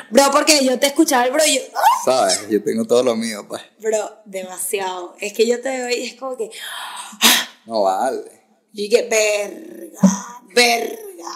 Bro, 0.10 0.32
porque 0.32 0.64
yo 0.64 0.80
te 0.80 0.88
escuchaba 0.88 1.26
el 1.26 1.32
bro 1.32 1.46
y 1.46 1.56
yo, 1.56 1.62
¡ah! 1.76 1.82
¿Sabes? 2.06 2.48
Yo 2.50 2.64
tengo 2.64 2.86
todo 2.86 3.04
lo 3.04 3.16
mío, 3.16 3.46
pues. 3.48 3.62
bro, 3.80 4.20
demasiado. 4.26 5.16
Es 5.20 5.34
que 5.34 5.46
yo 5.46 5.62
te 5.62 5.70
veo 5.70 5.90
y 5.90 6.08
es 6.08 6.14
como 6.16 6.38
que, 6.38 6.50
No 7.66 7.84
vale. 7.84 8.32
y 8.74 8.90
que 8.90 9.04
verga, 9.04 10.42
verga. 10.56 11.34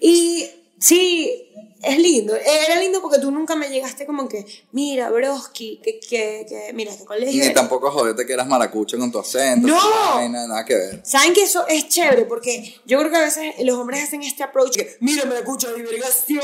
Y 0.00 0.48
sí, 0.80 1.46
es 1.82 1.98
lindo. 1.98 2.34
Era 2.36 2.78
lindo 2.78 3.00
porque 3.00 3.18
tú 3.18 3.30
nunca 3.30 3.56
me 3.56 3.68
llegaste 3.70 4.04
como 4.04 4.28
que, 4.28 4.44
mira, 4.72 5.08
broski, 5.10 5.80
que, 5.82 5.98
que, 5.98 6.44
que 6.46 6.72
mira, 6.74 6.94
que 6.96 7.04
colegio. 7.06 7.40
Ni 7.42 7.48
es". 7.48 7.54
tampoco 7.54 7.90
jodete 7.90 8.26
que 8.26 8.32
eras 8.34 8.46
maracucho 8.46 8.98
con 8.98 9.10
tu 9.10 9.18
acento. 9.18 9.66
¡No! 9.68 9.78
vaina, 10.14 10.46
nada 10.46 10.64
que 10.64 10.74
ver. 10.74 11.00
Saben 11.06 11.32
que 11.32 11.44
eso 11.44 11.66
es 11.68 11.88
chévere 11.88 12.24
porque 12.26 12.74
yo 12.84 12.98
creo 12.98 13.10
que 13.10 13.16
a 13.16 13.20
veces 13.22 13.54
los 13.64 13.78
hombres 13.78 14.02
hacen 14.04 14.22
este 14.22 14.42
approach 14.42 14.76
que, 14.76 14.96
mira, 15.00 15.24
me 15.24 15.36
escucha 15.38 15.72
divulgación. 15.72 16.42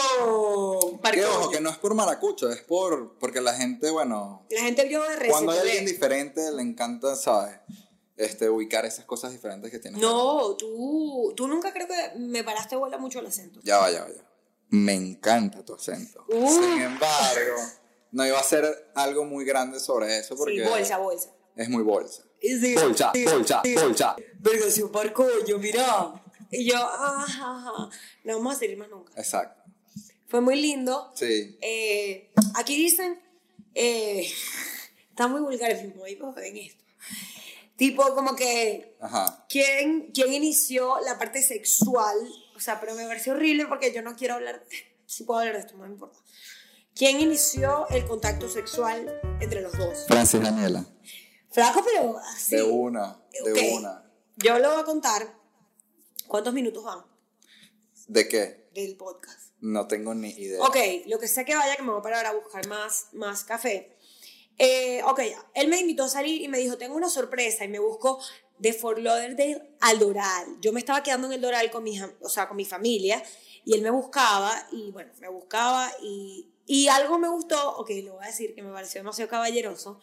Que 1.12 1.24
ojo, 1.24 1.50
que 1.50 1.60
no 1.60 1.70
es 1.70 1.76
por 1.76 1.94
maracucho, 1.94 2.50
es 2.50 2.62
por 2.62 3.16
porque 3.18 3.40
la 3.40 3.54
gente, 3.54 3.90
bueno, 3.90 4.46
La 4.50 4.62
gente 4.62 4.84
vio 4.86 5.02
de 5.02 5.16
recién. 5.16 5.32
cuando 5.32 5.52
hay 5.52 5.58
alguien 5.58 5.84
diferente 5.86 6.50
le 6.52 6.62
encanta, 6.62 7.14
¿sabes? 7.16 7.56
Este, 8.16 8.48
ubicar 8.48 8.86
esas 8.86 9.04
cosas 9.04 9.32
diferentes 9.32 9.70
que 9.70 9.78
tienes. 9.78 10.00
No, 10.00 10.56
tú, 10.56 11.34
tú 11.36 11.46
nunca 11.46 11.74
creo 11.74 11.86
que 11.86 12.18
me 12.18 12.42
paraste 12.42 12.74
bola 12.74 12.96
mucho 12.96 13.18
el 13.20 13.26
acento. 13.26 13.60
Ya 13.62 13.76
va, 13.76 13.90
ya 13.90 14.00
va, 14.00 14.08
ya. 14.08 14.25
Me 14.70 14.94
encanta 14.94 15.64
tu 15.64 15.74
acento. 15.74 16.24
Uh. 16.28 16.48
Sin 16.50 16.80
embargo, 16.82 17.56
no 18.12 18.26
iba 18.26 18.38
a 18.38 18.42
ser 18.42 18.90
algo 18.94 19.24
muy 19.24 19.44
grande 19.44 19.78
sobre 19.80 20.18
eso 20.18 20.36
porque 20.36 20.62
Sí, 20.64 20.68
bolsa, 20.68 20.98
bolsa. 20.98 21.30
es 21.56 21.68
muy 21.68 21.82
bolsa. 21.82 22.22
Sí, 22.40 22.74
Bolsa, 22.74 23.10
sí, 23.14 23.24
bolsa, 23.24 23.62
bolsa. 23.82 24.16
Verga, 24.38 24.70
si 24.70 24.82
un 24.82 24.92
parcollo, 24.92 25.58
mira. 25.58 26.22
Y 26.50 26.64
yo, 26.70 26.76
ajá, 26.76 27.24
ajá. 27.26 27.90
No 28.24 28.36
vamos 28.36 28.56
a 28.56 28.58
seguir 28.58 28.76
más 28.76 28.88
nunca. 28.88 29.12
Exacto. 29.16 29.62
Fue 30.28 30.40
muy 30.40 30.60
lindo. 30.60 31.10
Sí. 31.14 31.56
Eh, 31.60 32.30
aquí 32.54 32.76
dicen, 32.76 33.20
eh, 33.74 34.28
está 35.10 35.28
muy 35.28 35.40
vulgar 35.40 35.70
el 35.70 35.94
ahí 36.04 36.16
ven 36.36 36.56
esto. 36.56 36.84
Tipo, 37.76 38.14
como 38.14 38.34
que, 38.34 38.96
Ajá. 39.00 39.44
¿quién, 39.48 40.10
¿quién 40.12 40.32
inició 40.32 40.98
la 41.00 41.18
parte 41.18 41.42
sexual? 41.42 42.16
O 42.56 42.60
sea, 42.60 42.80
pero 42.80 42.94
me 42.94 43.06
pareció 43.06 43.34
horrible 43.34 43.66
porque 43.66 43.92
yo 43.92 44.02
no 44.02 44.16
quiero 44.16 44.34
hablar, 44.34 44.64
si 45.04 45.24
puedo 45.24 45.40
hablar 45.40 45.54
de 45.54 45.60
esto, 45.60 45.74
no 45.74 45.84
me 45.84 45.90
importa. 45.90 46.18
¿Quién 46.94 47.20
inició 47.20 47.86
el 47.90 48.06
contacto 48.06 48.48
sexual 48.48 49.20
entre 49.40 49.60
los 49.60 49.76
dos? 49.76 50.06
Francis 50.08 50.40
Daniela. 50.40 50.86
Flaco, 51.50 51.84
pero 51.84 52.18
así. 52.18 52.56
De 52.56 52.62
una, 52.62 53.22
de 53.44 53.74
una. 53.74 54.10
Yo 54.36 54.58
le 54.58 54.66
voy 54.66 54.80
a 54.80 54.84
contar 54.84 55.38
cuántos 56.26 56.54
minutos 56.54 56.84
van 56.84 57.04
¿De 58.08 58.28
qué? 58.28 58.68
del 58.74 58.96
podcast. 58.96 59.52
No 59.60 59.86
tengo 59.86 60.14
ni 60.14 60.30
idea. 60.30 60.62
Ok, 60.62 60.76
lo 61.06 61.18
que 61.18 61.28
sé 61.28 61.44
que 61.44 61.54
vaya, 61.54 61.76
que 61.76 61.82
me 61.82 61.90
voy 61.90 62.00
a 62.00 62.02
parar 62.02 62.26
a 62.26 62.32
buscar 62.32 62.66
más, 62.66 63.08
más 63.12 63.44
café. 63.44 63.96
Eh, 64.58 65.02
ok, 65.04 65.20
ya. 65.20 65.46
Él 65.54 65.68
me 65.68 65.78
invitó 65.78 66.04
a 66.04 66.08
salir 66.08 66.40
y 66.42 66.48
me 66.48 66.58
dijo, 66.58 66.78
tengo 66.78 66.94
una 66.94 67.08
sorpresa 67.10 67.64
y 67.64 67.68
me 67.68 67.78
buscó 67.78 68.20
de 68.58 68.72
Fort 68.72 68.98
Lauderdale 68.98 69.76
al 69.80 69.98
Doral. 69.98 70.46
Yo 70.60 70.72
me 70.72 70.80
estaba 70.80 71.02
quedando 71.02 71.26
en 71.26 71.34
el 71.34 71.40
Doral 71.40 71.70
con 71.70 71.82
mi, 71.84 72.00
o 72.20 72.28
sea, 72.28 72.48
con 72.48 72.56
mi 72.56 72.64
familia 72.64 73.22
y 73.64 73.74
él 73.74 73.82
me 73.82 73.90
buscaba 73.90 74.66
y 74.72 74.90
bueno, 74.92 75.12
me 75.20 75.28
buscaba 75.28 75.90
y, 76.02 76.48
y 76.66 76.88
algo 76.88 77.18
me 77.18 77.28
gustó, 77.28 77.76
ok, 77.76 77.90
lo 78.04 78.14
voy 78.14 78.24
a 78.24 78.28
decir 78.28 78.54
que 78.54 78.62
me 78.62 78.72
pareció 78.72 79.00
demasiado 79.00 79.30
caballeroso, 79.30 79.98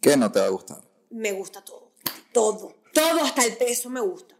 ¿Qué 0.00 0.16
no 0.16 0.30
te 0.30 0.40
va 0.40 0.46
a 0.46 0.50
gustar? 0.50 0.82
me 1.10 1.32
gusta 1.32 1.64
todo, 1.64 1.92
todo, 2.32 2.74
todo 2.92 3.20
hasta 3.22 3.44
el 3.44 3.56
peso 3.56 3.88
me 3.90 4.00
gusta. 4.00 4.34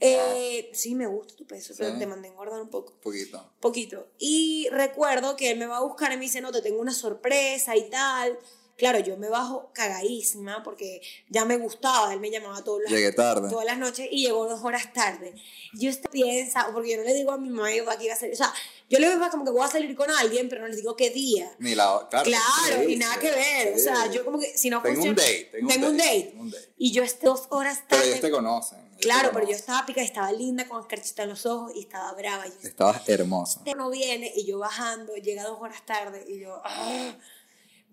Eh, 0.00 0.70
sí, 0.74 0.94
me 0.94 1.06
gusta 1.06 1.34
tu 1.36 1.46
peso, 1.46 1.72
pero 1.78 1.92
Sí. 1.92 1.98
te 2.00 2.06
mandé 2.06 2.28
engordar 2.28 2.60
un 2.60 2.68
poco 2.68 2.92
poquito. 3.00 3.52
poquito. 3.60 4.08
Y 4.18 4.68
recuerdo 4.70 5.36
que 5.36 5.50
él 5.52 5.58
me 5.58 5.66
va 5.66 5.78
a 5.78 5.82
buscar 5.82 6.12
y 6.12 6.16
me 6.16 6.22
dice, 6.22 6.40
no, 6.40 6.50
te 6.52 6.60
tengo 6.60 6.80
una 6.80 6.92
sorpresa 6.92 7.76
y 7.76 7.88
tal. 7.88 8.36
Claro, 8.76 8.98
yo 8.98 9.16
me 9.16 9.28
bajo 9.28 9.70
cagadísima 9.72 10.62
porque 10.64 11.00
ya 11.28 11.44
me 11.44 11.56
gustaba, 11.58 12.12
él 12.12 12.20
me 12.20 12.30
llamaba 12.30 12.62
todas 12.64 12.82
las, 12.84 12.92
Llegué 12.92 13.12
tarde. 13.12 13.48
todas 13.48 13.64
las 13.64 13.78
noches 13.78 14.08
y 14.10 14.22
llegó 14.26 14.48
dos 14.48 14.62
horas 14.64 14.92
tarde. 14.92 15.32
Yo 15.74 15.90
estoy 15.90 16.10
piensa, 16.10 16.68
porque 16.72 16.90
yo 16.92 16.96
no 16.98 17.04
le 17.04 17.14
digo 17.14 17.30
a 17.32 17.38
mi 17.38 17.50
mamá 17.50 17.68
que 17.68 17.76
iba 18.04 18.14
a 18.14 18.16
salir, 18.16 18.34
o 18.34 18.36
sea, 18.36 18.52
yo 18.90 18.98
le 18.98 19.08
digo 19.08 19.20
como 19.30 19.44
que 19.44 19.50
voy 19.52 19.62
a 19.62 19.68
salir 19.68 19.94
con 19.94 20.10
alguien, 20.10 20.48
pero 20.48 20.62
no 20.62 20.68
les 20.68 20.76
digo 20.78 20.96
qué 20.96 21.10
día. 21.10 21.54
Ni 21.58 21.74
la 21.74 22.06
claro. 22.10 22.24
Claro, 22.24 22.82
sí, 22.86 22.92
y 22.92 22.96
nada 22.96 23.14
sí, 23.14 23.20
que 23.20 23.30
ver, 23.30 23.74
o 23.74 23.78
sí. 23.78 23.84
sea, 23.84 24.10
yo 24.10 24.24
como 24.24 24.38
que 24.40 24.56
si 24.58 24.70
no 24.70 24.82
Tengo 24.82 25.02
un 25.02 25.06
funciona- 25.06 25.22
date, 25.22 25.48
tengo 25.52 25.66
un 25.66 25.72
tengo 25.72 25.86
un 25.90 25.96
date, 25.96 26.34
un 26.36 26.50
date. 26.50 26.68
Y 26.76 26.90
yo 26.92 27.02
estoy 27.04 27.26
dos 27.30 27.46
horas 27.50 27.78
Pero 27.88 28.00
tarde. 28.00 28.08
ellos 28.10 28.20
te 28.20 28.30
conocen. 28.30 28.78
ellos 28.80 28.90
te 28.98 29.02
Claro, 29.04 29.28
pero 29.28 29.40
yo 29.40 29.46
conocen. 29.46 29.60
estaba 29.60 29.86
pica, 29.86 30.02
estaba 30.02 30.32
linda 30.32 30.66
con 30.68 30.80
escarchita 30.82 31.22
en 31.24 31.28
los 31.30 31.46
ojos 31.46 31.72
y 31.74 31.80
estaba 31.80 32.12
brava. 32.14 32.46
yo 32.46 32.52
Estabas 32.68 33.08
hermosa. 33.08 33.60
este 33.64 33.74
no 33.76 33.88
viene 33.90 34.32
y 34.34 34.44
yo 34.44 34.58
bajando, 34.58 35.14
llega 35.16 35.44
dos 35.44 35.58
horas 35.60 35.84
tarde 35.86 36.24
y 36.28 36.40
yo 36.40 36.60
ah, 36.64 37.14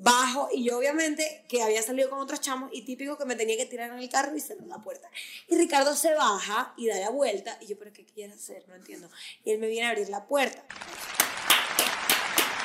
bajo 0.02 0.50
y 0.52 0.64
yo 0.64 0.78
obviamente 0.78 1.46
que 1.48 1.62
había 1.62 1.82
salido 1.82 2.10
con 2.10 2.20
otros 2.20 2.42
chamos 2.42 2.70
y 2.74 2.84
típico 2.84 3.18
que 3.18 3.26
me 3.26 3.36
tenía 3.36 3.56
que 3.56 3.66
tirar 3.66 3.92
en 3.92 4.00
el 4.00 4.10
carro 4.10 4.36
y 4.36 4.40
cerrar 4.40 4.68
la 4.68 4.80
puerta. 4.80 5.10
Y 5.48 5.56
Ricardo 5.56 5.96
se 5.96 6.14
baja 6.14 6.74
y 6.78 6.88
da 6.88 7.00
la 7.00 7.10
vuelta 7.10 7.58
y 7.62 7.68
yo, 7.68 7.78
pero 7.78 7.94
¿qué 7.94 8.06
quieres 8.06 8.36
hacer? 8.36 8.68
No 8.68 8.76
entiendo. 8.76 9.10
Y 9.44 9.52
él 9.52 9.60
me 9.60 9.68
viene 9.68 9.88
a 9.88 9.92
abrir 9.92 10.10
la 10.10 10.28
puerta. 10.28 10.64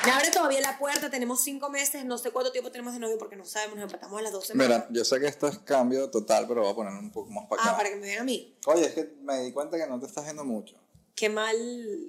Me 0.05 0.13
abre 0.13 0.31
todavía 0.31 0.61
la 0.61 0.79
puerta, 0.79 1.09
tenemos 1.09 1.41
cinco 1.43 1.69
meses, 1.69 2.05
no 2.05 2.17
sé 2.17 2.31
cuánto 2.31 2.51
tiempo 2.51 2.71
tenemos 2.71 2.93
de 2.93 2.99
novio 2.99 3.17
porque 3.17 3.35
no 3.35 3.43
sabemos, 3.43 3.75
nos 3.75 3.83
empatamos 3.83 4.17
a 4.17 4.21
las 4.21 4.31
dos 4.31 4.47
semanas. 4.47 4.85
Mira, 4.87 4.87
yo 4.91 5.03
sé 5.03 5.19
que 5.19 5.27
esto 5.27 5.47
es 5.47 5.59
cambio 5.59 6.09
total, 6.09 6.47
pero 6.47 6.61
voy 6.61 6.71
a 6.71 6.75
ponerlo 6.75 6.99
un 6.99 7.11
poco 7.11 7.29
más 7.29 7.45
para 7.47 7.61
acá. 7.61 7.71
ah, 7.71 7.77
para 7.77 7.89
que 7.89 7.97
me 7.97 8.07
vean 8.07 8.21
a 8.21 8.23
mí. 8.23 8.57
Oye, 8.67 8.85
es 8.85 8.93
que 8.93 9.15
me 9.21 9.43
di 9.43 9.51
cuenta 9.51 9.77
que 9.77 9.85
no 9.85 9.99
te 9.99 10.05
estás 10.05 10.23
viendo 10.23 10.45
mucho. 10.45 10.75
Qué 11.13 11.29
mal, 11.29 11.57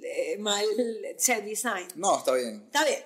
eh, 0.03 0.37
mal 0.39 0.65
set 1.17 1.43
design. 1.43 1.87
No, 1.95 2.19
está 2.19 2.31
bien. 2.33 2.63
Está 2.67 2.85
bien. 2.85 3.03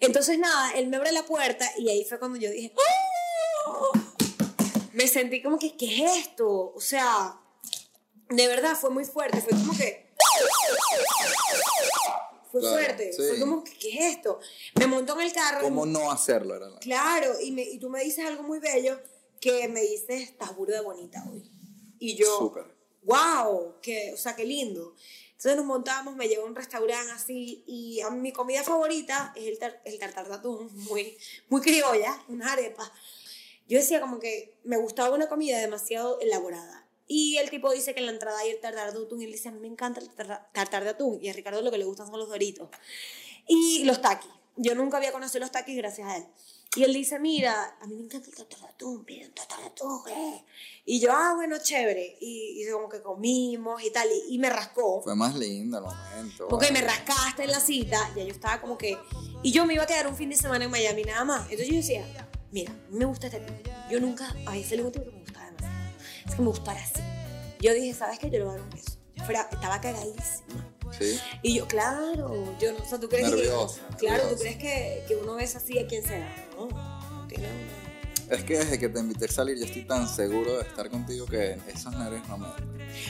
Entonces, 0.00 0.38
nada, 0.38 0.72
él 0.72 0.88
me 0.88 0.96
abre 0.96 1.12
la 1.12 1.24
puerta 1.24 1.70
y 1.78 1.88
ahí 1.88 2.04
fue 2.04 2.18
cuando 2.18 2.38
yo 2.38 2.50
dije, 2.50 2.72
"Oh". 3.66 3.92
me 4.92 5.08
sentí 5.08 5.42
como 5.42 5.58
que, 5.58 5.76
¿qué 5.76 6.04
es 6.04 6.18
esto? 6.26 6.72
O 6.74 6.80
sea, 6.80 7.36
de 8.28 8.46
verdad 8.48 8.76
fue 8.76 8.90
muy 8.90 9.04
fuerte, 9.04 9.40
fue 9.40 9.50
como 9.52 9.76
que... 9.76 10.04
Fue 12.50 12.60
Claro, 12.60 12.76
fuerte, 12.76 13.12
sí. 13.12 13.22
fue 13.28 13.40
como 13.40 13.64
que, 13.64 13.72
¿qué 13.76 13.88
es 13.98 14.14
esto? 14.16 14.38
Me 14.76 14.86
montó 14.86 15.14
en 15.18 15.26
el 15.26 15.32
carro. 15.32 15.60
¿Cómo 15.62 15.84
no 15.86 16.12
hacerlo? 16.12 16.54
Era 16.54 16.68
la... 16.68 16.78
Claro, 16.78 17.40
y, 17.40 17.50
me, 17.50 17.62
y 17.62 17.78
tú 17.78 17.90
me 17.90 18.02
dices 18.04 18.24
algo 18.24 18.44
muy 18.44 18.60
bello 18.60 19.00
que 19.40 19.66
me 19.68 19.80
dices, 19.80 20.22
estás 20.22 20.54
burda 20.54 20.80
bonita 20.82 21.24
hoy. 21.32 21.42
Y 21.98 22.14
yo, 22.14 22.38
Súper. 22.38 22.64
wow, 23.02 23.74
que, 23.82 24.12
o 24.12 24.16
sea, 24.16 24.36
qué 24.36 24.44
lindo. 24.44 24.94
Entonces 25.44 25.58
nos 25.58 25.66
montamos, 25.66 26.16
me 26.16 26.26
llevó 26.26 26.44
a 26.44 26.46
un 26.46 26.56
restaurante 26.56 27.12
así 27.12 27.62
y 27.66 28.00
a 28.00 28.08
mi 28.08 28.32
comida 28.32 28.62
favorita 28.62 29.30
es 29.36 29.46
el, 29.46 29.58
tar- 29.58 29.78
tartar 30.00 30.26
de 30.26 30.34
atún, 30.36 30.70
muy, 30.88 31.18
muy 31.50 31.60
criolla, 31.60 32.18
una 32.28 32.54
arepa. 32.54 32.90
Yo 33.68 33.76
decía 33.76 34.00
como 34.00 34.18
que 34.20 34.56
me 34.64 34.78
gustaba 34.78 35.14
una 35.14 35.28
comida 35.28 35.58
demasiado 35.58 36.18
elaborada. 36.20 36.86
Y 37.06 37.36
el 37.36 37.50
tipo 37.50 37.70
dice 37.70 37.92
que 37.92 38.00
en 38.00 38.06
la 38.06 38.12
entrada 38.12 38.38
hay 38.38 38.52
el 38.52 38.60
tartar 38.60 38.90
de 38.94 38.98
atún 39.04 39.20
y 39.20 39.26
él 39.26 39.32
dice, 39.32 39.50
a 39.50 39.52
mí 39.52 39.60
me 39.60 39.68
encanta 39.68 40.00
el 40.00 40.08
tartar- 40.08 40.48
tartar 40.54 40.82
de 40.82 40.88
atún 40.90 41.18
y 41.20 41.28
a 41.28 41.34
Ricardo 41.34 41.60
lo 41.60 41.70
que 41.70 41.76
le 41.76 41.84
gustan 41.84 42.06
son 42.06 42.18
los 42.18 42.30
doritos. 42.30 42.70
Y 43.46 43.84
los 43.84 44.00
taquis. 44.00 44.30
Yo 44.56 44.74
nunca 44.74 44.96
había 44.96 45.12
conocido 45.12 45.40
los 45.40 45.50
taquis 45.52 45.76
gracias 45.76 46.08
a 46.08 46.16
él. 46.16 46.24
Y 46.76 46.82
él 46.82 46.92
dice, 46.92 47.20
mira, 47.20 47.76
a 47.80 47.86
mí 47.86 47.94
me 47.94 48.04
encanta 48.04 48.28
el 48.28 48.34
tartar 48.34 48.58
de 48.58 48.66
atún, 48.66 49.04
pide 49.04 49.26
un 49.26 49.34
tartar 49.34 49.60
de 49.60 49.66
atún, 49.66 50.00
eh. 50.08 50.44
Y 50.84 50.98
yo, 50.98 51.12
ah, 51.12 51.32
bueno, 51.34 51.56
chévere. 51.62 52.16
Y, 52.20 52.62
y 52.62 52.70
como 52.70 52.88
que 52.88 53.00
comimos 53.00 53.82
y 53.82 53.90
tal, 53.90 54.08
y, 54.10 54.34
y 54.34 54.38
me 54.38 54.50
rascó. 54.50 55.00
Fue 55.02 55.14
más 55.14 55.36
lindo 55.36 55.78
el 55.78 55.84
momento. 55.84 56.48
Porque 56.48 56.72
me 56.72 56.82
vale. 56.82 56.94
rascaste 56.94 57.44
en 57.44 57.50
la 57.52 57.60
cita, 57.60 57.98
ya 58.16 58.24
yo 58.24 58.32
estaba 58.32 58.60
como 58.60 58.76
que... 58.76 58.98
Y 59.42 59.52
yo 59.52 59.66
me 59.66 59.74
iba 59.74 59.84
a 59.84 59.86
quedar 59.86 60.08
un 60.08 60.16
fin 60.16 60.30
de 60.30 60.36
semana 60.36 60.64
en 60.64 60.70
Miami 60.70 61.04
nada 61.04 61.24
más. 61.24 61.42
Entonces 61.42 61.68
yo 61.68 61.76
decía, 61.76 62.28
mira, 62.50 62.72
me 62.90 63.04
gusta 63.04 63.28
este 63.28 63.40
tipo. 63.40 63.70
Yo 63.90 64.00
nunca, 64.00 64.34
a 64.46 64.56
ese 64.56 64.76
le 64.76 64.82
un 64.82 64.90
tipo 64.90 65.04
que 65.04 65.12
me 65.12 65.20
gustaba 65.20 65.46
demasiado. 65.46 65.96
Es 66.26 66.34
que 66.34 66.42
me 66.42 66.48
gustara 66.48 66.82
así. 66.82 67.00
Yo 67.60 67.72
dije, 67.72 67.94
¿sabes 67.94 68.18
qué? 68.18 68.30
Yo 68.30 68.38
le 68.38 68.44
voy 68.44 68.54
a 68.54 68.56
dar 68.56 68.64
un 68.64 68.70
beso. 68.70 68.98
Fuera, 69.24 69.48
estaba 69.50 69.80
cagadísima. 69.80 70.73
Sí. 70.98 71.18
Y 71.42 71.56
yo, 71.56 71.66
claro, 71.66 72.54
yo 72.60 72.72
no, 72.72 72.78
o 72.78 72.86
sea, 72.86 72.98
¿tú 73.00 73.08
crees 73.08 73.28
Nerviosa, 73.30 73.80
que... 73.90 73.96
Claro, 74.06 74.28
¿tú 74.28 74.36
crees 74.36 74.56
que, 74.56 75.04
que 75.08 75.16
uno 75.16 75.34
besa 75.34 75.58
así 75.58 75.78
a 75.78 75.86
quien 75.86 76.02
sea? 76.04 76.46
No, 76.56 77.26
tiene 77.28 77.48
un- 77.48 78.32
Es 78.32 78.44
que 78.44 78.58
desde 78.58 78.78
que 78.78 78.88
te 78.88 79.00
invité 79.00 79.24
a 79.26 79.28
salir, 79.28 79.58
yo 79.58 79.64
estoy 79.66 79.82
tan 79.84 80.08
seguro 80.08 80.56
de 80.58 80.62
estar 80.62 80.88
contigo 80.90 81.26
que 81.26 81.58
esos 81.68 81.92
nervios 81.96 82.26
no 82.28 82.38
me. 82.38 82.46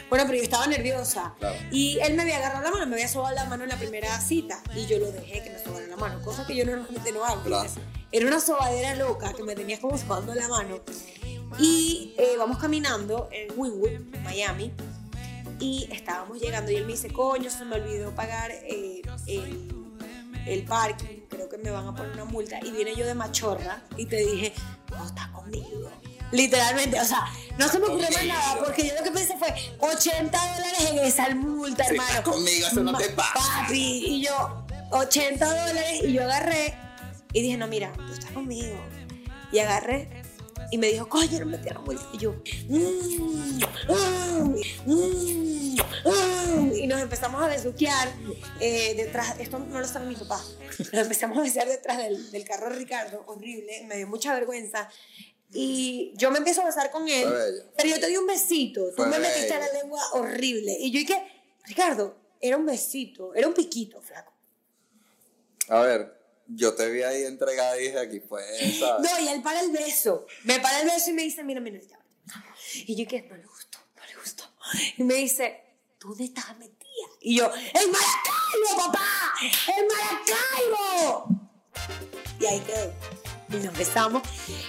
Bueno, 0.08 0.24
pero 0.26 0.38
yo 0.38 0.42
estaba 0.42 0.66
nerviosa. 0.66 1.34
Claro. 1.38 1.56
Y 1.70 1.98
él 2.00 2.14
me 2.14 2.22
había 2.22 2.38
agarrado 2.38 2.64
la 2.64 2.70
mano, 2.70 2.86
me 2.86 2.94
había 2.94 3.06
sobado 3.08 3.34
la 3.34 3.44
mano 3.44 3.64
en 3.64 3.68
la 3.68 3.76
primera 3.76 4.18
cita. 4.20 4.62
Y 4.74 4.86
yo 4.86 4.98
lo 4.98 5.12
dejé 5.12 5.42
que 5.44 5.50
me 5.50 5.58
sobara 5.62 5.86
la 5.86 5.96
mano, 5.96 6.20
cosa 6.22 6.46
que 6.46 6.56
yo 6.56 6.64
normalmente 6.64 7.12
no 7.12 7.24
hago. 7.24 7.42
Gracias. 7.44 7.74
Era 8.10 8.26
una 8.26 8.40
sobadera 8.40 8.94
loca 8.94 9.32
que 9.34 9.42
me 9.42 9.54
tenías 9.54 9.78
como 9.80 9.98
sobando 9.98 10.34
la 10.34 10.48
mano. 10.48 10.80
Y 11.58 12.14
eh, 12.18 12.34
vamos 12.38 12.58
caminando 12.58 13.28
en 13.30 13.48
Wynwood, 13.56 14.16
Miami. 14.24 14.72
Y 15.60 15.88
estábamos 15.90 16.40
llegando 16.40 16.70
y 16.70 16.76
él 16.76 16.84
me 16.86 16.92
dice, 16.92 17.10
coño, 17.10 17.50
se 17.50 17.64
me 17.64 17.76
olvidó 17.76 18.14
pagar 18.14 18.50
eh, 18.50 19.02
el, 19.26 19.68
el 20.46 20.64
parking, 20.64 21.20
creo 21.28 21.48
que 21.48 21.58
me 21.58 21.70
van 21.70 21.86
a 21.86 21.94
poner 21.94 22.12
una 22.12 22.24
multa. 22.24 22.58
Y 22.64 22.70
viene 22.70 22.94
yo 22.94 23.06
de 23.06 23.14
machorra 23.14 23.82
y 23.96 24.06
te 24.06 24.16
dije, 24.16 24.52
no 24.90 25.06
estás 25.06 25.28
conmigo. 25.28 25.90
Literalmente, 26.32 27.00
o 27.00 27.04
sea, 27.04 27.26
no 27.58 27.68
se 27.68 27.78
me 27.78 27.86
ocurrió 27.86 28.08
más 28.10 28.26
nada 28.26 28.56
porque 28.64 28.88
yo 28.88 28.94
lo 28.96 29.04
que 29.04 29.10
pensé 29.12 29.36
fue 29.38 29.54
80 29.78 30.54
dólares 30.54 30.90
en 30.90 30.98
esa 30.98 31.28
multa, 31.34 31.84
Si 31.84 31.90
hermano. 31.92 32.08
estás 32.10 32.24
conmigo, 32.24 32.66
eso 32.66 32.82
no 32.82 32.98
te 32.98 33.08
pasa. 33.10 33.32
Papi, 33.62 34.04
y 34.06 34.24
yo, 34.24 34.64
80 34.90 35.46
dólares 35.46 36.00
y 36.02 36.12
yo 36.12 36.24
agarré 36.24 36.74
y 37.32 37.42
dije, 37.42 37.56
no, 37.56 37.68
mira, 37.68 37.92
tú 37.92 38.12
estás 38.12 38.32
conmigo. 38.32 38.76
Y 39.52 39.60
agarré 39.60 40.23
y 40.74 40.78
me 40.78 40.88
dijo, 40.88 41.08
coño, 41.08 41.38
no 41.38 41.46
me 41.46 41.58
tierra 41.58 41.78
muy 41.82 41.96
Y 42.12 42.18
yo, 42.18 42.32
"Mm, 42.68 43.60
mm, 43.88 44.56
mm, 44.86 45.76
mm". 46.04 46.72
y 46.74 46.86
nos 46.88 47.00
empezamos 47.00 47.40
a 47.40 47.46
besuquear 47.46 48.12
eh, 48.58 48.94
detrás, 48.96 49.38
esto 49.38 49.60
no 49.60 49.78
lo 49.78 49.86
sabe 49.86 50.06
mi 50.06 50.16
papá, 50.16 50.42
nos 50.78 51.02
empezamos 51.02 51.38
a 51.38 51.42
besuquear 51.42 51.68
detrás 51.68 51.98
del, 51.98 52.28
del 52.32 52.44
carro 52.44 52.70
de 52.70 52.74
Ricardo, 52.74 53.22
horrible, 53.28 53.84
me 53.86 53.98
dio 53.98 54.08
mucha 54.08 54.34
vergüenza. 54.34 54.88
Y 55.52 56.12
yo 56.16 56.32
me 56.32 56.38
empiezo 56.38 56.62
a 56.62 56.64
besar 56.64 56.90
con 56.90 57.08
él, 57.08 57.32
pero 57.76 57.88
yo 57.88 58.00
te 58.00 58.08
di 58.08 58.16
un 58.16 58.26
besito, 58.26 58.92
tú 58.96 59.06
me 59.06 59.20
metiste 59.20 59.56
la 59.56 59.72
lengua 59.80 60.02
horrible. 60.14 60.76
Y 60.80 60.90
yo 60.90 60.98
dije, 60.98 61.24
Ricardo, 61.66 62.16
era 62.40 62.56
un 62.56 62.66
besito, 62.66 63.32
era 63.32 63.46
un 63.46 63.54
piquito, 63.54 64.02
flaco. 64.02 64.32
A 65.68 65.78
ver, 65.82 66.20
yo 66.46 66.74
te 66.74 66.90
vi 66.90 67.02
ahí 67.02 67.24
entregada 67.24 67.78
y 67.78 67.84
dije 67.84 67.98
aquí 67.98 68.20
¿sabes? 68.78 69.00
No, 69.00 69.20
y 69.20 69.28
él 69.28 69.42
para 69.42 69.60
el 69.60 69.70
beso. 69.70 70.26
Me 70.44 70.60
para 70.60 70.80
el 70.80 70.88
beso 70.88 71.10
y 71.10 71.12
me 71.14 71.22
dice, 71.22 71.42
mira, 71.44 71.60
mira, 71.60 71.80
ya. 71.80 71.98
Y 72.86 72.96
yo 72.96 73.08
que 73.08 73.22
no 73.22 73.36
le 73.36 73.46
gustó, 73.46 73.78
no 73.96 74.04
le 74.06 74.16
gustó. 74.16 74.44
Y 74.96 75.04
me 75.04 75.14
dice, 75.14 75.62
¿tú 75.98 76.08
dónde 76.08 76.24
estás 76.24 76.56
metida? 76.58 76.74
Y 77.20 77.36
yo, 77.36 77.46
¡en 77.54 77.90
Maracaibo, 77.90 78.86
papá! 78.86 79.34
¡En 79.76 79.86
Maracaibo! 79.86 81.28
Y 82.40 82.46
ahí 82.46 82.60
quedó. 82.60 82.92
Y 83.50 83.56
nos 83.64 83.76
besamos. 83.76 84.22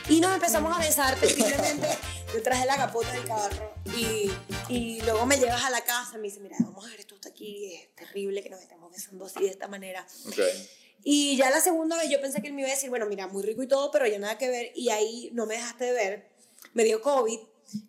Y 0.09 0.19
nos 0.19 0.33
empezamos 0.33 0.75
a 0.75 0.79
besar 0.79 1.19
terriblemente 1.19 1.87
detrás 2.33 2.59
de 2.59 2.65
la 2.65 2.77
capota 2.77 3.11
del 3.11 3.25
carro. 3.25 3.73
Y, 3.97 4.31
y 4.69 5.01
luego 5.01 5.25
me 5.25 5.37
llevas 5.37 5.63
a 5.63 5.69
la 5.69 5.83
casa 5.83 6.13
y 6.15 6.17
me 6.17 6.27
dice, 6.27 6.39
mira, 6.39 6.57
vamos 6.59 6.85
a 6.85 6.89
ver 6.89 6.99
esto 6.99 7.15
está 7.15 7.29
aquí. 7.29 7.73
Es 7.73 7.95
terrible 7.95 8.43
que 8.43 8.49
nos 8.49 8.61
estemos 8.61 8.91
besando 8.91 9.25
así 9.25 9.41
de 9.41 9.49
esta 9.49 9.67
manera. 9.67 10.05
Ok. 10.27 10.39
Y 11.07 11.37
ya 11.37 11.51
la 11.51 11.61
segunda 11.61 11.97
vez 11.97 12.09
yo 12.09 12.19
pensé 12.19 12.41
que 12.41 12.47
él 12.47 12.53
me 12.53 12.61
iba 12.61 12.69
a 12.69 12.73
decir, 12.73 12.89
bueno, 12.89 13.05
mira, 13.05 13.27
muy 13.27 13.43
rico 13.43 13.61
y 13.61 13.67
todo, 13.67 13.91
pero 13.91 14.07
ya 14.07 14.17
nada 14.17 14.39
que 14.39 14.49
ver. 14.49 14.71
Y 14.73 14.89
ahí 14.89 15.29
no 15.33 15.45
me 15.45 15.53
dejaste 15.53 15.85
de 15.85 15.91
ver. 15.93 16.31
Me 16.73 16.83
dio 16.83 16.99
COVID 17.01 17.39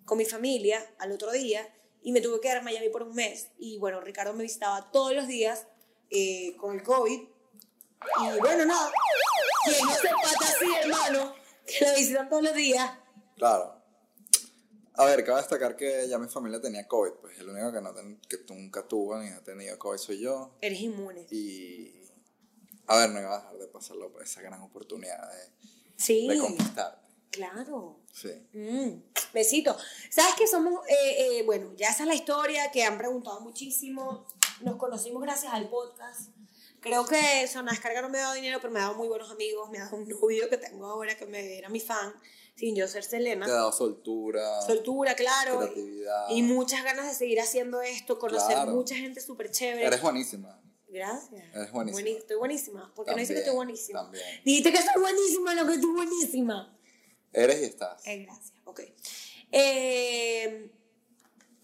con 0.05 0.19
mi 0.19 0.27
familia 0.27 0.85
al 0.99 1.13
otro 1.13 1.33
día 1.33 1.67
y 2.03 2.13
me 2.13 2.21
tuve 2.21 2.35
que 2.37 2.43
quedar 2.43 2.59
en 2.59 2.65
Miami 2.65 2.91
por 2.91 3.03
un 3.05 3.15
mes. 3.15 3.49
Y 3.59 3.79
bueno, 3.79 4.03
Ricardo 4.03 4.35
me 4.35 4.43
visitaba 4.43 4.91
todos 4.93 5.15
los 5.15 5.27
días 5.29 5.67
eh, 6.11 6.55
con 6.59 6.75
el 6.77 6.83
COVID. 6.83 7.21
Y 7.21 8.39
bueno, 8.41 8.67
nada. 8.67 8.93
¿Quién 9.65 9.87
no 9.87 9.95
se 9.95 10.09
pata 10.09 10.45
así, 10.55 10.67
hermano? 10.83 11.35
Que 11.67 11.85
lo 11.87 11.95
visitan 11.97 12.29
todos 12.29 12.43
los 12.43 12.55
días. 12.55 12.91
Claro. 13.37 13.83
A 14.95 15.05
ver, 15.07 15.25
cabe 15.25 15.39
destacar 15.41 15.75
que 15.75 16.07
ya 16.09 16.19
mi 16.19 16.29
familia 16.29 16.61
tenía 16.61 16.87
COVID, 16.87 17.13
pues 17.21 17.39
el 17.39 17.49
único 17.49 17.73
que, 17.73 17.81
no 17.81 17.93
ten- 17.95 18.21
que 18.29 18.39
nunca 18.49 18.87
tuvo 18.87 19.19
ni 19.19 19.29
ha 19.31 19.43
tenido 19.43 19.79
COVID 19.79 19.99
soy 19.99 20.21
yo. 20.21 20.53
Eres 20.61 20.81
inmune. 20.81 21.27
Y. 21.31 22.06
A 22.87 22.99
ver, 22.99 23.11
no 23.11 23.21
iba 23.21 23.35
a 23.35 23.39
dejar 23.41 23.59
de 23.59 23.67
pasarlo 23.69 24.11
por 24.13 24.23
esa 24.23 24.41
gran 24.43 24.61
oportunidad 24.63 25.31
de, 25.33 25.69
Sí, 25.97 26.29
de 26.29 26.39
conquistarte. 26.39 27.07
claro. 27.31 28.01
Sí. 28.13 28.31
Mm, 28.55 29.03
besito. 29.35 29.77
¿Sabes 30.11 30.35
que 30.37 30.47
somos, 30.47 30.87
eh, 30.89 31.39
eh, 31.39 31.43
bueno, 31.45 31.73
ya 31.77 31.89
esa 31.91 32.05
es 32.05 32.09
la 32.09 32.15
historia 32.15 32.71
que 32.71 32.83
han 32.85 32.97
preguntado 32.99 33.41
muchísimo. 33.41 34.27
Nos 34.63 34.77
conocimos 34.77 35.21
gracias 35.23 35.53
al 35.53 35.69
podcast. 35.69 36.31
Creo 36.81 37.05
que 37.05 37.47
Zona 37.49 37.73
Descarga 37.73 38.01
no 38.01 38.09
me 38.09 38.19
ha 38.19 38.23
dado 38.23 38.35
dinero, 38.35 38.59
pero 38.61 38.73
me 38.73 38.79
ha 38.79 38.85
dado 38.85 38.95
muy 38.95 39.09
buenos 39.09 39.31
amigos. 39.31 39.69
Me 39.71 39.79
ha 39.79 39.85
dado 39.85 39.97
un 39.97 40.09
novio 40.09 40.49
que 40.49 40.57
tengo 40.57 40.87
ahora 40.87 41.17
que 41.17 41.27
me 41.27 41.59
era 41.59 41.69
mi 41.69 41.81
fan, 41.81 42.15
sin 42.55 42.77
yo 42.77 42.87
ser 42.87 43.03
Te 43.03 43.09
ha 43.09 43.11
Selena. 43.19 43.47
dado 43.49 43.73
soltura, 43.73 44.63
Soltura, 44.63 45.15
claro. 45.15 45.59
creatividad. 45.59 46.29
Y 46.31 46.43
muchas 46.43 46.85
ganas 46.85 47.07
de 47.09 47.15
seguir 47.15 47.41
haciendo 47.41 47.83
esto, 47.83 48.19
conocer 48.19 48.55
Claro. 48.55 48.73
mucha 48.73 48.95
gente 48.95 49.21
súper 49.21 49.51
chévere. 49.51 49.85
Eres 49.87 50.01
buenísima. 50.01 50.63
Gracias. 50.97 51.45
Eres 51.55 51.73
buenísima. 51.73 52.09
Estoy 52.11 52.37
buenísima. 52.37 52.93
Porque 52.95 53.11
no 53.13 53.17
dice 53.19 53.35
que 53.35 53.41
También, 53.41 53.45
estoy 53.45 53.57
buenísima. 53.57 54.03
también. 54.03 54.25
Dijiste 54.45 54.73
que 54.73 54.79
estoy 54.79 55.01
buenísima, 55.03 55.55
no 55.55 55.67
que 55.67 55.75
estoy 55.75 55.91
buenísima. 55.93 56.79
Eres 57.33 57.61
y 57.61 57.65
estás. 57.65 58.07
Eh, 58.07 58.19
gracias, 58.25 58.53
ok. 58.65 58.81
Eh, 59.53 60.71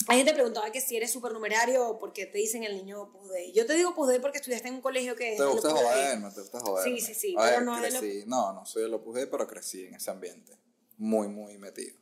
hay 0.09 0.17
gente 0.19 0.35
preguntaba 0.35 0.71
que 0.73 0.81
si 0.81 0.97
eres 0.97 1.11
supernumerario 1.13 1.89
o 1.89 1.99
porque 1.99 2.27
te 2.27 2.39
dicen 2.39 2.65
el 2.65 2.77
niño 2.77 3.03
Opus 3.03 3.31
Dei. 3.31 3.53
Yo 3.53 3.67
te 3.67 3.75
digo 3.75 3.91
Opus 3.91 4.09
Dei 4.09 4.21
porque 4.21 4.39
estudiaste 4.39 4.69
en 4.69 4.75
un 4.75 4.81
colegio 4.81 5.15
que 5.17 5.33
es 5.33 5.39
Te 5.39 5.45
gusta 5.47 5.71
joderme, 5.71 6.31
te 6.31 6.41
gusta 6.41 6.61
joderme. 6.61 7.01
Sí, 7.01 7.07
sí, 7.07 7.15
sí, 7.15 7.35
A 7.39 7.43
pero 7.43 7.57
ver, 7.57 7.63
no 7.65 7.77
es 7.77 7.83
de 7.83 7.91
lo- 7.93 8.01
crecí. 8.01 8.25
No, 8.27 8.53
no 8.53 8.67
soy 8.67 8.85
el 8.85 8.95
Opus 8.95 9.15
Dei, 9.15 9.27
pero 9.27 9.47
crecí 9.47 9.85
en 9.87 9.95
ese 9.95 10.11
ambiente. 10.11 10.53
Muy, 10.99 11.29
muy 11.29 11.57
metido. 11.59 11.97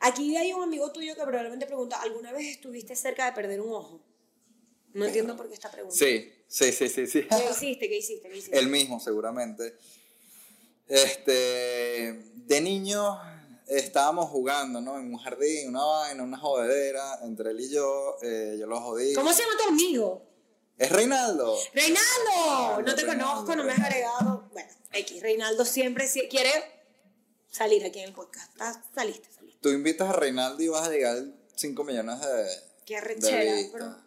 Aquí 0.00 0.36
hay 0.36 0.52
un 0.52 0.62
amigo 0.62 0.90
tuyo 0.92 1.14
que 1.14 1.22
probablemente 1.22 1.66
pregunta, 1.66 2.00
¿alguna 2.02 2.32
vez 2.32 2.46
estuviste 2.48 2.94
cerca 2.96 3.26
de 3.26 3.32
perder 3.32 3.60
un 3.60 3.72
ojo? 3.72 4.02
No 4.92 5.04
entiendo 5.06 5.36
por 5.36 5.48
qué 5.48 5.54
esta 5.54 5.70
pregunta. 5.70 5.96
Sí, 5.96 6.30
sí, 6.48 6.72
sí, 6.72 6.88
sí, 6.88 7.06
sí. 7.06 7.22
¿Qué 7.28 7.50
hiciste? 7.50 7.88
¿Qué 7.88 7.98
hiciste? 7.98 8.28
¿Qué 8.28 8.36
hiciste? 8.38 8.58
El 8.58 8.68
mismo, 8.68 9.00
seguramente. 9.00 9.76
Este, 10.86 12.12
de 12.34 12.60
niño 12.60 13.18
estábamos 13.68 14.28
jugando, 14.30 14.80
¿no? 14.80 14.98
En 14.98 15.06
un 15.12 15.18
jardín, 15.18 15.68
una 15.70 15.82
vaina, 15.84 16.22
una 16.22 16.38
jodedera, 16.38 17.20
entre 17.22 17.50
él 17.50 17.60
y 17.60 17.70
yo. 17.70 18.16
eh, 18.22 18.56
yo 18.58 18.66
lo 18.66 18.80
jodí. 18.80 19.14
¿Cómo 19.14 19.32
se 19.32 19.42
llama 19.42 19.54
tu 19.62 19.68
amigo? 19.70 20.22
Es 20.76 20.90
Reinaldo. 20.90 21.56
¡Reinaldo! 21.72 22.82
No 22.82 22.94
te 22.94 23.02
Reinaldo, 23.02 23.06
conozco, 23.26 23.56
no 23.56 23.64
me 23.64 23.72
has 23.72 23.78
agregado. 23.78 24.48
Bueno, 24.52 24.68
X, 24.92 25.22
Reinaldo 25.22 25.64
siempre 25.64 26.06
si- 26.08 26.28
quiere 26.28 26.50
salir 27.50 27.84
aquí 27.86 28.00
en 28.00 28.06
el 28.06 28.12
podcast. 28.12 28.52
Ah, 28.58 28.82
Saliste, 28.94 29.28
saliste. 29.32 29.60
Tú 29.62 29.70
invitas 29.70 30.10
a 30.10 30.12
Reinaldo 30.12 30.62
y 30.62 30.68
vas 30.68 30.86
a 30.88 30.90
llegar 30.90 31.16
5 31.54 31.84
millones 31.84 32.20
de. 32.20 32.46
Qué 32.84 33.00
de 33.00 33.14
vistas. 33.14 33.70
pero- 33.72 34.03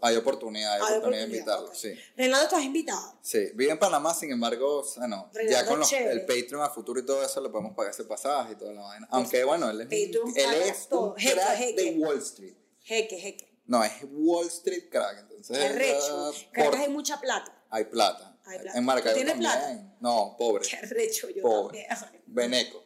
Hay 0.00 0.16
oportunidad, 0.16 0.74
hay, 0.74 0.80
Hay 0.80 0.88
oportunidad 0.98 1.20
de 1.22 1.26
invitarlo, 1.26 1.66
ok. 1.68 1.74
sí. 1.74 1.92
Reinaldo, 2.16 2.44
estás 2.46 2.62
invitado. 2.64 3.18
Sí, 3.22 3.38
vive 3.54 3.72
en 3.72 3.78
Panamá, 3.78 4.14
sin 4.14 4.30
embargo, 4.30 4.84
bueno, 4.96 5.30
ya 5.32 5.38
Reinaldo 5.40 5.70
con 5.70 5.80
los- 5.80 5.92
el 5.92 6.20
Patreon 6.26 6.62
a 6.62 6.70
futuro 6.70 7.00
y 7.00 7.06
todo 7.06 7.22
eso 7.24 7.40
le 7.40 7.48
podemos 7.48 7.74
pagar 7.74 7.92
ese 7.92 8.04
pasaje 8.04 8.52
y 8.52 8.56
toda 8.56 8.72
la 8.72 8.82
vaina. 8.82 9.08
Aunque 9.10 9.42
bueno, 9.44 9.68
él 9.70 9.80
es, 9.80 9.86
Patreon 9.86 10.32
él 10.36 10.62
es 10.62 10.88
todo. 10.88 11.12
un 11.14 11.16
Jeque, 11.16 11.40
jeque. 11.56 11.82
de 11.82 11.98
Wall 11.98 12.18
Street. 12.18 12.54
Jeque, 12.82 13.18
jeque. 13.18 13.48
No, 13.66 13.84
es 13.84 13.92
Wall 14.10 14.46
Street 14.46 14.88
crack. 14.90 15.18
Entonces, 15.20 15.58
Qué 15.58 15.68
recho. 15.72 16.32
ya 16.32 16.50
Caracas 16.52 16.80
hay 16.80 16.88
mucha 16.88 17.20
plata. 17.20 17.54
hay 17.70 17.84
plata. 17.84 18.38
Hay 18.46 18.58
plata. 18.60 18.78
En 18.78 18.84
Maracaibo 18.84 19.18
¿Tú 19.18 19.24
tienes 19.26 19.34
también. 19.44 19.78
plata? 19.82 19.96
No, 20.00 20.36
pobre. 20.38 20.66
Qué 20.66 20.76
recho 20.86 21.28
yo 21.28 21.42
Pobre. 21.42 21.86
también. 21.88 22.22
Beneco. 22.28 22.84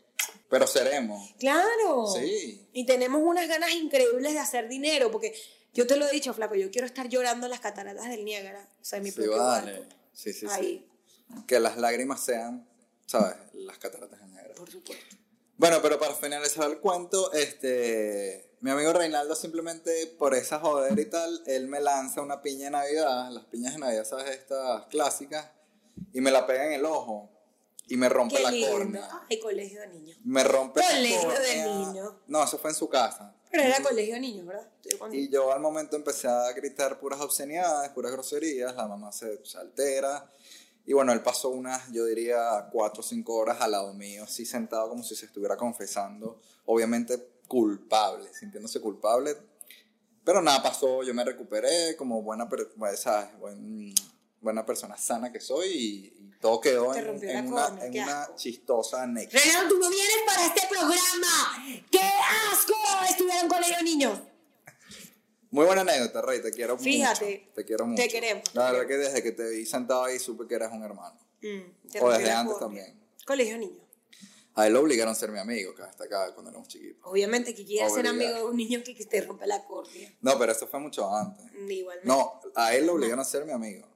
Pero 0.50 0.66
seremos. 0.66 1.34
Claro. 1.38 2.06
Sí. 2.18 2.68
Y 2.72 2.84
tenemos 2.84 3.22
unas 3.24 3.46
ganas 3.48 3.70
increíbles 3.72 4.32
de 4.32 4.38
hacer 4.40 4.68
dinero, 4.68 5.10
porque 5.10 5.32
yo 5.72 5.86
te 5.86 5.96
lo 5.96 6.06
he 6.06 6.10
dicho, 6.10 6.32
flaco, 6.34 6.54
yo 6.54 6.70
quiero 6.70 6.86
estar 6.86 7.08
llorando 7.08 7.46
en 7.46 7.50
las 7.50 7.60
cataratas 7.60 8.08
del 8.08 8.24
Niágara, 8.24 8.68
o 8.80 8.84
sea, 8.84 8.98
en 8.98 9.04
mi 9.04 9.10
Sí, 9.10 9.16
propio 9.16 9.36
vale. 9.38 9.72
barco. 9.80 9.94
Sí, 10.12 10.32
sí, 10.32 10.46
Ahí, 10.50 10.86
sí. 11.28 11.42
Que 11.46 11.58
las 11.60 11.76
lágrimas 11.78 12.20
sean, 12.20 12.68
¿sabes? 13.06 13.36
Las 13.54 13.78
cataratas 13.78 14.20
en 14.20 14.34
negro. 14.34 14.54
por 14.54 14.70
supuesto. 14.70 15.16
Bueno, 15.56 15.80
pero 15.80 15.98
para 15.98 16.14
finalizar 16.14 16.68
el 16.70 16.78
cuento, 16.80 17.32
este, 17.32 18.50
mi 18.60 18.70
amigo 18.70 18.92
Reinaldo 18.92 19.34
simplemente 19.34 20.06
por 20.18 20.34
esa 20.34 20.58
joder 20.58 20.98
y 20.98 21.06
tal, 21.08 21.42
él 21.46 21.68
me 21.68 21.80
lanza 21.80 22.20
una 22.20 22.42
piña 22.42 22.64
de 22.66 22.70
Navidad, 22.72 23.30
las 23.30 23.44
piñas 23.44 23.72
de 23.74 23.78
Navidad, 23.78 24.04
¿sabes? 24.04 24.30
Estas 24.30 24.86
clásicas, 24.86 25.50
y 26.12 26.20
me 26.20 26.30
la 26.30 26.46
pega 26.46 26.66
en 26.66 26.72
el 26.72 26.84
ojo 26.84 27.30
y 27.86 27.96
me 27.96 28.08
rompe 28.08 28.36
Qué 28.36 28.42
la 28.42 28.50
lindo. 28.50 28.72
córnea. 28.72 29.08
Ay, 29.30 29.38
colegio 29.40 29.80
de 29.80 29.88
niños. 29.88 30.18
Me 30.24 30.42
rompe 30.44 30.80
la 30.80 30.86
Colegio 30.88 31.28
de 31.28 31.34
córnea. 31.36 31.66
niños. 31.66 32.12
No, 32.26 32.42
eso 32.44 32.58
fue 32.58 32.70
en 32.70 32.76
su 32.76 32.88
casa. 32.88 33.34
Pero 33.52 33.64
era 33.64 33.76
colegio 33.82 34.14
de 34.14 34.20
niños, 34.20 34.46
¿verdad? 34.46 34.68
Y 35.16 35.28
yo 35.28 35.52
al 35.52 35.60
momento 35.60 35.94
empecé 35.94 36.26
a 36.26 36.50
gritar 36.52 36.98
puras 36.98 37.20
obscenidades, 37.20 37.90
puras 37.90 38.10
groserías, 38.10 38.74
la 38.74 38.88
mamá 38.88 39.12
se, 39.12 39.44
se 39.44 39.58
altera. 39.58 40.28
Y 40.84 40.94
bueno, 40.94 41.12
él 41.12 41.20
pasó 41.22 41.50
unas, 41.50 41.92
yo 41.92 42.06
diría, 42.06 42.68
cuatro 42.72 43.00
o 43.00 43.04
cinco 43.04 43.34
horas 43.36 43.60
al 43.60 43.70
lado 43.70 43.92
mío, 43.94 44.24
así 44.24 44.44
sentado 44.44 44.88
como 44.88 45.04
si 45.04 45.14
se 45.14 45.26
estuviera 45.26 45.56
confesando, 45.56 46.40
obviamente 46.64 47.22
culpable, 47.46 48.32
sintiéndose 48.34 48.80
culpable. 48.80 49.36
Pero 50.24 50.40
nada 50.40 50.62
pasó, 50.62 51.02
yo 51.02 51.12
me 51.14 51.24
recuperé 51.24 51.94
como 51.96 52.22
buena, 52.22 52.48
bueno, 52.76 52.96
¿sabes? 52.96 53.38
Buen- 53.38 53.94
buena 54.42 54.66
persona 54.66 54.96
sana 54.98 55.32
que 55.32 55.40
soy 55.40 55.68
y, 55.68 55.96
y 56.18 56.30
todo 56.40 56.60
quedó 56.60 56.94
en, 56.94 57.08
una, 57.48 57.68
en 57.84 58.02
una 58.02 58.34
chistosa 58.36 59.02
anécdota. 59.04 59.38
Reinaldo, 59.42 59.74
tú 59.74 59.80
no 59.80 59.88
vienes 59.88 60.16
para 60.26 60.46
este 60.46 60.62
programa. 60.68 61.84
¡Qué 61.90 62.00
asco 62.52 62.74
estudiar 63.08 63.44
en 63.44 63.48
colegio 63.48 63.76
de 63.78 63.82
niños! 63.84 64.18
Muy 65.50 65.66
buena 65.66 65.82
anécdota, 65.82 66.22
Rey, 66.22 66.40
te 66.42 66.50
quiero 66.50 66.78
Fíjate, 66.78 67.40
mucho. 67.40 67.52
Te 67.54 67.64
quiero 67.64 67.86
mucho. 67.86 68.02
queremos, 68.10 68.42
te 68.44 68.58
La 68.58 68.72
verdad 68.72 68.86
queremos. 68.86 68.88
que 68.88 69.08
desde 69.10 69.22
que 69.22 69.32
te 69.32 69.50
vi 69.50 69.66
sentado 69.66 70.04
ahí 70.04 70.18
supe 70.18 70.46
que 70.48 70.54
eras 70.54 70.72
un 70.72 70.82
hermano. 70.82 71.18
Mm, 71.42 71.90
te 71.90 72.00
O 72.00 72.10
desde 72.10 72.30
antes 72.30 72.58
también. 72.58 72.98
Colegio 73.26 73.52
de 73.54 73.58
niños. 73.60 73.78
A 74.54 74.66
él 74.66 74.72
lo 74.74 74.80
obligaron 74.80 75.12
a 75.12 75.14
ser 75.14 75.30
mi 75.30 75.38
amigo, 75.38 75.74
que 75.74 75.82
hasta 75.82 76.04
acá 76.04 76.32
cuando 76.34 76.50
éramos 76.50 76.68
chiquitos. 76.68 77.00
Obviamente 77.04 77.54
que 77.54 77.64
quieres 77.64 77.92
ser 77.92 78.06
amigo 78.06 78.34
de 78.34 78.44
un 78.44 78.56
niño 78.56 78.82
que, 78.84 78.94
que 78.94 79.04
te 79.06 79.20
rompe 79.22 79.46
la 79.46 79.62
córnea. 79.64 80.12
No, 80.20 80.38
pero 80.38 80.52
eso 80.52 80.66
fue 80.66 80.80
mucho 80.80 81.14
antes. 81.14 81.44
Igualmente. 81.68 82.06
No, 82.08 82.40
a 82.54 82.74
él 82.74 82.86
lo 82.86 82.94
obligaron 82.94 83.20
a 83.20 83.24
ser 83.24 83.44
mi 83.44 83.52
amigo. 83.52 83.86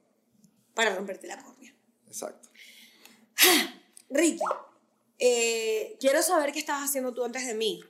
Para 0.77 0.95
romperte 0.95 1.27
la 1.27 1.43
córnea. 1.43 1.73
Exacto. 2.07 2.47
Ricky, 4.09 4.39
eh, 5.19 5.97
quiero 5.99 6.21
saber 6.23 6.51
qué 6.53 6.59
estabas 6.59 6.89
haciendo 6.89 7.13
tú 7.13 7.25
antes 7.25 7.45
de 7.45 7.53
mí. 7.53 7.81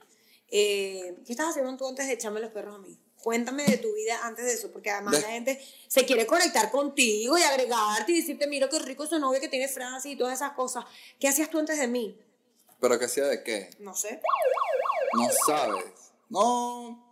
Eh, 0.50 1.16
¿Qué 1.26 1.32
estabas 1.32 1.50
haciendo 1.52 1.76
tú 1.76 1.86
antes 1.86 2.06
de 2.06 2.14
echarme 2.14 2.40
los 2.40 2.50
perros 2.50 2.74
a 2.74 2.78
mí? 2.78 2.98
Cuéntame 3.22 3.64
de 3.66 3.76
tu 3.78 3.92
vida 3.94 4.18
antes 4.22 4.44
de 4.46 4.54
eso, 4.54 4.72
porque 4.72 4.90
además 4.90 5.14
De- 5.16 5.20
la 5.20 5.28
gente 5.28 5.62
se 5.86 6.06
quiere 6.06 6.26
conectar 6.26 6.70
contigo 6.70 7.36
y 7.36 7.42
agregarte 7.42 8.12
y 8.12 8.20
decirte, 8.20 8.46
mira 8.46 8.68
qué 8.68 8.78
rico 8.78 9.04
ese 9.04 9.18
novio 9.18 9.40
que 9.40 9.48
tiene 9.48 9.68
Francia 9.68 10.10
y 10.10 10.16
todas 10.16 10.34
esas 10.34 10.52
cosas. 10.52 10.84
¿Qué 11.20 11.28
hacías 11.28 11.50
tú 11.50 11.58
antes 11.58 11.78
de 11.78 11.86
mí? 11.88 12.18
¿Pero 12.80 12.98
que 12.98 13.04
hacía 13.04 13.24
de 13.26 13.42
qué? 13.42 13.70
No 13.80 13.94
sé. 13.94 14.20
No 15.14 15.28
sabes. 15.46 15.84
No. 16.30 17.07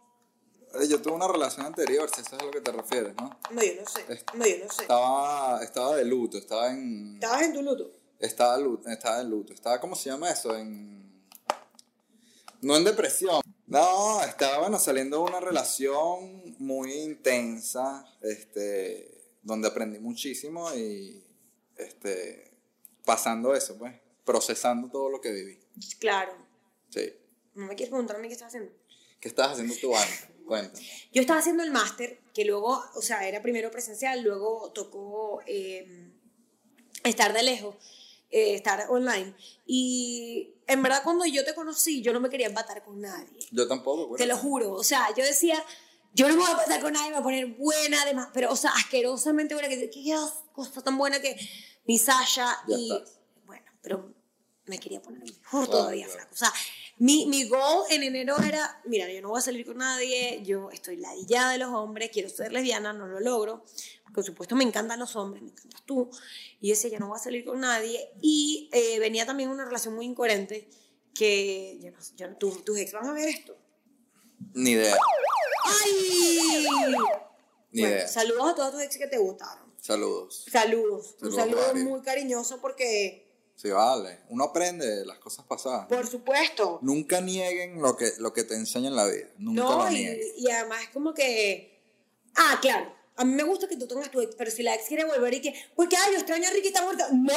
Eh, 0.81 0.89
Yo 0.89 1.01
tuve 1.01 1.15
una 1.15 1.29
relación 1.29 1.67
anterior, 1.67 2.09
si 2.15 2.21
eso 2.21 2.37
es 2.37 2.43
a 2.43 2.45
lo 2.45 2.51
que 2.51 2.61
te 2.61 2.73
refieres, 2.73 3.15
¿no? 3.17 3.39
No, 3.51 3.63
yo 3.63 3.73
no 3.81 3.89
sé. 3.89 4.25
No, 4.35 4.47
yo 4.47 4.65
no 4.65 4.73
sé. 4.73 4.83
Estaba, 4.83 5.63
estaba 5.63 5.97
de 5.97 6.05
luto, 6.05 6.39
estaba 6.39 6.71
en. 6.71 7.15
¿Estabas 7.15 7.43
en 7.43 7.53
tu 7.55 7.63
luto? 7.63 7.93
Estaba, 8.19 8.57
lu- 8.59 8.83
estaba 8.87 9.21
en 9.21 9.31
luto. 9.31 9.53
Estaba, 9.53 9.81
¿cómo 9.81 9.95
se 9.95 10.11
llama 10.11 10.31
eso? 10.31 10.57
En. 10.57 11.25
No 12.63 12.77
en 12.77 12.85
depresión. 12.85 13.43
No, 13.67 14.23
estaba, 14.23 14.61
bueno, 14.61 14.79
saliendo 14.79 15.19
de 15.19 15.23
una 15.25 15.41
relación 15.41 16.55
muy 16.59 16.93
intensa, 16.93 18.05
este, 18.23 19.21
donde 19.43 19.69
aprendí 19.69 19.99
muchísimo 19.99 20.73
y, 20.75 21.23
este, 21.77 22.53
pasando 23.05 23.55
eso, 23.55 23.77
pues, 23.77 23.95
procesando 24.25 24.89
todo 24.89 25.11
lo 25.11 25.21
que 25.21 25.33
viví. 25.33 25.59
Claro. 25.99 26.33
Sí. 26.91 27.13
¿No 27.55 27.67
me 27.67 27.75
quieres 27.75 27.91
preguntar 27.91 28.17
a 28.17 28.19
mí 28.21 28.29
qué 28.29 28.35
estás 28.35 28.49
haciendo? 28.49 28.73
¿Qué 29.21 29.29
estás 29.29 29.53
haciendo 29.53 29.75
tú, 29.81 29.95
Ana? 29.97 30.07
Cuéntame. 30.47 30.87
Yo 31.13 31.21
estaba 31.21 31.41
haciendo 31.41 31.63
el 31.63 31.71
máster, 31.73 32.21
que 32.33 32.45
luego, 32.45 32.83
o 32.95 33.03
sea, 33.03 33.27
era 33.27 33.43
primero 33.43 33.71
presencial, 33.71 34.23
luego 34.23 34.71
tocó 34.73 35.43
eh, 35.47 36.13
estar 37.03 37.33
de 37.33 37.43
lejos, 37.43 37.75
eh, 38.31 38.55
estar 38.55 38.87
online. 38.89 39.35
Y 39.67 40.55
en 40.67 40.83
verdad 40.83 41.03
cuando 41.03 41.27
yo 41.27 41.45
te 41.45 41.55
conocí, 41.55 42.01
yo 42.03 42.13
no 42.13 42.21
me 42.21 42.31
quería 42.31 42.47
empatar 42.47 42.85
con 42.85 43.01
nadie. 43.01 43.39
Yo 43.51 43.67
tampoco, 43.67 44.09
bueno. 44.09 44.17
Te 44.25 44.27
lo 44.27 44.37
juro. 44.37 44.73
O 44.73 44.85
sea, 44.85 45.09
yo 45.17 45.25
decía, 45.25 45.63
yo 46.15 46.29
no 46.29 46.35
me 46.35 46.41
voy 46.41 46.49
a 46.49 46.53
empatar 46.53 46.81
con 46.81 46.93
nadie, 46.93 47.09
me 47.11 47.15
voy 47.15 47.21
a 47.21 47.25
poner 47.25 47.47
buena, 47.59 48.03
además, 48.03 48.29
pero, 48.33 48.53
o 48.53 48.57
sea, 48.57 48.71
asquerosamente 48.71 49.55
buena, 49.55 49.69
que 49.69 49.91
qué 49.91 50.17
cosa 50.53 50.81
tan 50.83 50.97
buena 50.97 51.21
que 51.21 51.37
mi 51.87 51.99
Sasha 51.99 52.57
Ya 52.69 52.77
y... 52.77 52.93
estás. 52.93 53.19
Bueno, 53.45 53.67
pero 53.83 54.15
me 54.67 54.79
quería 54.79 55.03
poner 55.03 55.21
mejor 55.21 55.67
Claro, 55.67 55.71
todavía, 55.71 56.07
claro. 56.07 56.21
flaco. 56.21 56.35
O 56.35 56.37
sea, 56.39 56.53
mi, 56.99 57.27
mi 57.27 57.47
goal 57.49 57.85
en 57.91 58.03
enero 58.05 58.37
era, 58.39 58.81
mira, 58.87 59.11
yo 59.13 59.21
no 59.23 59.29
voy 59.31 59.39
a 59.39 59.43
salir 59.43 59.67
con 59.67 59.77
nadie, 59.79 60.43
yo 60.45 60.71
estoy 60.71 60.97
ladillada 60.97 61.53
de 61.53 61.59
los 61.59 61.69
hombres, 61.73 62.11
quiero 62.13 62.29
ser 62.31 62.53
lesbiana, 62.53 62.93
no 62.93 63.07
lo 63.07 63.21
logro. 63.21 63.65
Por 64.15 64.25
supuesto, 64.25 64.57
me 64.57 64.65
encantan 64.65 64.99
los 64.99 65.15
hombres, 65.17 65.43
me 65.43 65.51
encantas 65.51 65.83
tú. 65.85 66.09
Y 66.61 66.71
decía, 66.71 66.91
yo 66.91 66.99
no 66.99 67.09
voy 67.09 67.19
a 67.19 67.23
salir 67.23 67.45
con 67.45 67.61
nadie. 67.61 68.11
Y 68.23 68.71
eh, 68.73 68.99
venía 68.99 69.27
también 69.27 69.51
una 69.51 69.65
relación 69.67 69.95
muy 69.95 70.07
incoherente 70.07 70.71
que, 71.15 71.79
yo 71.83 71.91
no, 71.91 71.99
yo 72.17 72.37
tu- 72.39 72.63
tus 72.63 72.79
ex 72.79 72.93
van 72.93 73.07
a 73.09 73.13
ver 73.13 73.29
esto. 73.29 73.57
Ni 74.55 74.71
idea, 74.71 74.97
¡Ay! 75.65 76.67
ni 77.73 77.83
Bueno, 77.83 77.97
idea. 77.97 78.09
saludos 78.09 78.51
a 78.51 78.55
todos 78.55 78.73
tus 78.73 78.83
ex 78.83 78.97
que 78.97 79.07
te 79.07 79.19
gustaron. 79.19 79.67
Saludos. 79.81 80.47
Saludos. 80.51 81.17
Un 81.21 81.33
Saludos, 81.33 81.37
saludo 81.37 81.73
Mari. 81.75 81.85
muy 81.85 82.01
cariñoso 82.03 82.61
porque, 82.61 83.26
Sí, 83.57 83.71
vale. 83.71 84.21
Uno 84.29 84.45
aprende 84.45 84.87
de 84.87 85.07
las 85.07 85.19
cosas 85.19 85.45
pasadas. 85.47 85.87
por 85.87 86.07
supuesto, 86.07 86.79
Nunca 86.83 87.21
nieguen 87.23 87.81
lo 87.81 87.97
que, 87.97 88.13
lo 88.19 88.33
que 88.33 88.45
te 88.45 88.55
enseña 88.55 88.89
en 88.89 88.97
la 88.97 89.07
vida. 89.07 89.29
Nunca 89.39 89.63
No, 89.63 89.79
lo 89.79 89.91
nieguen. 89.91 90.21
y 90.37 90.51
además 90.51 90.83
es 90.83 90.89
como 90.91 91.15
que. 91.15 91.81
Ah, 92.35 92.59
claro. 92.61 92.95
A 93.17 93.25
mí 93.25 93.33
me 93.33 93.45
gusta 93.45 93.67
que 93.67 93.77
tú 93.79 93.89
tengas 93.89 94.11
tu 94.11 94.21
ex, 94.21 94.35
pero 94.37 94.51
si 94.51 94.63
la 94.63 94.75
ex 94.75 94.85
quiere 94.89 95.05
volver 95.05 95.33
y 95.35 95.41
que. 95.41 95.55
Porque, 95.75 95.97
ay, 95.97 96.13
yo 96.13 96.19
extraño 96.19 96.47
a 96.47 96.51
Ricky, 96.53 96.69
está 96.69 96.83
muerto. 96.83 97.05
¡No! 97.13 97.33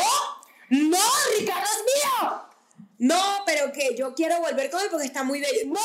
¡No! 0.71 0.97
¡Ricardo 1.39 1.63
es 1.63 1.83
mío! 1.85 2.41
No, 2.97 3.21
pero 3.45 3.71
que 3.71 3.95
yo 3.95 4.13
quiero 4.13 4.39
volver 4.41 4.69
con 4.69 4.81
él 4.81 4.87
porque 4.91 5.05
está 5.05 5.23
muy 5.23 5.39
bello. 5.39 5.67
¡No! 5.67 5.79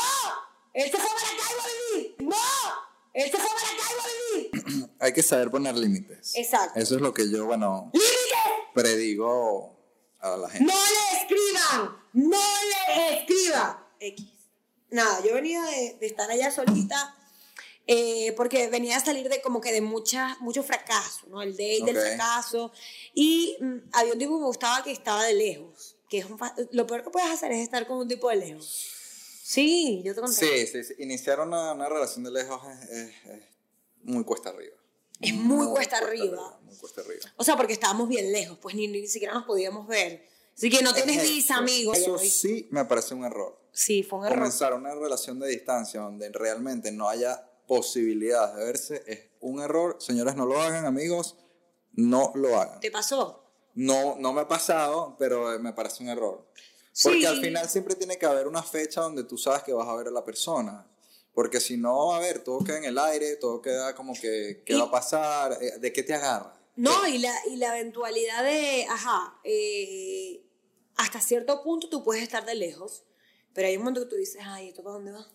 Él 0.73 0.91
se 0.91 0.97
fue 0.97 1.09
para 1.09 1.27
acá 1.29 1.43
y 1.49 1.97
vivir. 1.97 2.15
¡No! 2.19 2.35
Él 3.13 3.31
se 3.31 3.37
fue 3.37 3.49
para 3.49 3.69
acá 3.69 3.83
y 4.35 4.37
vivir. 4.67 4.89
Hay 4.99 5.13
que 5.13 5.23
saber 5.23 5.49
poner 5.49 5.75
límites. 5.77 6.33
Exacto. 6.35 6.77
Eso 6.77 6.95
es 6.95 7.01
lo 7.01 7.13
que 7.13 7.31
yo, 7.31 7.45
bueno, 7.45 7.89
¡Límite! 7.93 8.09
predigo 8.73 9.74
a 10.33 10.37
la 10.37 10.49
gente. 10.49 10.65
¡No 10.73 10.79
le 10.79 11.17
escriban! 11.19 11.97
¡No 12.13 12.41
le 12.87 13.17
escriban! 13.19 13.77
X. 13.99 14.25
Nada, 14.89 15.21
yo 15.23 15.33
venía 15.33 15.61
de, 15.63 15.97
de 15.99 16.05
estar 16.05 16.29
allá 16.29 16.51
solita 16.51 17.15
eh, 17.87 18.33
porque 18.37 18.67
venía 18.69 18.97
a 18.97 18.99
salir 18.99 19.29
de 19.29 19.41
como 19.41 19.61
que 19.61 19.71
de 19.71 19.81
mucha, 19.81 20.37
mucho 20.39 20.63
fracaso, 20.63 21.27
¿no? 21.27 21.41
El 21.41 21.51
date 21.51 21.83
del 21.85 21.95
fracaso. 22.17 22.71
Y 23.13 23.57
mm, 23.61 23.75
había 23.93 24.13
un 24.13 24.19
tipo 24.19 24.33
que 24.35 24.39
me 24.41 24.45
gustaba 24.47 24.83
que 24.83 24.91
estaba 24.91 25.23
de 25.25 25.33
lejos. 25.33 25.97
Que 26.09 26.19
es 26.19 26.25
un 26.25 26.37
lo 26.71 26.85
peor 26.87 27.03
que 27.03 27.09
puedes 27.09 27.29
hacer 27.29 27.51
es 27.51 27.61
estar 27.61 27.85
con 27.87 27.97
un 27.97 28.07
tipo 28.07 28.29
de 28.29 28.35
lejos. 28.37 28.91
Sí, 29.43 30.01
yo 30.03 30.13
te 30.15 30.21
conté. 30.21 30.65
Sí, 30.67 30.67
sí, 30.67 30.83
sí. 30.83 30.93
Iniciar 31.03 31.39
una, 31.39 31.73
una 31.73 31.87
relación 31.89 32.23
de 32.23 32.31
lejos 32.31 32.61
es, 32.67 32.89
es- 32.89 33.25
es 33.25 33.43
muy 34.03 34.23
cuesta 34.23 34.49
arriba. 34.49 34.75
Es 35.25 35.33
muy 35.33 35.67
cuesta 35.67 35.97
arriba. 35.97 36.59
Muy 36.63 36.75
cuesta 36.75 37.01
arriba. 37.01 37.25
O 37.37 37.43
sea, 37.43 37.55
porque 37.55 37.73
estábamos 37.73 38.07
bien 38.07 38.31
lejos, 38.31 38.57
pues 38.61 38.75
ni, 38.75 38.87
ni 38.87 39.07
siquiera 39.07 39.33
nos 39.33 39.45
podíamos 39.45 39.87
ver. 39.87 40.27
Así 40.55 40.69
que 40.69 40.81
no 40.81 40.93
tienes 40.93 41.21
visa, 41.21 41.57
amigo. 41.57 41.93
Eso 41.93 42.17
sí 42.17 42.67
me 42.71 42.85
parece 42.85 43.13
un 43.13 43.25
error. 43.25 43.59
Sí, 43.73 44.03
fue 44.03 44.19
un 44.19 44.25
error. 44.25 44.37
Comenzar 44.37 44.73
una 44.73 44.95
relación 44.95 45.39
de 45.39 45.49
distancia 45.49 45.99
donde 45.99 46.29
realmente 46.29 46.91
no 46.91 47.09
haya 47.09 47.51
posibilidades 47.67 48.55
de 48.55 48.63
verse 48.63 49.03
es 49.05 49.19
un 49.41 49.61
error. 49.61 49.97
Señores, 49.99 50.35
no 50.35 50.45
lo 50.45 50.61
hagan, 50.61 50.85
amigos. 50.85 51.35
No 51.91 52.31
lo 52.35 52.57
hagan. 52.59 52.79
¿Te 52.79 52.91
pasó? 52.91 53.43
No, 53.73 54.15
no 54.17 54.31
me 54.31 54.41
ha 54.41 54.47
pasado, 54.47 55.17
pero 55.19 55.53
eh, 55.53 55.59
me 55.59 55.73
parece 55.73 56.03
un 56.03 56.09
error. 56.09 56.49
Sí. 56.93 57.09
Porque 57.09 57.27
al 57.27 57.41
final 57.41 57.67
siempre 57.67 57.95
tiene 57.95 58.17
que 58.17 58.25
haber 58.25 58.47
una 58.47 58.63
fecha 58.63 59.01
donde 59.01 59.25
tú 59.25 59.37
sabes 59.37 59.63
que 59.63 59.73
vas 59.73 59.87
a 59.87 59.95
ver 59.95 60.07
a 60.07 60.11
la 60.11 60.23
persona. 60.23 60.87
Porque 61.35 61.59
si 61.59 61.75
no, 61.77 62.13
a 62.15 62.19
ver, 62.19 62.43
todo 62.43 62.63
queda 62.63 62.77
en 62.77 62.85
el 62.85 62.97
aire, 62.97 63.35
todo 63.35 63.61
queda 63.61 63.93
como 63.93 64.13
que, 64.13 64.63
¿qué 64.65 64.73
Y- 64.73 64.79
va 64.79 64.85
a 64.85 64.91
pasar? 64.91 65.57
Eh, 65.61 65.77
¿De 65.79 65.93
qué 65.93 66.01
te 66.01 66.13
agarra? 66.13 66.59
No, 66.77 67.05
y 67.07 67.17
la, 67.19 67.33
y 67.47 67.57
la 67.57 67.77
eventualidad 67.77 68.43
de, 68.43 68.85
ajá, 68.89 69.37
eh, 69.43 70.41
hasta 70.95 71.19
cierto 71.21 71.61
punto 71.61 71.89
tú 71.89 72.03
puedes 72.03 72.23
estar 72.23 72.45
de 72.45 72.55
lejos, 72.55 73.03
pero 73.53 73.67
hay 73.67 73.75
un 73.75 73.83
momento 73.83 74.01
que 74.01 74.07
tú 74.07 74.15
dices, 74.15 74.41
ay, 74.45 74.69
¿esto 74.69 74.81
para 74.81 74.95
dónde 74.95 75.11
va? 75.11 75.27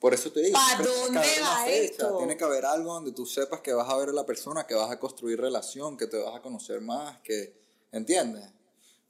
Por 0.00 0.12
eso 0.14 0.30
te 0.32 0.40
digo. 0.40 0.54
¿Pa' 0.54 0.66
siempre 0.66 0.86
tiene 0.86 1.00
que 1.00 1.12
dónde 1.12 1.40
va 1.40 1.64
fecha, 1.64 1.82
esto? 1.84 2.16
Tiene 2.18 2.36
que 2.36 2.44
haber 2.44 2.64
algo 2.66 2.92
donde 2.94 3.12
tú 3.12 3.24
sepas 3.26 3.60
que 3.60 3.72
vas 3.72 3.88
a 3.88 3.96
ver 3.96 4.10
a 4.10 4.12
la 4.12 4.26
persona, 4.26 4.66
que 4.66 4.74
vas 4.74 4.90
a 4.90 4.98
construir 4.98 5.40
relación, 5.40 5.96
que 5.96 6.06
te 6.06 6.18
vas 6.18 6.34
a 6.34 6.40
conocer 6.42 6.80
más, 6.80 7.18
que, 7.20 7.54
¿entiendes? 7.92 8.44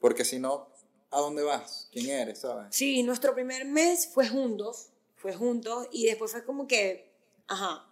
Porque 0.00 0.24
si 0.24 0.38
no, 0.38 0.68
¿a 1.10 1.20
dónde 1.20 1.42
vas? 1.42 1.88
¿Quién 1.90 2.08
eres? 2.10 2.40
¿Sabes? 2.40 2.68
Sí, 2.70 3.02
nuestro 3.02 3.34
primer 3.34 3.64
mes 3.64 4.08
fue 4.12 4.28
juntos, 4.28 4.90
juntos, 5.34 5.88
y 5.90 6.06
después 6.06 6.30
fue 6.32 6.44
como 6.44 6.66
que, 6.68 7.10
ajá, 7.48 7.84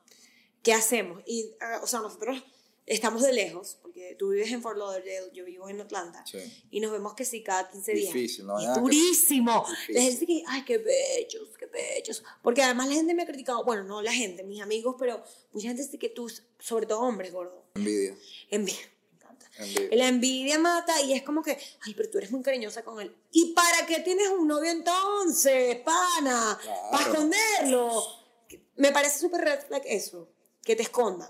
¿qué 0.62 0.72
hacemos? 0.72 1.22
Y, 1.26 1.51
ah, 1.61 1.80
o 1.82 1.87
sea, 1.87 2.01
nosotros 2.01 2.43
estamos 2.87 3.22
de 3.22 3.32
lejos, 3.32 3.78
porque 3.80 4.14
tú 4.18 4.28
vives 4.30 4.53
en 4.53 4.61
Fort 4.61 4.76
Lauderdale, 4.76 5.30
yo 5.32 5.45
vivo 5.47 5.68
en 5.70 5.80
Atlanta, 5.80 6.22
Sí. 6.26 6.39
y 6.70 6.80
nos 6.80 6.93
vemos 6.93 7.14
que 7.14 7.24
sí 7.24 7.43
cada 7.43 7.70
15 7.70 7.93
días. 7.95 8.12
Difícil, 8.12 8.47
¿no? 8.47 8.59
Que- 8.59 8.78
durísimo. 8.78 9.64
La 9.89 10.03
gente 10.03 10.26
que, 10.26 10.43
ay, 10.47 10.64
qué 10.66 10.76
bellos, 10.78 11.49
qué 11.59 11.64
bellos. 11.66 12.22
Porque 12.43 12.62
además 12.62 12.89
la 12.89 12.95
gente 12.95 13.14
me 13.14 13.22
ha 13.22 13.26
criticado, 13.26 13.64
bueno, 13.64 13.85
no 13.85 14.03
la 14.03 14.12
gente, 14.12 14.45
mis 14.45 14.61
amigos, 14.61 14.97
pero 14.99 15.22
mucha 15.53 15.68
gente 15.68 15.82
dice 15.82 15.99
que 15.99 16.11
tú, 16.11 16.30
sobre 16.59 16.85
todo 16.87 17.01
hombres, 17.01 17.32
gordo, 17.32 17.64
Envidia. 17.74 18.14
envidia. 18.51 18.91
Envidia. 19.59 19.89
La 19.93 20.09
envidia 20.09 20.59
mata 20.59 21.01
y 21.03 21.13
es 21.13 21.23
como 21.23 21.43
que, 21.43 21.57
ay, 21.83 21.95
pero 21.95 22.11
tú 22.11 22.19
eres 22.19 22.31
muy 22.31 22.43
cariñosa 22.43 22.83
con 22.83 23.01
él. 23.01 23.15
¿Y 23.31 23.53
para 23.55 23.87
qué 23.87 24.01
tienes 24.01 24.29
un 24.29 24.49
novio 24.49 24.71
entonces, 24.71 25.77
pana? 25.81 26.59
Claro. 26.63 26.81
Para 26.91 27.05
esconderlo. 27.05 28.03
Me 28.77 28.91
parece 28.93 29.21
súper 29.21 29.43
red 29.43 29.61
flag 29.67 29.83
eso, 29.87 30.29
que 30.63 30.75
te 30.75 30.83
escondan. 30.83 31.29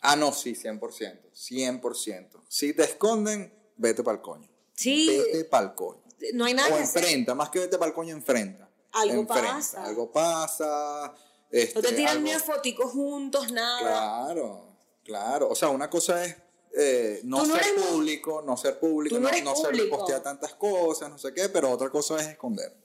Ah, 0.00 0.16
no, 0.16 0.32
sí, 0.32 0.54
100%. 0.54 1.30
100%. 1.34 2.42
Si 2.48 2.72
te 2.74 2.84
esconden, 2.84 3.52
vete 3.76 4.02
para 4.02 4.16
el 4.16 4.22
coño. 4.22 4.48
Sí, 4.74 5.08
Vete 5.08 5.44
para 5.44 5.66
el 5.68 5.74
coño. 5.74 6.02
no 6.34 6.44
hay 6.44 6.54
nada 6.54 6.68
O 6.72 6.76
que 6.76 6.82
hacer. 6.82 7.02
enfrenta, 7.02 7.34
más 7.34 7.50
que 7.50 7.58
vete 7.60 7.76
para 7.78 7.88
el 7.88 7.94
coño, 7.94 8.14
enfrenta. 8.14 8.68
Algo 8.92 9.20
Enfrenta. 9.22 9.52
pasa. 9.54 9.84
Algo 9.84 10.10
pasa. 10.10 11.14
Este, 11.50 11.74
No 11.74 11.82
te 11.88 11.94
tiran 11.94 12.16
algo- 12.16 12.24
ni 12.24 12.30
una 12.30 12.40
fotico 12.40 12.88
juntos, 12.88 13.52
nada. 13.52 13.80
Claro, 13.80 14.68
claro. 15.04 15.48
O 15.50 15.54
sea, 15.54 15.68
una 15.68 15.88
cosa 15.90 16.24
es 16.24 16.34
eh, 16.78 17.20
no 17.24 17.46
no 17.46 17.56
ser 17.56 17.74
público, 17.74 18.42
no 18.42 18.56
ser 18.56 18.78
público, 18.78 19.18
no, 19.18 19.30
no 19.30 19.42
no 19.42 19.56
ser 19.56 19.88
postear 19.88 20.22
tantas 20.22 20.54
cosas, 20.54 21.08
no 21.08 21.18
sé 21.18 21.32
qué, 21.32 21.48
pero 21.48 21.70
otra 21.70 21.88
cosa 21.88 22.20
es 22.20 22.26
esconder. 22.26 22.76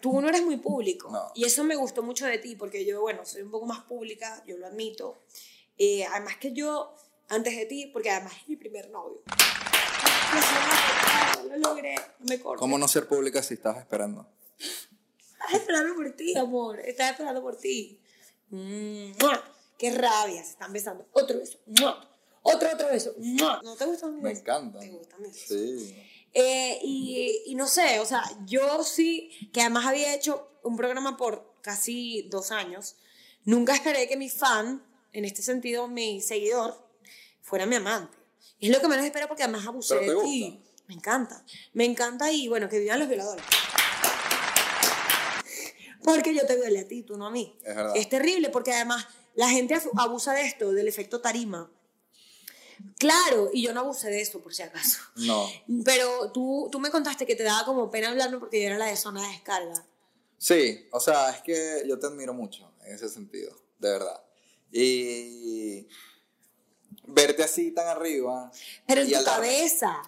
Tú 0.00 0.22
no 0.22 0.30
eres 0.30 0.42
muy 0.42 0.56
público. 0.56 1.12
Y 1.34 1.44
eso 1.44 1.62
me 1.62 1.76
gustó 1.76 2.02
mucho 2.02 2.24
de 2.24 2.38
ti, 2.38 2.56
porque 2.56 2.86
yo, 2.86 3.02
bueno, 3.02 3.26
soy 3.26 3.42
un 3.42 3.50
poco 3.50 3.66
más 3.66 3.80
pública, 3.84 4.42
yo 4.46 4.56
lo 4.56 4.66
admito. 4.66 5.18
Eh, 5.76 6.06
además 6.06 6.38
que 6.38 6.54
yo, 6.54 6.94
antes 7.28 7.54
de 7.54 7.66
ti, 7.66 7.90
porque 7.92 8.10
además 8.10 8.32
es 8.40 8.48
mi 8.48 8.56
primer 8.56 8.88
novio. 8.88 9.22
Lo 11.50 11.58
logré, 11.58 11.94
me 12.20 12.40
corto. 12.40 12.58
¿Cómo 12.58 12.78
no 12.78 12.88
ser 12.88 13.06
pública 13.06 13.42
si 13.42 13.54
estás 13.54 13.76
esperando? 13.76 14.26
Estás 14.58 15.60
esperando 15.60 15.94
por 15.94 16.10
ti, 16.12 16.38
amor. 16.38 16.80
Estás 16.80 17.10
esperando 17.10 17.42
por 17.42 17.56
ti. 17.56 18.00
¡Mua! 18.48 19.44
Qué 19.76 19.90
rabia, 19.90 20.42
se 20.42 20.52
están 20.52 20.72
besando. 20.72 21.06
Otro 21.12 21.38
beso. 21.38 21.58
¡Mua! 21.66 22.15
Otro, 22.54 22.70
otro 22.72 22.88
beso. 22.88 23.14
¡Mua! 23.18 23.60
¿No 23.64 23.74
te 23.76 23.84
gustan 23.86 24.14
mis 24.14 24.22
Me 24.22 24.28
besos? 24.30 24.42
encanta. 24.42 24.78
¿Te 24.80 24.88
gustan 24.90 25.22
mis 25.22 25.32
besos? 25.32 25.48
Sí. 25.48 26.02
Eh, 26.34 26.78
y, 26.82 27.42
y 27.46 27.54
no 27.54 27.66
sé, 27.66 27.98
o 28.00 28.04
sea, 28.04 28.22
yo 28.44 28.84
sí, 28.84 29.30
que 29.52 29.62
además 29.62 29.86
había 29.86 30.14
hecho 30.14 30.48
un 30.62 30.76
programa 30.76 31.16
por 31.16 31.54
casi 31.62 32.28
dos 32.30 32.50
años, 32.50 32.96
nunca 33.44 33.74
esperé 33.74 34.06
que 34.06 34.16
mi 34.16 34.28
fan, 34.28 34.84
en 35.12 35.24
este 35.24 35.42
sentido 35.42 35.88
mi 35.88 36.20
seguidor, 36.20 36.76
fuera 37.40 37.64
mi 37.64 37.76
amante. 37.76 38.16
Y 38.58 38.68
es 38.68 38.74
lo 38.74 38.80
que 38.82 38.88
menos 38.88 39.04
espero 39.04 39.28
porque 39.28 39.44
además 39.44 39.66
abusé 39.66 39.96
¿Pero 39.96 40.12
te 40.12 40.18
de 40.18 40.24
ti. 40.24 40.62
Me 40.88 40.94
encanta. 40.94 41.44
Me 41.72 41.84
encanta 41.84 42.30
y 42.30 42.48
bueno, 42.48 42.68
que 42.68 42.78
vivan 42.78 42.98
los 42.98 43.08
violadores. 43.08 43.44
Porque 46.04 46.34
yo 46.34 46.46
te 46.46 46.54
violé 46.54 46.80
a 46.80 46.86
ti, 46.88 47.02
tú 47.02 47.16
no 47.16 47.26
a 47.26 47.30
mí. 47.30 47.56
Es 47.64 47.74
verdad. 47.74 47.96
Es 47.96 48.08
terrible 48.08 48.50
porque 48.50 48.72
además 48.72 49.06
la 49.34 49.48
gente 49.48 49.76
abusa 49.96 50.34
de 50.34 50.42
esto, 50.42 50.72
del 50.72 50.86
efecto 50.86 51.20
tarima. 51.20 51.70
Claro, 52.98 53.50
y 53.52 53.62
yo 53.62 53.72
no 53.72 53.80
abusé 53.80 54.08
de 54.10 54.20
eso, 54.20 54.40
por 54.40 54.54
si 54.54 54.62
acaso. 54.62 54.98
No. 55.16 55.46
Pero 55.84 56.30
tú, 56.32 56.68
tú 56.70 56.78
me 56.78 56.90
contaste 56.90 57.26
que 57.26 57.36
te 57.36 57.42
daba 57.42 57.64
como 57.64 57.90
pena 57.90 58.08
hablarme 58.10 58.38
porque 58.38 58.60
yo 58.60 58.66
era 58.68 58.78
la 58.78 58.86
de 58.86 58.96
zona 58.96 59.22
de 59.22 59.28
descarga. 59.28 59.86
Sí, 60.38 60.86
o 60.92 61.00
sea, 61.00 61.30
es 61.30 61.42
que 61.42 61.82
yo 61.86 61.98
te 61.98 62.06
admiro 62.06 62.34
mucho 62.34 62.70
en 62.84 62.94
ese 62.94 63.08
sentido, 63.08 63.56
de 63.78 63.90
verdad. 63.90 64.22
Y 64.70 65.88
verte 67.06 67.42
así 67.42 67.72
tan 67.72 67.86
arriba. 67.88 68.50
Pero 68.86 69.00
en 69.02 69.06
tu 69.08 69.12
la- 69.14 69.24
cabeza. 69.24 70.02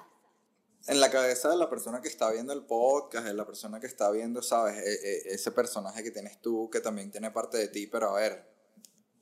En 0.86 1.00
la 1.00 1.10
cabeza 1.10 1.50
de 1.50 1.56
la 1.56 1.68
persona 1.68 2.00
que 2.00 2.08
está 2.08 2.30
viendo 2.30 2.52
el 2.54 2.64
podcast, 2.64 3.26
de 3.26 3.34
la 3.34 3.44
persona 3.46 3.78
que 3.78 3.86
está 3.86 4.10
viendo, 4.10 4.40
¿sabes? 4.42 4.76
E- 4.78 4.92
e- 5.30 5.34
ese 5.34 5.50
personaje 5.50 6.02
que 6.02 6.10
tienes 6.10 6.40
tú, 6.40 6.70
que 6.70 6.80
también 6.80 7.10
tiene 7.10 7.30
parte 7.30 7.58
de 7.58 7.68
ti, 7.68 7.86
pero 7.86 8.10
a 8.16 8.20
ver, 8.20 8.48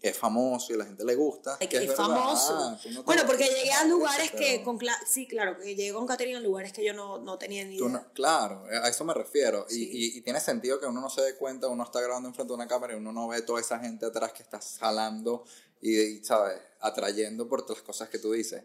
es 0.02 0.16
famoso 0.16 0.72
y 0.72 0.74
a 0.76 0.78
la 0.78 0.84
gente 0.84 1.04
le 1.04 1.14
gusta. 1.14 1.56
Que 1.58 1.68
que 1.68 1.78
es 1.78 1.88
verdad, 1.88 1.96
famoso. 1.96 2.78
tú 2.82 2.90
no 2.90 3.02
bueno, 3.02 3.22
porque 3.26 3.44
llegué 3.48 3.72
a 3.72 3.84
lugares 3.84 4.30
pero 4.30 4.44
que 4.44 4.62
con 4.62 4.78
Cla- 4.78 4.98
sí, 5.06 5.26
claro, 5.26 5.58
que 5.58 5.74
llegué 5.74 5.92
con 5.92 6.06
Caterina 6.06 6.38
a 6.38 6.42
lugares 6.42 6.72
que 6.72 6.84
yo 6.84 6.92
no, 6.92 7.18
no 7.18 7.38
tenía 7.38 7.64
ni 7.64 7.76
idea. 7.76 7.88
no- 7.88 8.12
claro, 8.12 8.64
a 8.66 8.88
eso 8.88 9.04
me 9.04 9.14
refiero. 9.14 9.66
Y- 9.70 9.74
Sí. 9.74 9.90
Y, 9.92 10.18
y 10.18 10.20
tiene 10.22 10.38
sentido 10.40 10.78
que 10.78 10.86
uno 10.86 11.00
no 11.00 11.10
se 11.10 11.22
dé 11.22 11.34
cuenta, 11.36 11.68
uno 11.68 11.82
está 11.84 12.00
grabando 12.00 12.28
enfrente 12.28 12.50
de 12.52 12.54
una 12.54 12.68
cámara 12.68 12.92
y 12.94 12.96
uno 12.96 13.12
no 13.12 13.26
ve 13.28 13.42
toda 13.42 13.60
esa 13.60 13.78
gente 13.78 14.06
atrás 14.06 14.32
que 14.32 14.42
está 14.42 14.60
jalando 14.78 15.44
y, 15.80 15.98
y, 16.00 16.24
¿sabes? 16.24 16.58
Atrayendo 16.80 17.48
por 17.48 17.62
todas 17.62 17.78
las 17.78 17.86
cosas 17.86 18.08
que 18.08 18.18
tú 18.18 18.32
dices. 18.32 18.62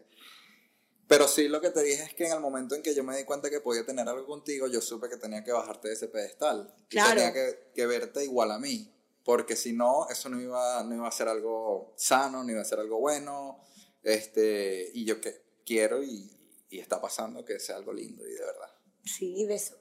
Pero 1.08 1.28
sí 1.28 1.48
lo 1.48 1.60
que 1.60 1.70
te 1.70 1.82
dije 1.82 2.02
es 2.04 2.14
que 2.14 2.26
en 2.26 2.32
el 2.32 2.40
momento 2.40 2.74
en 2.74 2.82
que 2.82 2.94
yo 2.94 3.04
me 3.04 3.16
di 3.16 3.24
cuenta 3.24 3.50
que 3.50 3.60
podía 3.60 3.84
tener 3.84 4.08
algo 4.08 4.24
contigo, 4.26 4.66
yo 4.68 4.80
supe 4.80 5.08
que 5.08 5.16
tenía 5.16 5.42
que 5.44 5.52
bajarte 5.52 5.88
de 5.88 5.94
ese 5.94 6.08
pedestal. 6.08 6.72
Y 6.84 6.88
Claro. 6.88 7.10
Tenía 7.16 7.32
que, 7.32 7.70
que 7.74 7.86
verte 7.86 8.24
igual 8.24 8.50
a 8.52 8.58
mí. 8.58 8.91
Porque 9.24 9.56
si 9.56 9.72
no, 9.72 10.08
eso 10.08 10.28
no 10.28 10.40
iba, 10.40 10.82
no 10.84 10.94
iba 10.94 11.08
a 11.08 11.12
ser 11.12 11.28
algo 11.28 11.94
sano, 11.96 12.42
no 12.42 12.50
iba 12.50 12.60
a 12.60 12.64
ser 12.64 12.80
algo 12.80 12.98
bueno. 12.98 13.60
Este, 14.02 14.90
y 14.94 15.04
yo 15.04 15.20
que 15.20 15.42
quiero 15.64 16.02
y, 16.02 16.30
y 16.70 16.78
está 16.80 17.00
pasando 17.00 17.44
que 17.44 17.60
sea 17.60 17.76
algo 17.76 17.92
lindo 17.92 18.26
y 18.26 18.32
de 18.32 18.40
verdad. 18.40 18.74
Sí, 19.04 19.44
beso. 19.46 19.76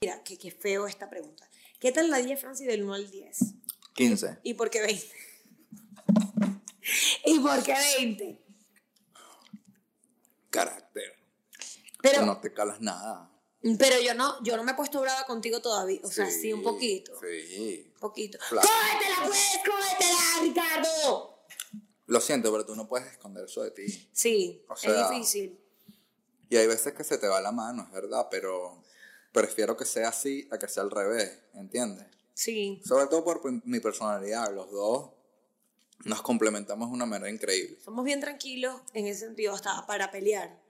Mira, 0.00 0.22
qué, 0.22 0.36
qué 0.36 0.50
feo 0.50 0.86
esta 0.86 1.08
pregunta. 1.08 1.48
¿Qué 1.80 1.92
tal 1.92 2.10
la 2.10 2.18
10, 2.18 2.40
Francis, 2.40 2.66
del 2.66 2.82
1 2.82 2.94
al 2.94 3.10
10? 3.10 3.38
15. 3.94 4.38
¿Y 4.42 4.54
por 4.54 4.70
qué 4.70 4.80
20? 4.82 5.06
¿Y 7.26 7.40
por 7.40 7.62
qué 7.62 7.74
20? 7.98 8.44
Carácter. 10.50 11.14
Pero, 12.02 12.26
no 12.26 12.40
te 12.40 12.52
calas 12.52 12.80
nada. 12.80 13.30
Pero 13.78 14.00
yo 14.00 14.14
no, 14.14 14.42
yo 14.42 14.56
no 14.56 14.64
me 14.64 14.72
he 14.72 14.74
puesto 14.74 15.00
brava 15.00 15.24
contigo 15.24 15.60
todavía. 15.60 16.00
O 16.02 16.10
sea, 16.10 16.30
sí, 16.30 16.52
un 16.52 16.62
poquito. 16.62 17.12
Sí. 17.20 17.90
Un 17.94 18.00
poquito. 18.00 18.38
Claro. 18.48 18.68
¡Cómetela, 18.68 19.16
pues! 19.26 19.58
¡Cómetela, 19.64 20.18
Ricardo! 20.42 21.34
Lo 22.06 22.20
siento, 22.20 22.52
pero 22.52 22.66
tú 22.66 22.76
no 22.76 22.86
puedes 22.86 23.10
esconder 23.10 23.44
eso 23.46 23.62
de 23.62 23.70
ti. 23.70 24.08
Sí, 24.12 24.64
O 24.68 24.76
sea, 24.76 25.04
es 25.04 25.10
difícil. 25.10 25.58
Y 26.50 26.56
hay 26.56 26.66
veces 26.66 26.92
que 26.92 27.04
se 27.04 27.16
te 27.16 27.26
va 27.26 27.40
la 27.40 27.52
mano, 27.52 27.84
es 27.84 27.92
verdad, 27.92 28.28
pero 28.30 28.82
prefiero 29.32 29.76
que 29.76 29.86
sea 29.86 30.08
así 30.10 30.46
a 30.52 30.58
que 30.58 30.68
sea 30.68 30.82
al 30.82 30.90
revés, 30.90 31.40
¿entiendes? 31.54 32.06
Sí. 32.34 32.82
Sobre 32.84 33.06
todo 33.06 33.24
por 33.24 33.40
mi 33.66 33.80
personalidad, 33.80 34.52
los 34.54 34.70
dos 34.70 35.10
nos 36.04 36.20
complementamos 36.20 36.90
de 36.90 36.94
una 36.94 37.06
manera 37.06 37.30
increíble. 37.30 37.78
Somos 37.82 38.04
bien 38.04 38.20
tranquilos 38.20 38.80
en 38.92 39.06
ese 39.06 39.20
sentido, 39.20 39.54
hasta 39.54 39.86
para 39.86 40.10
pelear. 40.10 40.63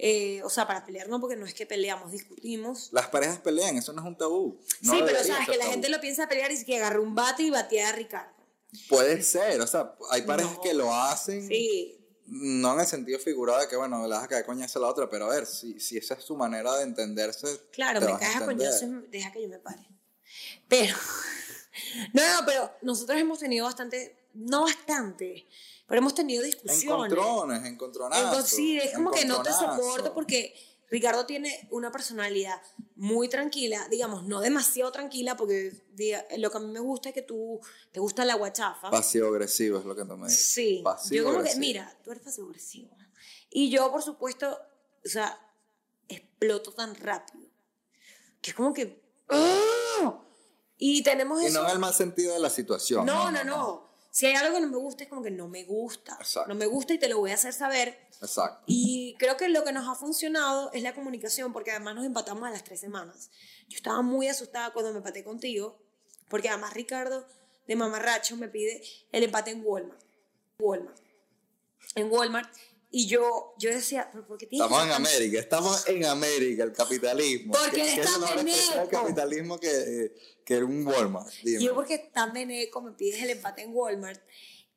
Eh, 0.00 0.40
o 0.44 0.48
sea, 0.50 0.64
para 0.66 0.84
pelear 0.84 1.08
no, 1.08 1.20
porque 1.20 1.34
no 1.34 1.44
es 1.44 1.54
que 1.54 1.66
peleamos, 1.66 2.12
discutimos. 2.12 2.88
Las 2.92 3.08
parejas 3.08 3.38
pelean, 3.38 3.76
eso 3.76 3.92
no 3.92 4.00
es 4.00 4.06
un 4.06 4.16
tabú. 4.16 4.60
No 4.82 4.92
sí, 4.92 4.98
pero 5.04 5.06
debería 5.06 5.22
sabes 5.24 5.46
ser 5.46 5.52
que 5.52 5.58
la 5.58 5.64
tabú. 5.64 5.72
gente 5.72 5.88
lo 5.88 6.00
piensa 6.00 6.28
pelear 6.28 6.50
y 6.52 6.54
es 6.54 6.64
que 6.64 6.76
agarra 6.76 7.00
un 7.00 7.14
bate 7.16 7.42
y 7.42 7.50
batea 7.50 7.88
a 7.88 7.92
Ricardo. 7.92 8.32
Puede 8.88 9.22
ser, 9.22 9.60
o 9.60 9.66
sea, 9.66 9.94
hay 10.10 10.22
parejas 10.22 10.54
No. 10.54 10.60
que 10.60 10.74
lo 10.74 10.94
hacen, 10.94 11.48
Sí, 11.48 11.98
no 12.26 12.74
en 12.74 12.80
el 12.80 12.86
sentido 12.86 13.18
figurado 13.18 13.60
de 13.60 13.66
que, 13.68 13.76
bueno, 13.76 14.02
le 14.06 14.14
vas 14.14 14.24
a 14.24 14.28
caer 14.28 14.44
coñazo 14.44 14.78
a 14.78 14.82
la 14.82 14.88
otra, 14.88 15.08
pero 15.08 15.24
a 15.30 15.34
ver, 15.34 15.46
si, 15.46 15.80
si 15.80 15.96
esa 15.96 16.14
es 16.14 16.24
su 16.24 16.36
manera 16.36 16.76
de 16.76 16.82
entenderse, 16.84 17.48
claro, 17.72 18.00
me 18.00 18.18
caes 18.18 18.36
a 18.36 18.52
y 18.52 19.08
deja 19.10 19.32
que 19.32 19.42
yo 19.42 19.48
me 19.48 19.58
pare. 19.58 19.88
Pero, 20.68 20.94
no, 22.12 22.22
no, 22.40 22.46
pero 22.46 22.70
nosotros 22.82 23.18
hemos 23.18 23.38
tenido 23.38 23.64
bastante, 23.64 24.28
no 24.34 24.62
bastante, 24.64 25.48
pero 25.88 25.98
hemos 26.00 26.14
tenido 26.14 26.44
discusiones. 26.44 26.84
Encontrones, 26.84 27.64
encontronazos. 27.66 28.44
Encon- 28.44 28.46
sí, 28.46 28.78
es 28.78 28.94
como 28.94 29.10
que 29.10 29.24
no 29.24 29.42
te 29.42 29.50
soporto 29.52 30.14
porque 30.14 30.54
Ricardo 30.90 31.26
tiene 31.26 31.66
una 31.70 31.90
personalidad 31.90 32.62
muy 32.96 33.28
tranquila, 33.28 33.86
digamos, 33.90 34.24
no 34.24 34.40
demasiado 34.40 34.90
tranquila, 34.92 35.36
porque 35.36 35.72
diga- 35.94 36.24
lo 36.38 36.50
que 36.50 36.56
a 36.56 36.60
mí 36.60 36.70
me 36.72 36.80
gusta 36.80 37.08
es 37.10 37.14
que 37.14 37.22
tú 37.22 37.60
te 37.92 38.00
gusta 38.00 38.24
la 38.24 38.34
guachafa. 38.36 38.90
Pasivo-agresivo 38.90 39.78
es 39.80 39.84
lo 39.84 39.96
que 39.96 40.04
tú 40.04 40.16
me 40.16 40.28
dices. 40.28 40.44
Sí, 40.52 40.84
yo 41.10 41.24
como 41.24 41.42
que, 41.42 41.56
mira, 41.56 41.94
tú 42.04 42.10
eres 42.12 42.22
pasivo 42.22 42.46
agresivo. 42.48 42.96
Y 43.50 43.70
yo, 43.70 43.90
por 43.90 44.02
supuesto, 44.02 44.58
o 45.04 45.08
sea, 45.08 45.38
exploto 46.08 46.72
tan 46.72 46.94
rápido. 46.94 47.46
Que 48.40 48.50
es 48.50 48.56
como 48.56 48.72
que. 48.72 49.02
¡ah! 49.28 50.20
Y 50.78 51.02
tenemos 51.02 51.42
Y 51.42 51.46
eso. 51.46 51.60
no 51.60 51.66
en 51.66 51.72
el 51.72 51.78
mal 51.80 51.92
sentido 51.94 52.32
de 52.34 52.40
la 52.40 52.50
situación. 52.50 53.04
no, 53.04 53.30
no, 53.32 53.42
no, 53.44 53.87
Si 54.18 54.26
hay 54.26 54.34
algo 54.34 54.56
que 54.56 54.62
no 54.62 54.66
me 54.66 54.78
gusta, 54.78 55.04
es 55.04 55.08
como 55.08 55.22
que 55.22 55.30
no 55.30 55.46
me 55.46 55.62
gusta. 55.62 56.16
Exacto. 56.18 56.48
No 56.48 56.56
me 56.56 56.66
gusta 56.66 56.92
y 56.92 56.98
te 56.98 57.08
lo 57.08 57.20
voy 57.20 57.30
a 57.30 57.34
hacer 57.34 57.52
saber. 57.52 57.96
Exacto. 58.20 58.64
Y 58.66 59.14
creo 59.16 59.36
que 59.36 59.48
lo 59.48 59.62
que 59.62 59.70
nos 59.70 59.86
ha 59.86 59.94
funcionado 59.94 60.72
es 60.72 60.82
la 60.82 60.92
comunicación, 60.92 61.52
porque 61.52 61.70
además 61.70 61.94
nos 61.94 62.04
empatamos 62.04 62.42
a 62.42 62.50
las 62.50 62.64
tres 62.64 62.80
semanas. 62.80 63.30
Yo 63.68 63.76
estaba 63.76 64.02
muy 64.02 64.26
asustada 64.26 64.72
cuando 64.72 64.90
me 64.90 64.98
empaté 64.98 65.22
contigo, 65.22 65.78
porque 66.28 66.48
además 66.48 66.74
Ricardo 66.74 67.28
de 67.68 67.76
Mamarracho 67.76 68.36
me 68.36 68.48
pide 68.48 68.82
el 69.12 69.22
empate 69.22 69.52
en 69.52 69.62
Walmart. 69.64 70.02
Walmart. 70.58 70.98
En 71.94 72.10
Walmart. 72.10 72.52
Y 72.90 73.06
yo, 73.06 73.54
yo 73.58 73.70
decía, 73.70 74.08
¿pero 74.10 74.26
por 74.26 74.38
qué 74.38 74.46
tienes 74.46 74.64
Estamos 74.64 74.82
en 74.82 74.88
que 74.88 74.94
América, 74.94 75.38
estamos 75.40 75.88
en 75.88 76.04
América, 76.06 76.64
el 76.64 76.72
capitalismo. 76.72 77.52
Porque 77.52 77.70
¿Qué- 77.76 77.82
eres 77.82 77.94
qué 77.96 78.00
es 78.00 78.06
tan 78.34 78.46
que 78.46 78.52
sea 78.54 78.82
el 78.82 78.88
capitalismo 78.88 79.60
que, 79.60 80.14
que 80.44 80.62
un 80.64 80.86
Walmart? 80.86 81.28
Dime. 81.44 81.62
Yo 81.62 81.74
porque 81.74 81.98
tan 81.98 82.32
veneco 82.32 82.80
me 82.80 82.92
pides 82.92 83.22
el 83.22 83.30
empate 83.30 83.62
en 83.62 83.74
Walmart 83.74 84.20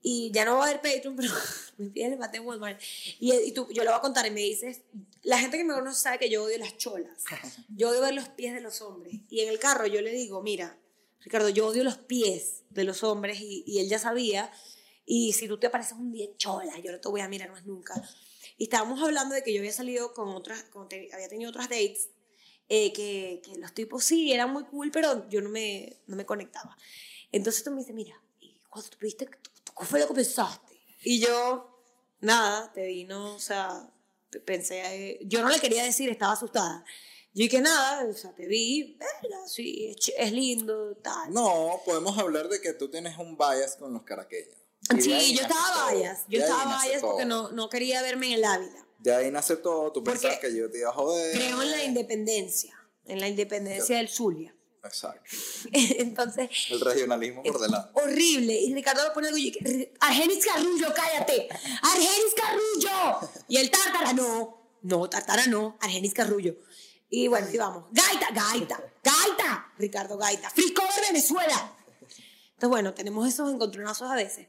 y 0.01 0.29
ya 0.33 0.43
no 0.43 0.57
va 0.57 0.65
a 0.65 0.67
haber 0.69 0.81
Patreon, 0.81 1.15
pero 1.17 1.31
me 1.77 1.89
pides 1.89 2.07
el 2.07 2.13
empate 2.13 2.37
en 2.37 2.45
Walmart. 2.45 2.81
Y, 3.19 3.33
y 3.33 3.51
tú, 3.53 3.67
yo 3.71 3.83
lo 3.85 3.91
voy 3.91 3.97
a 3.99 4.01
contar 4.01 4.25
y 4.27 4.31
me 4.31 4.41
dices, 4.41 4.81
la 5.21 5.39
gente 5.39 5.57
que 5.57 5.63
me 5.63 5.73
conoce 5.73 6.01
sabe 6.01 6.19
que 6.19 6.29
yo 6.29 6.43
odio 6.43 6.57
las 6.57 6.75
cholas. 6.77 7.23
Yo 7.77 7.89
odio 7.91 8.01
ver 8.01 8.13
los 8.13 8.27
pies 8.27 8.53
de 8.53 8.59
los 8.59 8.81
hombres. 8.81 9.13
Y 9.29 9.39
en 9.39 9.47
el 9.49 9.57
carro 9.59 9.87
yo 9.87 10.01
le 10.01 10.11
digo, 10.11 10.41
mira, 10.41 10.77
Ricardo, 11.21 11.47
yo 11.49 11.67
odio 11.67 11.83
los 11.85 11.97
pies 11.97 12.63
de 12.71 12.83
los 12.83 13.03
hombres 13.03 13.39
y, 13.39 13.63
y 13.65 13.79
él 13.79 13.87
ya 13.87 13.99
sabía. 13.99 14.51
Y 15.05 15.33
si 15.33 15.47
tú 15.47 15.57
te 15.57 15.67
apareces 15.67 15.93
un 15.93 16.11
día 16.11 16.27
chola, 16.37 16.77
yo 16.79 16.91
no 16.91 16.99
te 16.99 17.09
voy 17.09 17.21
a 17.21 17.27
mirar 17.27 17.51
más 17.51 17.65
nunca. 17.65 17.93
Y 18.57 18.65
estábamos 18.65 19.01
hablando 19.01 19.35
de 19.35 19.43
que 19.43 19.53
yo 19.53 19.59
había 19.59 19.73
salido 19.73 20.13
con 20.13 20.29
otras, 20.29 20.63
con 20.63 20.87
te- 20.87 21.09
había 21.13 21.27
tenido 21.27 21.49
otras 21.49 21.69
dates 21.69 22.09
eh, 22.69 22.93
que, 22.93 23.41
que 23.43 23.57
los 23.57 23.73
tipos 23.73 24.03
sí 24.03 24.31
eran 24.31 24.51
muy 24.53 24.63
cool, 24.65 24.91
pero 24.91 25.27
yo 25.29 25.41
no 25.41 25.49
me, 25.49 25.97
no 26.07 26.15
me 26.15 26.25
conectaba. 26.25 26.77
Entonces 27.31 27.63
tú 27.63 27.71
me 27.71 27.79
dices, 27.79 27.93
mira, 27.95 28.21
¿y 28.39 28.59
cuando 28.69 28.89
tú 28.89 28.97
viste, 29.01 29.27
¿qué 29.27 29.85
fue 29.85 29.99
lo 29.99 30.07
que 30.07 30.13
pensaste? 30.13 30.79
Y 31.03 31.19
yo, 31.19 31.83
nada, 32.21 32.71
te 32.71 32.85
vi, 32.85 33.03
no, 33.05 33.35
o 33.35 33.39
sea, 33.39 33.91
pe- 34.29 34.39
pensé, 34.39 34.81
eh, 34.85 35.19
yo 35.25 35.41
no 35.41 35.49
le 35.49 35.59
quería 35.59 35.83
decir, 35.83 36.09
estaba 36.09 36.33
asustada. 36.33 36.85
Yo 37.33 37.43
dije, 37.43 37.61
nada, 37.61 38.05
o 38.07 38.13
sea, 38.13 38.33
te 38.35 38.45
vi, 38.45 38.97
sí, 39.47 39.87
es, 39.97 40.11
es 40.17 40.31
lindo, 40.31 40.95
tal. 40.97 41.33
No, 41.33 41.81
podemos 41.85 42.17
hablar 42.17 42.47
de 42.49 42.61
que 42.61 42.73
tú 42.73 42.89
tienes 42.89 43.17
un 43.17 43.37
bias 43.37 43.75
con 43.77 43.93
los 43.93 44.03
caraqueños. 44.03 44.55
Sí, 44.99 45.35
yo 45.35 45.43
estaba 45.43 45.85
vallas, 45.85 46.25
yo 46.27 46.41
estaba 46.41 46.65
vallas 46.65 47.01
porque 47.01 47.25
no, 47.25 47.51
no 47.51 47.69
quería 47.69 48.01
verme 48.01 48.27
en 48.27 48.33
el 48.33 48.45
Ávila. 48.45 48.85
De 48.99 49.15
ahí 49.15 49.31
nace 49.31 49.55
todo, 49.55 49.91
tú 49.91 50.03
Porque 50.03 50.19
pensabas 50.19 50.39
que 50.39 50.55
yo 50.55 50.69
te 50.69 50.79
iba 50.79 50.89
a 50.89 50.93
joder. 50.93 51.35
Creo 51.35 51.61
en 51.61 51.71
la 51.71 51.83
independencia, 51.83 52.75
en 53.05 53.19
la 53.19 53.27
independencia 53.27 53.97
del 53.97 54.09
Zulia. 54.09 54.53
Exacto. 54.83 55.21
Entonces, 55.73 56.49
El 56.69 56.81
regionalismo 56.81 57.43
por 57.43 57.59
delante. 57.61 57.89
horrible. 57.93 58.53
Y 58.53 58.73
Ricardo 58.73 59.03
lo 59.07 59.13
pone 59.13 59.27
algo 59.27 59.37
y 59.37 59.51
yo, 59.51 59.59
Argenis 59.99 60.45
Carrullo, 60.45 60.87
cállate. 60.93 61.47
Argenis 61.81 62.33
Carrullo. 62.35 63.29
Y 63.47 63.57
el 63.57 63.69
Tártara, 63.69 64.13
no. 64.13 64.77
No, 64.81 65.09
Tártara 65.09 65.45
no. 65.47 65.77
Argenis 65.81 66.13
Carrullo. 66.13 66.55
Y 67.09 67.27
bueno, 67.27 67.47
y 67.51 67.57
vamos. 67.57 67.85
Gaita, 67.91 68.27
gaita, 68.33 68.83
gaita. 69.03 69.73
Ricardo, 69.77 70.17
gaita. 70.17 70.49
Frisco 70.49 70.81
de 70.95 71.01
Venezuela. 71.07 71.77
Entonces, 72.61 72.69
bueno, 72.75 72.93
tenemos 72.93 73.27
esos 73.27 73.51
encontronazos 73.51 74.07
a 74.07 74.13
veces. 74.13 74.47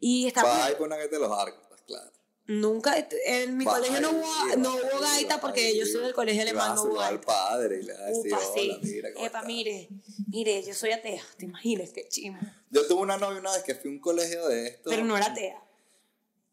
Y 0.00 0.26
estamos... 0.26 0.50
Va 0.52 0.70
y 0.70 1.18
los 1.18 1.38
arcos, 1.38 1.62
estás 1.64 1.82
claro. 1.82 2.10
Nunca, 2.46 3.06
en 3.26 3.58
mi 3.58 3.66
colegio 3.66 4.00
no 4.00 4.10
hubo, 4.10 4.56
no 4.56 4.74
hubo 4.74 5.00
gaita 5.00 5.38
porque 5.38 5.76
yo 5.76 5.84
soy 5.84 6.04
del 6.04 6.14
colegio 6.14 6.40
alemán, 6.40 6.70
vas 6.70 6.76
no 6.76 6.84
hubo 6.84 7.00
al 7.02 7.16
gaita. 7.18 7.26
padre 7.26 7.80
y 7.80 7.82
le 7.82 7.92
vas 7.92 8.00
a 8.00 8.06
decir, 8.06 8.32
Upa, 8.32 8.38
hola, 8.38 8.54
sí. 8.54 8.78
mira 8.84 9.12
cómo 9.12 9.26
Epa, 9.26 9.38
estás". 9.38 9.46
mire, 9.46 9.88
mire, 10.28 10.62
yo 10.62 10.72
soy 10.72 10.92
atea, 10.92 11.22
te 11.36 11.44
imaginas, 11.44 11.90
qué 11.90 12.08
chimo. 12.08 12.40
Yo 12.70 12.86
tuve 12.86 13.02
una 13.02 13.18
novia 13.18 13.38
una 13.38 13.52
vez 13.52 13.62
que 13.64 13.74
fui 13.74 13.90
a 13.90 13.92
un 13.92 14.00
colegio 14.00 14.48
de 14.48 14.68
esto. 14.68 14.88
Pero 14.88 15.04
no 15.04 15.14
era 15.14 15.26
atea. 15.26 15.61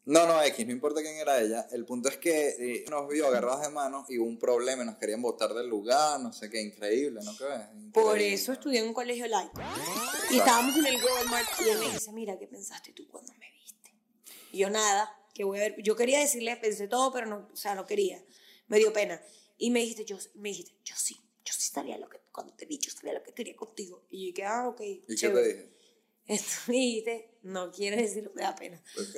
No, 0.06 0.26
no, 0.26 0.42
X, 0.42 0.66
no 0.66 0.72
importa 0.72 1.02
quién 1.02 1.16
era 1.16 1.40
ella. 1.40 1.68
El 1.72 1.84
punto 1.84 2.08
es 2.08 2.16
que 2.16 2.48
eh, 2.58 2.84
nos 2.88 3.08
vio 3.08 3.26
agarrados 3.26 3.60
de 3.60 3.68
manos 3.68 4.08
y 4.08 4.18
hubo 4.18 4.26
un 4.26 4.38
problema 4.38 4.82
y 4.82 4.86
nos 4.86 4.96
querían 4.96 5.20
botar 5.20 5.52
del 5.52 5.68
lugar, 5.68 6.18
no 6.20 6.32
sé 6.32 6.48
qué, 6.48 6.60
increíble, 6.60 7.20
¿no 7.22 7.36
crees? 7.36 7.60
Por 7.92 8.16
Increíble. 8.16 8.34
eso 8.34 8.52
estudié 8.52 8.80
en 8.80 8.88
un 8.88 8.94
colegio 8.94 9.26
laico. 9.26 9.60
Y 10.30 10.38
estábamos 10.38 10.76
en 10.76 10.86
el 10.86 10.96
Walmart 10.96 11.48
y 11.60 11.64
me 11.64 11.92
dice, 11.92 12.12
mira, 12.12 12.38
¿qué 12.38 12.46
pensaste 12.46 12.92
tú 12.92 13.06
cuando 13.08 13.32
me 13.34 13.52
viste? 13.52 13.94
Y 14.52 14.58
yo 14.58 14.70
nada, 14.70 15.14
que 15.34 15.44
voy 15.44 15.58
a 15.58 15.62
ver. 15.62 15.82
Yo 15.82 15.94
quería 15.94 16.18
decirle, 16.18 16.56
pensé 16.56 16.88
todo, 16.88 17.12
pero 17.12 17.26
no, 17.26 17.48
o 17.52 17.56
sea, 17.56 17.74
no 17.74 17.86
quería. 17.86 18.24
Me 18.68 18.78
dio 18.78 18.92
pena. 18.92 19.20
Y 19.58 19.70
me 19.70 19.80
dijiste, 19.80 20.06
yo, 20.06 20.16
me 20.34 20.48
dijiste, 20.48 20.74
yo 20.82 20.94
sí, 20.96 21.20
yo 21.44 21.52
sí 21.52 21.70
sabía 21.70 21.98
lo 21.98 22.08
que, 22.08 22.18
cuando 22.32 22.54
te 22.54 22.64
vi, 22.64 22.78
yo 22.78 22.90
sabía 22.90 23.12
lo 23.12 23.22
que 23.22 23.32
quería 23.32 23.54
contigo. 23.54 24.06
Y 24.10 24.20
yo 24.20 24.26
dije, 24.34 24.44
ah, 24.44 24.68
ok. 24.68 24.80
¿Y 24.80 25.00
qué 25.06 25.14
chévere. 25.14 25.42
te 25.42 25.54
dije? 25.54 25.70
Esto 26.26 26.52
me 26.68 26.74
dijiste, 26.74 27.38
no 27.42 27.70
quiero 27.70 27.96
decirlo, 27.96 28.32
me 28.34 28.42
da 28.42 28.54
pena. 28.54 28.82
Ok. 28.96 29.16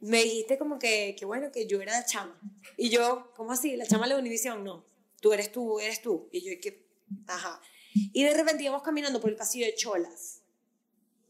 Me 0.00 0.22
dijiste 0.22 0.58
como 0.58 0.78
que, 0.78 1.14
que 1.18 1.24
bueno, 1.24 1.52
que 1.52 1.66
yo 1.66 1.80
era 1.80 1.92
la 1.92 2.06
chama. 2.06 2.38
Y 2.76 2.88
yo, 2.88 3.32
¿cómo 3.36 3.52
así? 3.52 3.76
¿La 3.76 3.86
chama 3.86 4.06
de 4.08 4.14
la 4.14 4.20
Univision? 4.20 4.64
No. 4.64 4.84
Tú 5.20 5.32
eres 5.32 5.52
tú, 5.52 5.78
eres 5.78 6.00
tú. 6.00 6.28
Y 6.32 6.40
yo, 6.40 6.60
que, 6.60 6.86
ajá. 7.26 7.60
Y 7.94 8.24
de 8.24 8.32
repente 8.34 8.62
íbamos 8.64 8.82
caminando 8.82 9.20
por 9.20 9.30
el 9.30 9.36
pasillo 9.36 9.66
de 9.66 9.74
Cholas. 9.74 10.40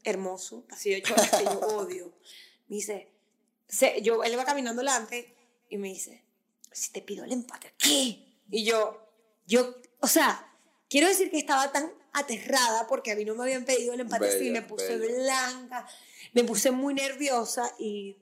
Hermoso, 0.05 0.65
pasillo 0.69 0.97
de 0.97 1.03
Cholas 1.03 1.31
que 1.31 1.45
yo 1.45 1.61
odio. 1.77 2.13
Me 2.69 2.77
dice, 2.77 3.09
se- 3.69 4.01
yo, 4.03 4.23
él 4.25 4.39
va 4.39 4.45
caminando 4.45 4.81
delante 4.83 5.35
y 5.69 5.77
me 5.77 5.89
dice, 5.89 6.23
si 6.71 6.93
te 6.93 7.03
pido 7.03 7.25
el 7.25 7.33
empate, 7.33 7.73
¿qué? 7.79 8.25
Y 8.51 8.65
yo, 8.65 9.09
yo, 9.47 9.75
o 10.01 10.07
sea, 10.07 10.57
quiero 10.89 11.09
decir 11.09 11.31
que 11.31 11.39
estaba 11.39 11.71
tan 11.73 11.93
aterrada 12.13 12.87
porque 12.89 13.13
a 13.13 13.17
mí 13.17 13.25
no 13.25 13.35
me 13.35 13.43
habían 13.45 13.65
pedido 13.65 13.93
el 13.95 14.01
empate, 14.01 14.31
sí, 14.33 14.39
Bella, 14.49 14.53
me 14.61 14.63
puse 14.63 14.97
blanca, 14.97 15.87
me 16.33 16.45
puse 16.45 16.71
muy 16.71 16.95
nerviosa 16.95 17.73
y, 17.79 18.17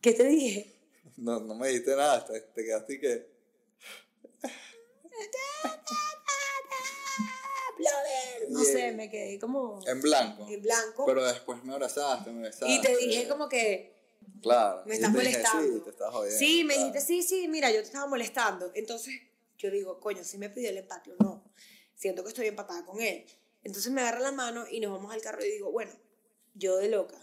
¿qué 0.00 0.12
te 0.12 0.24
dije? 0.24 0.74
No, 1.16 1.40
no 1.40 1.54
me 1.54 1.68
dijiste 1.68 1.94
nada, 1.96 2.24
te, 2.24 2.40
te 2.40 2.64
quedaste 2.64 2.94
y 2.94 3.00
que... 3.00 3.30
No 8.48 8.64
sé, 8.64 8.92
me 8.92 9.08
quedé 9.08 9.38
como 9.38 9.80
En 9.86 10.00
blanco. 10.00 10.46
en 10.48 10.60
blanco 10.60 11.06
Pero 11.06 11.24
después 11.24 11.62
me 11.64 11.72
abrazaste, 11.72 12.30
me 12.32 12.42
besaste. 12.48 12.68
y 12.68 12.80
te 12.80 12.96
dije 12.96 13.28
como 13.28 13.48
que, 13.48 13.94
Claro. 14.42 14.82
me 14.86 14.94
estás 14.94 15.12
te 15.12 15.18
dije, 15.20 15.30
molestando. 15.38 15.74
sí, 15.78 15.80
te 15.84 15.90
estás 15.90 16.10
jodiendo. 16.12 16.38
Sí, 16.38 16.64
me 16.64 16.74
claro. 16.74 16.88
dijiste, 16.88 17.06
sí, 17.06 17.22
sí, 17.22 17.48
mira, 17.48 17.70
yo 17.70 17.76
te 17.78 17.86
estaba 17.86 18.06
molestando. 18.06 18.70
Entonces 18.74 19.14
yo 19.58 19.70
digo, 19.70 20.00
coño, 20.00 20.24
si 20.24 20.36
me 20.38 20.50
pidió 20.50 20.70
el 20.70 20.78
empate 20.78 21.12
o 21.12 21.16
no. 21.22 21.44
Siento 21.94 22.22
que 22.22 22.30
estoy 22.30 22.46
empatada 22.48 22.84
con 22.84 23.00
él. 23.00 23.24
Entonces 23.62 23.92
me 23.92 24.00
agarra 24.00 24.20
la 24.20 24.32
mano 24.32 24.64
y 24.70 24.80
nos 24.80 24.90
vamos 24.92 25.12
al 25.12 25.20
carro 25.20 25.44
y 25.44 25.50
digo, 25.50 25.70
bueno, 25.70 25.92
yo 26.54 26.76
de 26.78 26.88
loca, 26.88 27.16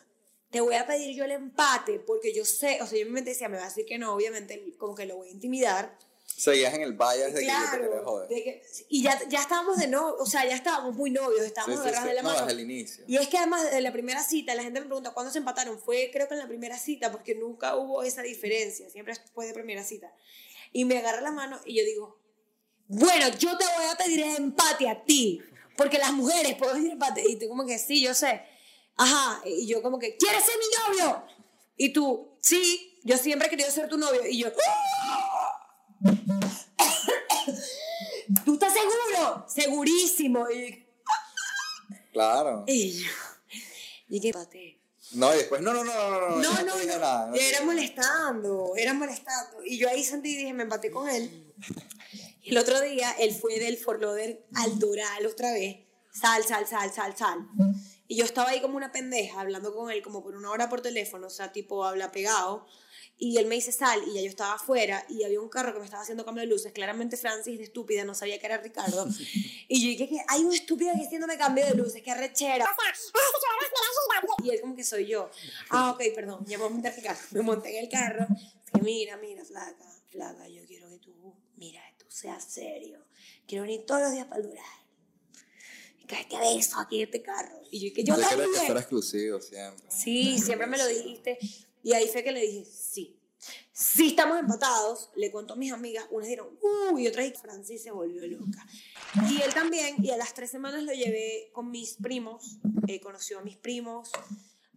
te 0.52 0.62
voy 0.62 0.76
a 0.76 0.88
pedir 0.88 1.16
yo 1.16 1.26
el 1.26 1.32
empate 1.32 2.00
porque 2.00 2.34
yo 2.34 2.46
sé, 2.46 2.80
o 2.82 2.88
sea, 2.88 2.98
yo 3.00 3.06
mente 3.10 3.32
decía, 3.32 3.50
me 3.50 3.58
va 3.58 3.64
a 3.64 3.70
decir 3.70 3.86
que 3.86 3.98
no, 3.98 4.14
obviamente, 4.14 4.74
como 4.78 4.96
que 4.96 5.06
lo 5.06 5.18
voy 5.18 5.30
a 5.30 5.32
intimidar. 5.32 5.98
Seguías 6.26 6.74
en 6.76 6.82
el 6.82 6.94
bias 6.94 7.34
de 7.34 7.40
que 7.40 7.48
yo 7.48 7.54
te 7.72 7.78
quería 7.78 7.88
Claro, 7.90 8.04
joder. 8.06 8.30
de 8.30 8.44
que- 8.44 8.64
y 8.90 9.02
ya, 9.02 9.20
ya 9.28 9.40
estábamos 9.42 9.78
de 9.78 9.88
no, 9.88 10.14
o 10.14 10.26
sea, 10.26 10.46
ya 10.46 10.56
estábamos 10.56 10.94
muy 10.96 11.10
novios, 11.10 11.42
Sí, 11.42 11.48
estábamos 11.48 11.78
sí, 11.78 11.82
agarrados 11.82 12.04
sí. 12.04 12.10
de 12.10 12.16
la 12.16 12.22
No, 12.22 12.30
mano. 12.30 12.46
desde 12.46 12.54
el 12.62 12.70
inicio. 12.70 13.04
Y 13.08 13.18
es 13.18 13.28
que 13.28 13.38
además 13.38 13.72
de 13.72 13.82
la 13.82 13.92
primera 13.92 14.22
cita, 14.24 14.54
la 14.54 14.62
gente 14.64 14.80
me 14.80 14.86
pregunta 14.86 15.12
cuándo 15.14 15.32
se 15.32 15.40
empataron. 15.40 15.80
Fue 15.80 16.10
creo 16.14 16.28
que 16.28 16.36
en 16.36 16.40
la 16.42 16.48
primera 16.48 16.78
cita, 16.78 17.12
porque 17.12 17.34
nunca 17.34 17.76
hubo 17.76 18.04
esa 18.04 18.22
diferencia, 18.22 18.90
siempre 18.90 19.16
fue 19.34 19.48
de 19.48 19.54
primera 19.54 19.84
cita. 19.84 20.14
Y 20.72 20.86
me 20.86 20.98
agarra 21.00 21.22
la 21.22 21.32
mano 21.32 21.60
y 21.66 21.76
yo 21.78 21.84
digo, 21.84 22.20
bueno, 22.88 23.28
yo 23.40 23.58
te 23.58 23.66
voy 23.66 23.86
a 23.92 23.98
pedir 23.98 24.22
el 24.22 24.36
empate 24.36 24.88
a 24.90 25.04
ti, 25.04 25.42
porque 25.76 25.98
las 25.98 26.12
mujeres 26.14 26.56
pueden 26.56 26.78
pedir 26.78 26.92
empate. 26.92 27.24
Y 27.28 27.38
tú 27.38 27.48
como 27.48 27.66
que 27.66 27.80
sí, 27.80 28.02
yo 28.02 28.14
sé. 28.14 28.42
Ajá, 28.98 29.42
y 29.46 29.68
yo 29.68 29.82
como 29.82 30.00
que, 30.00 30.18
¿quieres 30.18 30.44
ser 30.44 30.56
mi 30.58 30.98
novio? 30.98 31.24
Y 31.78 31.94
tú, 31.94 32.38
sí, 32.42 33.00
yo 33.04 33.18
siempre 33.18 33.48
he 33.48 33.52
querido 33.52 33.70
ser 33.72 33.88
tu 33.88 33.98
novio. 33.98 34.22
Y 34.28 34.40
yo, 34.40 34.52
¿tú 38.46 38.54
estás 38.54 38.74
seguro? 38.74 39.46
Segurísimo. 39.48 40.50
Y, 40.50 40.84
Claro. 42.12 42.64
y 42.68 43.04
yo, 43.04 43.10
y 44.10 44.20
que 44.20 44.30
empate. 44.30 44.82
No, 45.12 45.34
y 45.34 45.38
después, 45.38 45.62
no, 45.62 45.74
no, 45.74 45.84
no, 45.84 45.94
no, 45.94 46.20
no, 46.20 46.36
No, 46.38 46.52
no, 46.64 46.64
no. 46.64 46.86
nada, 46.86 47.28
no 47.28 47.34
te 47.34 47.48
era 47.50 47.62
molestando, 47.64 48.74
era 48.76 48.94
molestando. 48.94 49.64
Y 49.64 49.78
yo 49.78 49.88
ahí 49.88 50.04
sentí 50.04 50.34
y 50.34 50.38
dije, 50.38 50.54
me 50.54 50.64
empaté 50.64 50.90
con 50.92 51.08
él. 51.08 51.54
Y 52.42 52.50
el 52.50 52.58
otro 52.58 52.82
día, 52.82 53.12
él 53.20 53.34
fue 53.36 53.60
del 53.60 53.78
Forloder 53.78 54.46
al 54.56 54.80
Doral 54.80 55.26
otra 55.28 55.52
vez. 55.54 55.78
Sal, 56.12 56.44
sal, 56.44 56.66
sal, 56.68 56.92
sal, 56.92 57.16
sal. 57.16 57.48
Y 58.08 58.16
yo 58.16 58.26
estaba 58.26 58.50
ahí 58.50 58.62
como 58.62 58.78
una 58.78 58.92
pendeja 58.92 59.42
hablando 59.42 59.74
con 59.74 59.92
él 59.92 60.02
como 60.02 60.24
por 60.24 60.36
una 60.36 60.50
hora 60.50 60.70
por 60.70 60.82
teléfono, 60.82 61.28
o 61.28 61.30
sea, 61.30 61.52
tipo 61.52 61.84
habla 61.84 62.12
pegado. 62.12 62.66
Y 63.20 63.38
él 63.38 63.48
me 63.48 63.56
dice 63.56 63.72
sal 63.72 64.00
y 64.08 64.14
ya 64.14 64.22
yo 64.22 64.30
estaba 64.30 64.54
afuera 64.54 65.04
y 65.10 65.24
había 65.24 65.42
un 65.42 65.50
carro 65.50 65.74
que 65.74 65.80
me 65.80 65.86
estaba 65.86 66.04
haciendo 66.04 66.24
cambio 66.24 66.42
de 66.42 66.48
luces. 66.48 66.72
Claramente 66.72 67.18
Francis 67.18 67.58
de 67.58 67.64
estúpida 67.64 68.06
no 68.06 68.14
sabía 68.14 68.40
que 68.40 68.46
era 68.46 68.58
Ricardo. 68.58 69.08
Y 69.70 69.82
yo 69.82 69.90
dije 69.90 70.08
que 70.08 70.24
hay 70.30 70.46
un 70.46 70.54
estúpido 70.54 70.94
que 70.96 71.04
haciéndome 71.04 71.38
cambio 71.38 71.66
de 71.66 71.74
luces, 71.74 72.02
que 72.02 72.10
arrechera. 72.10 72.64
Y 74.44 74.50
él 74.52 74.62
como 74.62 74.76
que 74.78 74.84
soy 74.86 75.08
yo. 75.08 75.30
Ah, 75.70 75.92
ok, 75.92 76.02
perdón, 76.16 76.46
ya 76.46 76.58
me 76.58 76.64
voy 76.64 76.72
a 76.72 76.74
montar 76.76 76.94
en 76.94 77.00
el 77.00 77.04
carro. 77.04 77.28
Me 77.32 77.42
monté 77.42 77.78
en 77.78 77.84
el 77.84 77.90
carro. 77.90 78.28
Que 78.72 78.82
mira, 78.82 79.18
mira, 79.18 79.44
flaca, 79.44 79.86
flaca, 80.10 80.48
yo 80.48 80.64
quiero 80.66 80.90
que 80.90 81.00
tú, 81.00 81.36
mira, 81.58 81.82
tú 81.98 82.06
seas 82.08 82.46
serio. 82.46 83.04
Quiero 83.46 83.64
venir 83.64 83.86
todos 83.86 84.04
los 84.04 84.12
días 84.14 84.28
para 84.28 84.40
el 84.40 84.48
Dural. 84.48 84.66
Y 86.08 86.16
caerte 86.16 86.36
a 86.36 86.40
beso 86.40 86.80
aquí 86.80 86.98
en 86.98 87.06
este 87.06 87.22
carro. 87.22 87.60
Y 87.70 87.80
yo 87.80 87.84
dije, 87.90 88.04
yo 88.04 88.16
Yo 88.16 88.22
quería 88.22 88.30
que 88.30 88.42
también. 88.44 88.66
fuera 88.66 88.80
exclusivo 88.80 89.42
siempre. 89.42 89.86
Sí, 89.90 90.40
siempre 90.40 90.68
me 90.68 90.78
lo 90.78 90.88
dijiste. 90.88 91.38
Y 91.84 91.94
ahí 91.94 92.08
fue 92.08 92.24
que 92.24 92.32
le 92.32 92.42
dije, 92.42 92.66
sí. 92.66 93.14
Sí 93.72 94.08
estamos 94.10 94.40
empatados. 94.40 95.10
Le 95.16 95.32
contó 95.32 95.54
a 95.54 95.58
mis 95.58 95.72
amigas. 95.72 96.06
Unas 96.10 96.28
dijeron, 96.28 96.58
uy, 96.92 97.04
y 97.04 97.08
otras 97.08 97.26
dijeron, 97.26 97.42
Francis 97.42 97.84
se 97.84 97.92
volvió 97.92 98.26
loca. 98.28 98.66
Y 99.30 99.42
él 99.42 99.54
también. 99.54 99.96
Y 100.04 100.12
a 100.12 100.18
las 100.18 100.34
tres 100.34 100.50
semanas 100.50 100.84
lo 100.84 100.94
llevé 100.94 101.50
con 101.54 101.70
mis 101.70 101.94
primos. 101.96 102.58
Eh, 102.88 103.00
conoció 103.00 103.40
a 103.40 103.42
mis 103.44 103.58
primos. 103.58 104.12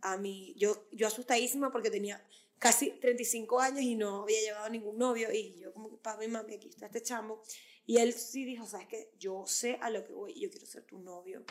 A 0.02 0.16
mí, 0.16 0.54
yo, 0.56 0.86
yo 0.92 1.06
asustadísima 1.06 1.70
porque 1.70 1.90
tenía 1.90 2.22
casi 2.58 2.90
35 2.90 3.60
años 3.60 3.80
y 3.82 3.94
no 3.94 4.22
había 4.22 4.40
llevado 4.40 4.68
ningún 4.68 4.98
novio. 4.98 5.32
Y 5.32 5.56
yo 5.60 5.72
como 5.72 5.90
que, 5.90 5.96
papi, 5.96 6.28
mami, 6.28 6.54
aquí 6.54 6.68
está 6.68 6.86
este 6.86 7.02
chamo. 7.02 7.40
Y 7.86 7.98
él 7.98 8.12
sí 8.12 8.44
dijo, 8.44 8.66
¿sabes 8.66 8.86
qué? 8.88 9.12
Yo 9.18 9.44
sé 9.46 9.78
a 9.80 9.90
lo 9.90 10.04
que 10.04 10.12
voy 10.12 10.32
y 10.32 10.40
yo 10.42 10.50
quiero 10.50 10.66
ser 10.66 10.84
tu 10.84 10.98
novio. 10.98 11.44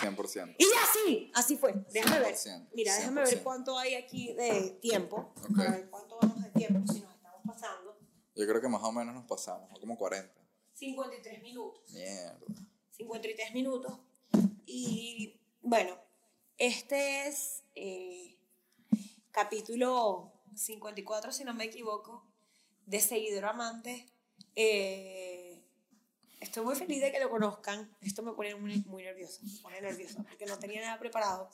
100%. 0.00 0.56
Y 0.58 0.66
así, 0.82 1.30
así 1.34 1.56
fue. 1.56 1.74
Déjame 1.90 2.20
ver. 2.20 2.34
100%, 2.34 2.68
Mira, 2.74 2.96
déjame 2.96 3.22
ver 3.22 3.38
100%. 3.38 3.42
cuánto 3.42 3.78
hay 3.78 3.94
aquí 3.94 4.34
de 4.34 4.78
tiempo. 4.82 5.32
Ok. 5.36 5.56
Para 5.56 5.70
ver 5.70 5.90
cuánto 5.90 6.18
vamos 6.20 6.42
de 6.42 6.50
tiempo, 6.50 6.92
si 6.92 7.00
nos 7.00 7.14
estamos 7.14 7.40
pasando. 7.46 7.96
Yo 8.34 8.46
creo 8.46 8.60
que 8.60 8.68
más 8.68 8.82
o 8.82 8.92
menos 8.92 9.14
nos 9.14 9.24
pasamos, 9.26 9.70
como 9.78 9.96
40. 9.96 10.34
53 10.74 11.42
minutos. 11.42 11.82
Mierda. 11.92 12.38
53 12.90 13.54
minutos. 13.54 13.98
Y 14.66 15.40
bueno, 15.60 15.96
este 16.58 17.28
es 17.28 17.62
eh, 17.74 18.38
capítulo 19.30 20.32
54, 20.54 21.32
si 21.32 21.44
no 21.44 21.54
me 21.54 21.64
equivoco, 21.64 22.26
de 22.86 23.00
Seguidor 23.00 23.44
Amante. 23.46 24.11
Eh, 24.56 25.62
estoy 26.40 26.64
muy 26.64 26.74
feliz 26.74 27.00
de 27.00 27.12
que 27.12 27.20
lo 27.20 27.30
conozcan. 27.30 27.90
Esto 28.00 28.22
me 28.22 28.32
pone 28.32 28.54
muy, 28.54 28.82
muy 28.86 29.02
nerviosa. 29.02 29.40
Me 29.42 29.60
pone 29.62 29.80
nerviosa 29.80 30.22
porque 30.28 30.46
no 30.46 30.58
tenía 30.58 30.80
nada 30.82 30.98
preparado. 30.98 31.50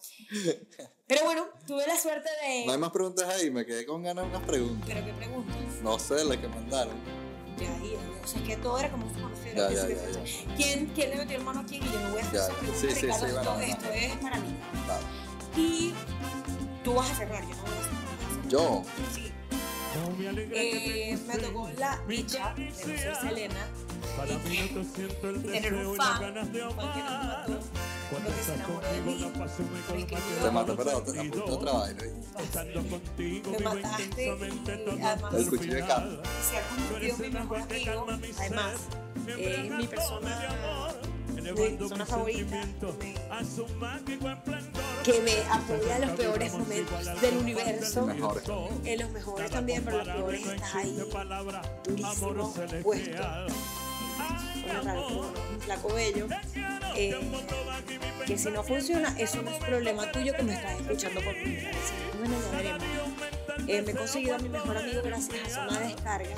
Pero 1.06 1.24
bueno, 1.24 1.46
tuve 1.66 1.86
la 1.86 1.96
suerte 1.98 2.28
de. 2.42 2.66
No 2.66 2.72
hay 2.72 2.78
más 2.78 2.90
preguntas 2.90 3.28
ahí, 3.28 3.50
me 3.50 3.64
quedé 3.66 3.86
con 3.86 4.02
ganas 4.02 4.24
de 4.24 4.30
unas 4.36 4.46
preguntas. 4.46 4.88
¿Pero 4.88 5.04
qué 5.06 5.12
preguntas? 5.12 5.56
No 5.82 5.98
sé, 5.98 6.24
las 6.24 6.36
que 6.38 6.48
mandaron. 6.48 6.96
Ya, 7.58 7.74
ahí, 7.74 7.96
o 8.22 8.26
sea, 8.26 8.40
que 8.44 8.56
todo 8.58 8.78
era 8.78 8.88
como 8.90 9.12
se 9.12 9.20
conocía. 9.20 9.52
Ya, 9.54 9.70
ya, 9.72 9.88
ya, 9.88 10.54
¿Quién, 10.56 10.86
¿Quién 10.94 11.10
le 11.10 11.16
metió 11.16 11.36
el 11.38 11.42
mano 11.44 11.60
a 11.60 11.64
quién? 11.64 11.82
Y 11.82 11.86
yo 11.86 11.98
no 12.00 12.10
voy 12.10 12.20
a 12.20 12.24
hacer 12.24 12.34
Ya, 12.34 12.46
esa 12.46 12.54
sí, 12.80 12.90
sí, 12.90 13.06
Ricardo, 13.06 13.26
sí, 13.26 13.32
esto, 13.34 13.42
bueno, 13.52 13.60
esto 13.62 13.84
no. 13.86 13.92
es 13.92 14.16
para 14.18 14.38
mí. 14.38 14.56
Claro. 14.84 15.06
Y 15.56 15.94
tú 16.84 16.94
vas 16.94 17.10
a 17.10 17.14
cerrar, 17.16 17.42
yo 17.42 17.54
no 17.56 17.62
voy 17.62 17.72
a 17.72 17.82
cerrar. 17.82 18.48
Yo, 18.48 18.82
Sí. 19.12 19.32
Eh, 20.54 21.18
me 21.26 21.38
tocó 21.38 21.68
la 21.78 21.98
dicha 22.06 22.54
de 22.54 22.68
conocer 22.70 23.16
Selena 23.20 23.66
y 25.38 25.50
tener 25.50 25.74
un 25.74 25.96
fan, 25.96 26.24
un 26.24 26.34
fan 26.38 26.48
que 26.48 26.54
nos 26.58 26.74
mató, 26.76 27.58
porque 28.10 28.42
se 28.44 28.54
enamoró 28.54 28.88
de 28.92 29.00
mí. 29.02 29.06
Me 29.18 29.78
escribió, 29.78 30.16
te 30.42 30.50
mato, 30.50 30.76
pero 30.76 31.02
te 31.02 31.18
apunto 31.20 31.44
otra 31.58 31.72
vaina. 31.72 32.02
¿viste? 32.02 33.50
me 33.50 33.58
mataste 33.64 34.24
y 34.24 35.02
además 35.02 35.34
El 35.34 35.48
cuchillo 35.48 35.74
de 35.74 35.86
carne. 35.86 36.16
se 36.48 36.56
ha 36.56 36.60
convertido 36.68 37.14
en 37.14 37.20
mi 37.20 37.28
mejor 37.38 37.58
amigo. 37.60 38.06
Además, 38.38 38.74
eh, 39.26 39.70
mi 39.78 39.86
persona, 39.86 40.48
mi 41.34 41.52
persona 41.76 42.06
favorita. 42.06 42.56
me- 42.98 43.14
que 45.12 45.20
me 45.22 45.32
apoya 45.50 45.96
en 45.96 46.02
los 46.02 46.10
peores 46.10 46.52
momentos 46.52 47.20
del 47.20 47.36
universo. 47.38 48.08
En 48.84 49.00
los 49.00 49.10
mejores 49.10 49.50
también, 49.50 49.82
pero 49.84 50.04
los 50.04 50.08
peores 50.08 50.46
estás 50.46 50.74
ahí 50.74 50.98
durísimo 51.84 52.54
puesto. 52.82 53.22
Un 55.50 55.60
flaco 55.60 55.94
bello. 55.94 56.26
Eh, 56.94 57.18
que 58.26 58.36
si 58.36 58.50
no 58.50 58.62
funciona, 58.62 59.14
eso 59.18 59.40
no 59.42 59.50
es 59.50 59.58
problema 59.58 60.10
tuyo 60.12 60.34
que 60.34 60.42
me 60.42 60.54
estás 60.54 60.78
escuchando 60.78 61.22
por 61.22 61.32
primera 61.34 61.68
vez. 61.68 61.92
Bueno, 62.18 62.34
ya 62.52 62.56
veremos. 62.58 62.82
Eh, 63.66 63.82
me 63.82 63.92
he 63.92 63.94
conseguido 63.94 64.34
a 64.34 64.38
mi 64.38 64.48
mejor 64.48 64.76
amigo 64.76 65.00
gracias 65.02 65.56
a 65.56 65.68
Zona 65.68 65.80
Descarga, 65.80 66.34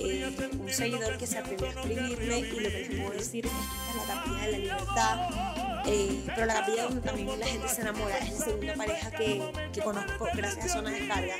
eh, 0.00 0.50
un 0.58 0.70
seguidor 0.70 1.18
que 1.18 1.26
se 1.26 1.38
atrevió 1.38 1.66
a 1.66 1.70
escribirme 1.70 2.38
y 2.38 2.42
lo 2.42 2.56
que 2.56 2.70
les 2.70 3.00
puedo 3.00 3.10
decir 3.10 3.46
es 3.46 3.52
que 3.52 3.58
esta 3.58 3.90
es 3.90 4.08
la 4.08 4.14
capilla 4.14 4.46
de 4.46 4.52
la 4.52 4.58
libertad. 4.58 5.63
Eh, 5.86 6.24
pero 6.34 6.46
la 6.46 6.54
capilla 6.54 6.84
donde 6.84 7.00
también 7.00 7.38
la 7.38 7.46
gente 7.46 7.68
se 7.68 7.80
enamora 7.82 8.18
es 8.18 8.38
la 8.38 8.44
segunda 8.44 8.74
pareja 8.74 9.10
que, 9.10 9.42
que 9.72 9.80
conozco 9.80 10.28
gracias 10.34 10.64
a 10.66 10.68
Zona 10.68 10.90
Descarga. 10.90 11.34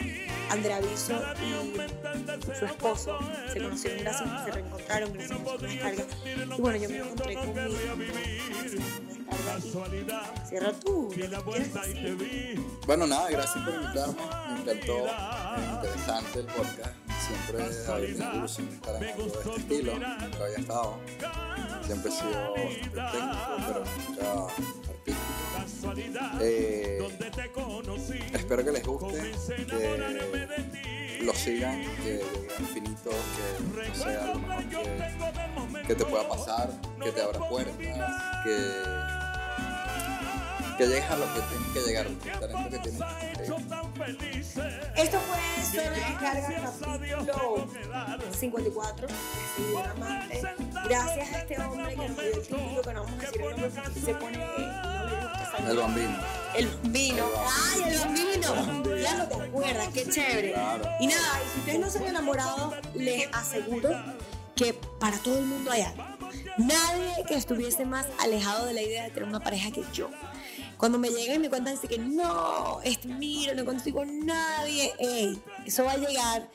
Andrea 0.51 0.81
Viso 0.81 1.21
y 1.43 2.55
su 2.59 2.65
esposo 2.67 3.19
se 3.53 3.61
conocieron 3.61 4.01
gracias, 4.01 4.45
se 4.45 4.51
reencontraron 4.51 5.13
gracias 5.13 5.41
a 5.41 5.45
Zona 5.45 5.69
Descarga. 5.69 6.05
Y 6.57 6.61
bueno, 6.61 6.79
yo 6.79 6.89
me 6.91 6.99
encontré 6.99 7.35
con 7.35 7.55
mi 7.55 8.05
cierra 10.49 10.73
tú. 10.73 11.11
Bueno, 12.87 13.07
nada, 13.07 13.31
gracias 13.31 13.65
por 13.65 13.75
invitarme. 13.75 14.15
Me 14.65 14.73
encantó. 14.73 15.07
eh, 15.07 15.71
interesante 15.75 16.39
el 16.41 16.47
podcast. 16.47 16.95
Siempre 17.27 17.59
de 17.59 17.71
estar 17.71 18.05
en 18.05 18.23
algo 18.23 18.41
de 18.41 19.29
este 19.29 19.57
estilo. 19.57 19.93
Nunca 19.95 20.45
había 20.45 20.59
estado. 20.59 20.99
Siempre 21.87 22.11
he 22.11 22.15
sido 22.15 22.53
técnico, 22.55 23.57
pero 23.67 23.85
nunca 24.09 24.25
artístico. 24.89 25.45
Eh, 26.41 26.99
espero 28.33 28.65
que 28.65 28.73
les 28.73 28.87
guste, 28.87 29.33
que 29.67 31.23
lo 31.23 31.35
sigan, 31.35 31.81
que 31.97 32.23
infinito, 32.59 33.11
que 33.11 33.89
no 33.89 33.95
sea 33.95 34.25
algo 34.25 34.39
mejor 34.41 34.65
que, 35.83 35.87
que 35.87 35.95
te 35.95 36.05
pueda 36.05 36.29
pasar, 36.29 36.71
que 37.03 37.13
te 37.13 37.23
abra 37.23 37.49
puertas, 37.49 37.77
que 38.45 39.14
que 40.77 40.87
llegues 40.87 41.11
a 41.11 41.17
lo 41.17 41.35
que 41.35 41.41
tienes 41.41 41.69
que 41.73 41.81
llegar, 41.81 42.07
el 42.07 42.19
talento 42.19 42.71
que 42.71 42.79
tienes. 42.79 43.01
Esto 44.97 45.21
fue 45.21 45.39
Zona 45.65 45.91
Descarga 45.91 46.73
capítulo 46.81 47.69
54. 48.33 49.09
Seguidor 49.57 49.87
amante. 49.87 50.43
Gracias 50.89 51.33
a 51.33 51.39
este 51.39 51.61
hombre 51.61 51.95
que 51.95 52.09
nos 52.09 52.17
dio 52.17 52.27
el 52.27 52.43
título, 52.43 52.83
que 52.83 52.93
no 52.93 53.05
vamos 53.05 53.19
a 53.19 53.27
decir 53.27 53.43
el 53.43 53.51
nombre 53.51 53.83
porque 53.83 54.01
se 54.01 54.15
pone. 54.15 54.39
No 54.39 55.05
le 55.05 55.17
gusta 55.17 55.55
esa 55.57 55.71
El 55.71 55.77
bambino. 55.77 56.19
El 56.57 56.69
bambino. 56.69 57.25
¡Ay, 57.47 57.83
el 57.93 57.99
bambino! 57.99 58.97
Ya 59.03 59.17
no 59.17 59.29
te 59.29 59.35
acuerdas, 59.35 59.89
qué 59.95 60.09
chévere. 60.09 60.53
Claro. 60.53 60.91
Y 61.01 61.07
nada, 61.07 61.41
y 61.45 61.53
si 61.53 61.59
ustedes 61.61 61.81
no 61.81 61.91
se 61.91 61.99
han 61.99 62.07
enamorado, 62.07 62.75
les 62.95 63.29
aseguro 63.33 63.91
que 64.57 64.75
para 64.99 65.19
todo 65.19 65.39
el 65.39 65.45
mundo 65.45 65.71
hay 65.71 65.83
algo. 65.83 66.05
Nadie 66.59 67.25
que 67.27 67.35
estuviese 67.35 67.85
más 67.85 68.07
alejado 68.21 68.67
de 68.67 68.75
la 68.75 68.83
idea 68.83 69.05
de 69.05 69.11
tener 69.11 69.29
una 69.29 69.41
pareja 69.41 69.71
que 69.71 69.83
yo. 69.93 70.09
Cuando 70.77 70.99
me 70.99 71.11
llegan 71.11 71.37
y 71.37 71.39
me 71.41 71.49
cuentan 71.49 71.77
así 71.77 71.89
que 71.89 71.99
no, 71.99 72.81
este, 72.83 73.09
mira, 73.09 73.55
no 73.55 73.65
consigo 73.65 74.05
nadie, 74.05 74.93
ey, 74.99 75.41
eso 75.65 75.85
va 75.85 75.93
a 75.93 75.97
llegar, 75.97 76.49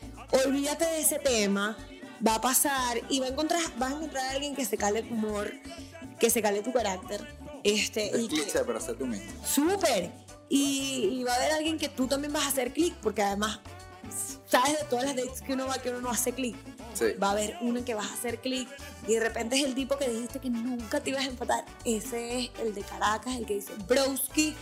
olvídate 0.45 0.85
de 0.85 1.01
ese 1.01 1.19
tema, 1.19 1.77
va 2.25 2.35
a 2.35 2.41
pasar 2.41 2.99
y 3.09 3.19
va 3.19 3.27
a 3.27 3.29
encontrar, 3.29 3.61
vas 3.77 3.93
a 3.93 3.95
encontrar 3.95 4.25
a 4.25 4.31
alguien 4.31 4.55
que 4.55 4.65
se 4.65 4.77
cale 4.77 5.03
tu 5.03 5.13
humor, 5.13 5.51
que 6.19 6.29
se 6.29 6.41
cale 6.41 6.61
tu 6.61 6.73
carácter, 6.73 7.25
este, 7.63 8.15
Es 8.15 8.21
y 8.23 8.27
que, 8.27 8.45
pero 8.65 8.79
sé 8.79 8.93
tú 8.93 9.05
mismo. 9.05 9.31
Súper. 9.45 10.11
Y, 10.49 11.19
y 11.19 11.23
va 11.23 11.33
a 11.33 11.35
haber 11.35 11.51
alguien 11.53 11.77
que 11.77 11.89
tú 11.89 12.07
también 12.07 12.33
vas 12.33 12.43
a 12.43 12.47
hacer 12.49 12.73
clic, 12.73 12.95
porque 13.01 13.21
además, 13.21 13.59
sabes 14.47 14.79
de 14.79 14.85
todas 14.85 15.05
las 15.05 15.15
dates 15.15 15.41
que 15.41 15.53
uno 15.53 15.67
va, 15.67 15.77
que 15.77 15.89
uno 15.89 16.01
no 16.01 16.09
hace 16.09 16.33
clic. 16.33 16.57
Va 17.21 17.29
a 17.29 17.31
haber 17.31 17.57
una 17.61 17.83
que 17.83 17.93
vas 17.93 18.09
a 18.09 18.13
hacer 18.13 18.39
clic 18.41 18.67
y 19.07 19.13
de 19.13 19.19
repente 19.19 19.57
es 19.57 19.65
el 19.65 19.75
tipo 19.75 19.97
que 19.97 20.09
dijiste 20.09 20.39
que 20.39 20.49
nunca 20.49 20.99
te 21.01 21.11
ibas 21.11 21.25
a 21.25 21.29
empatar. 21.29 21.65
Ese 21.85 22.39
es 22.39 22.51
el 22.59 22.73
de 22.73 22.81
Caracas, 22.81 23.35
el 23.35 23.45
que 23.45 23.55
dice, 23.55 23.73
Broski, 23.87 24.55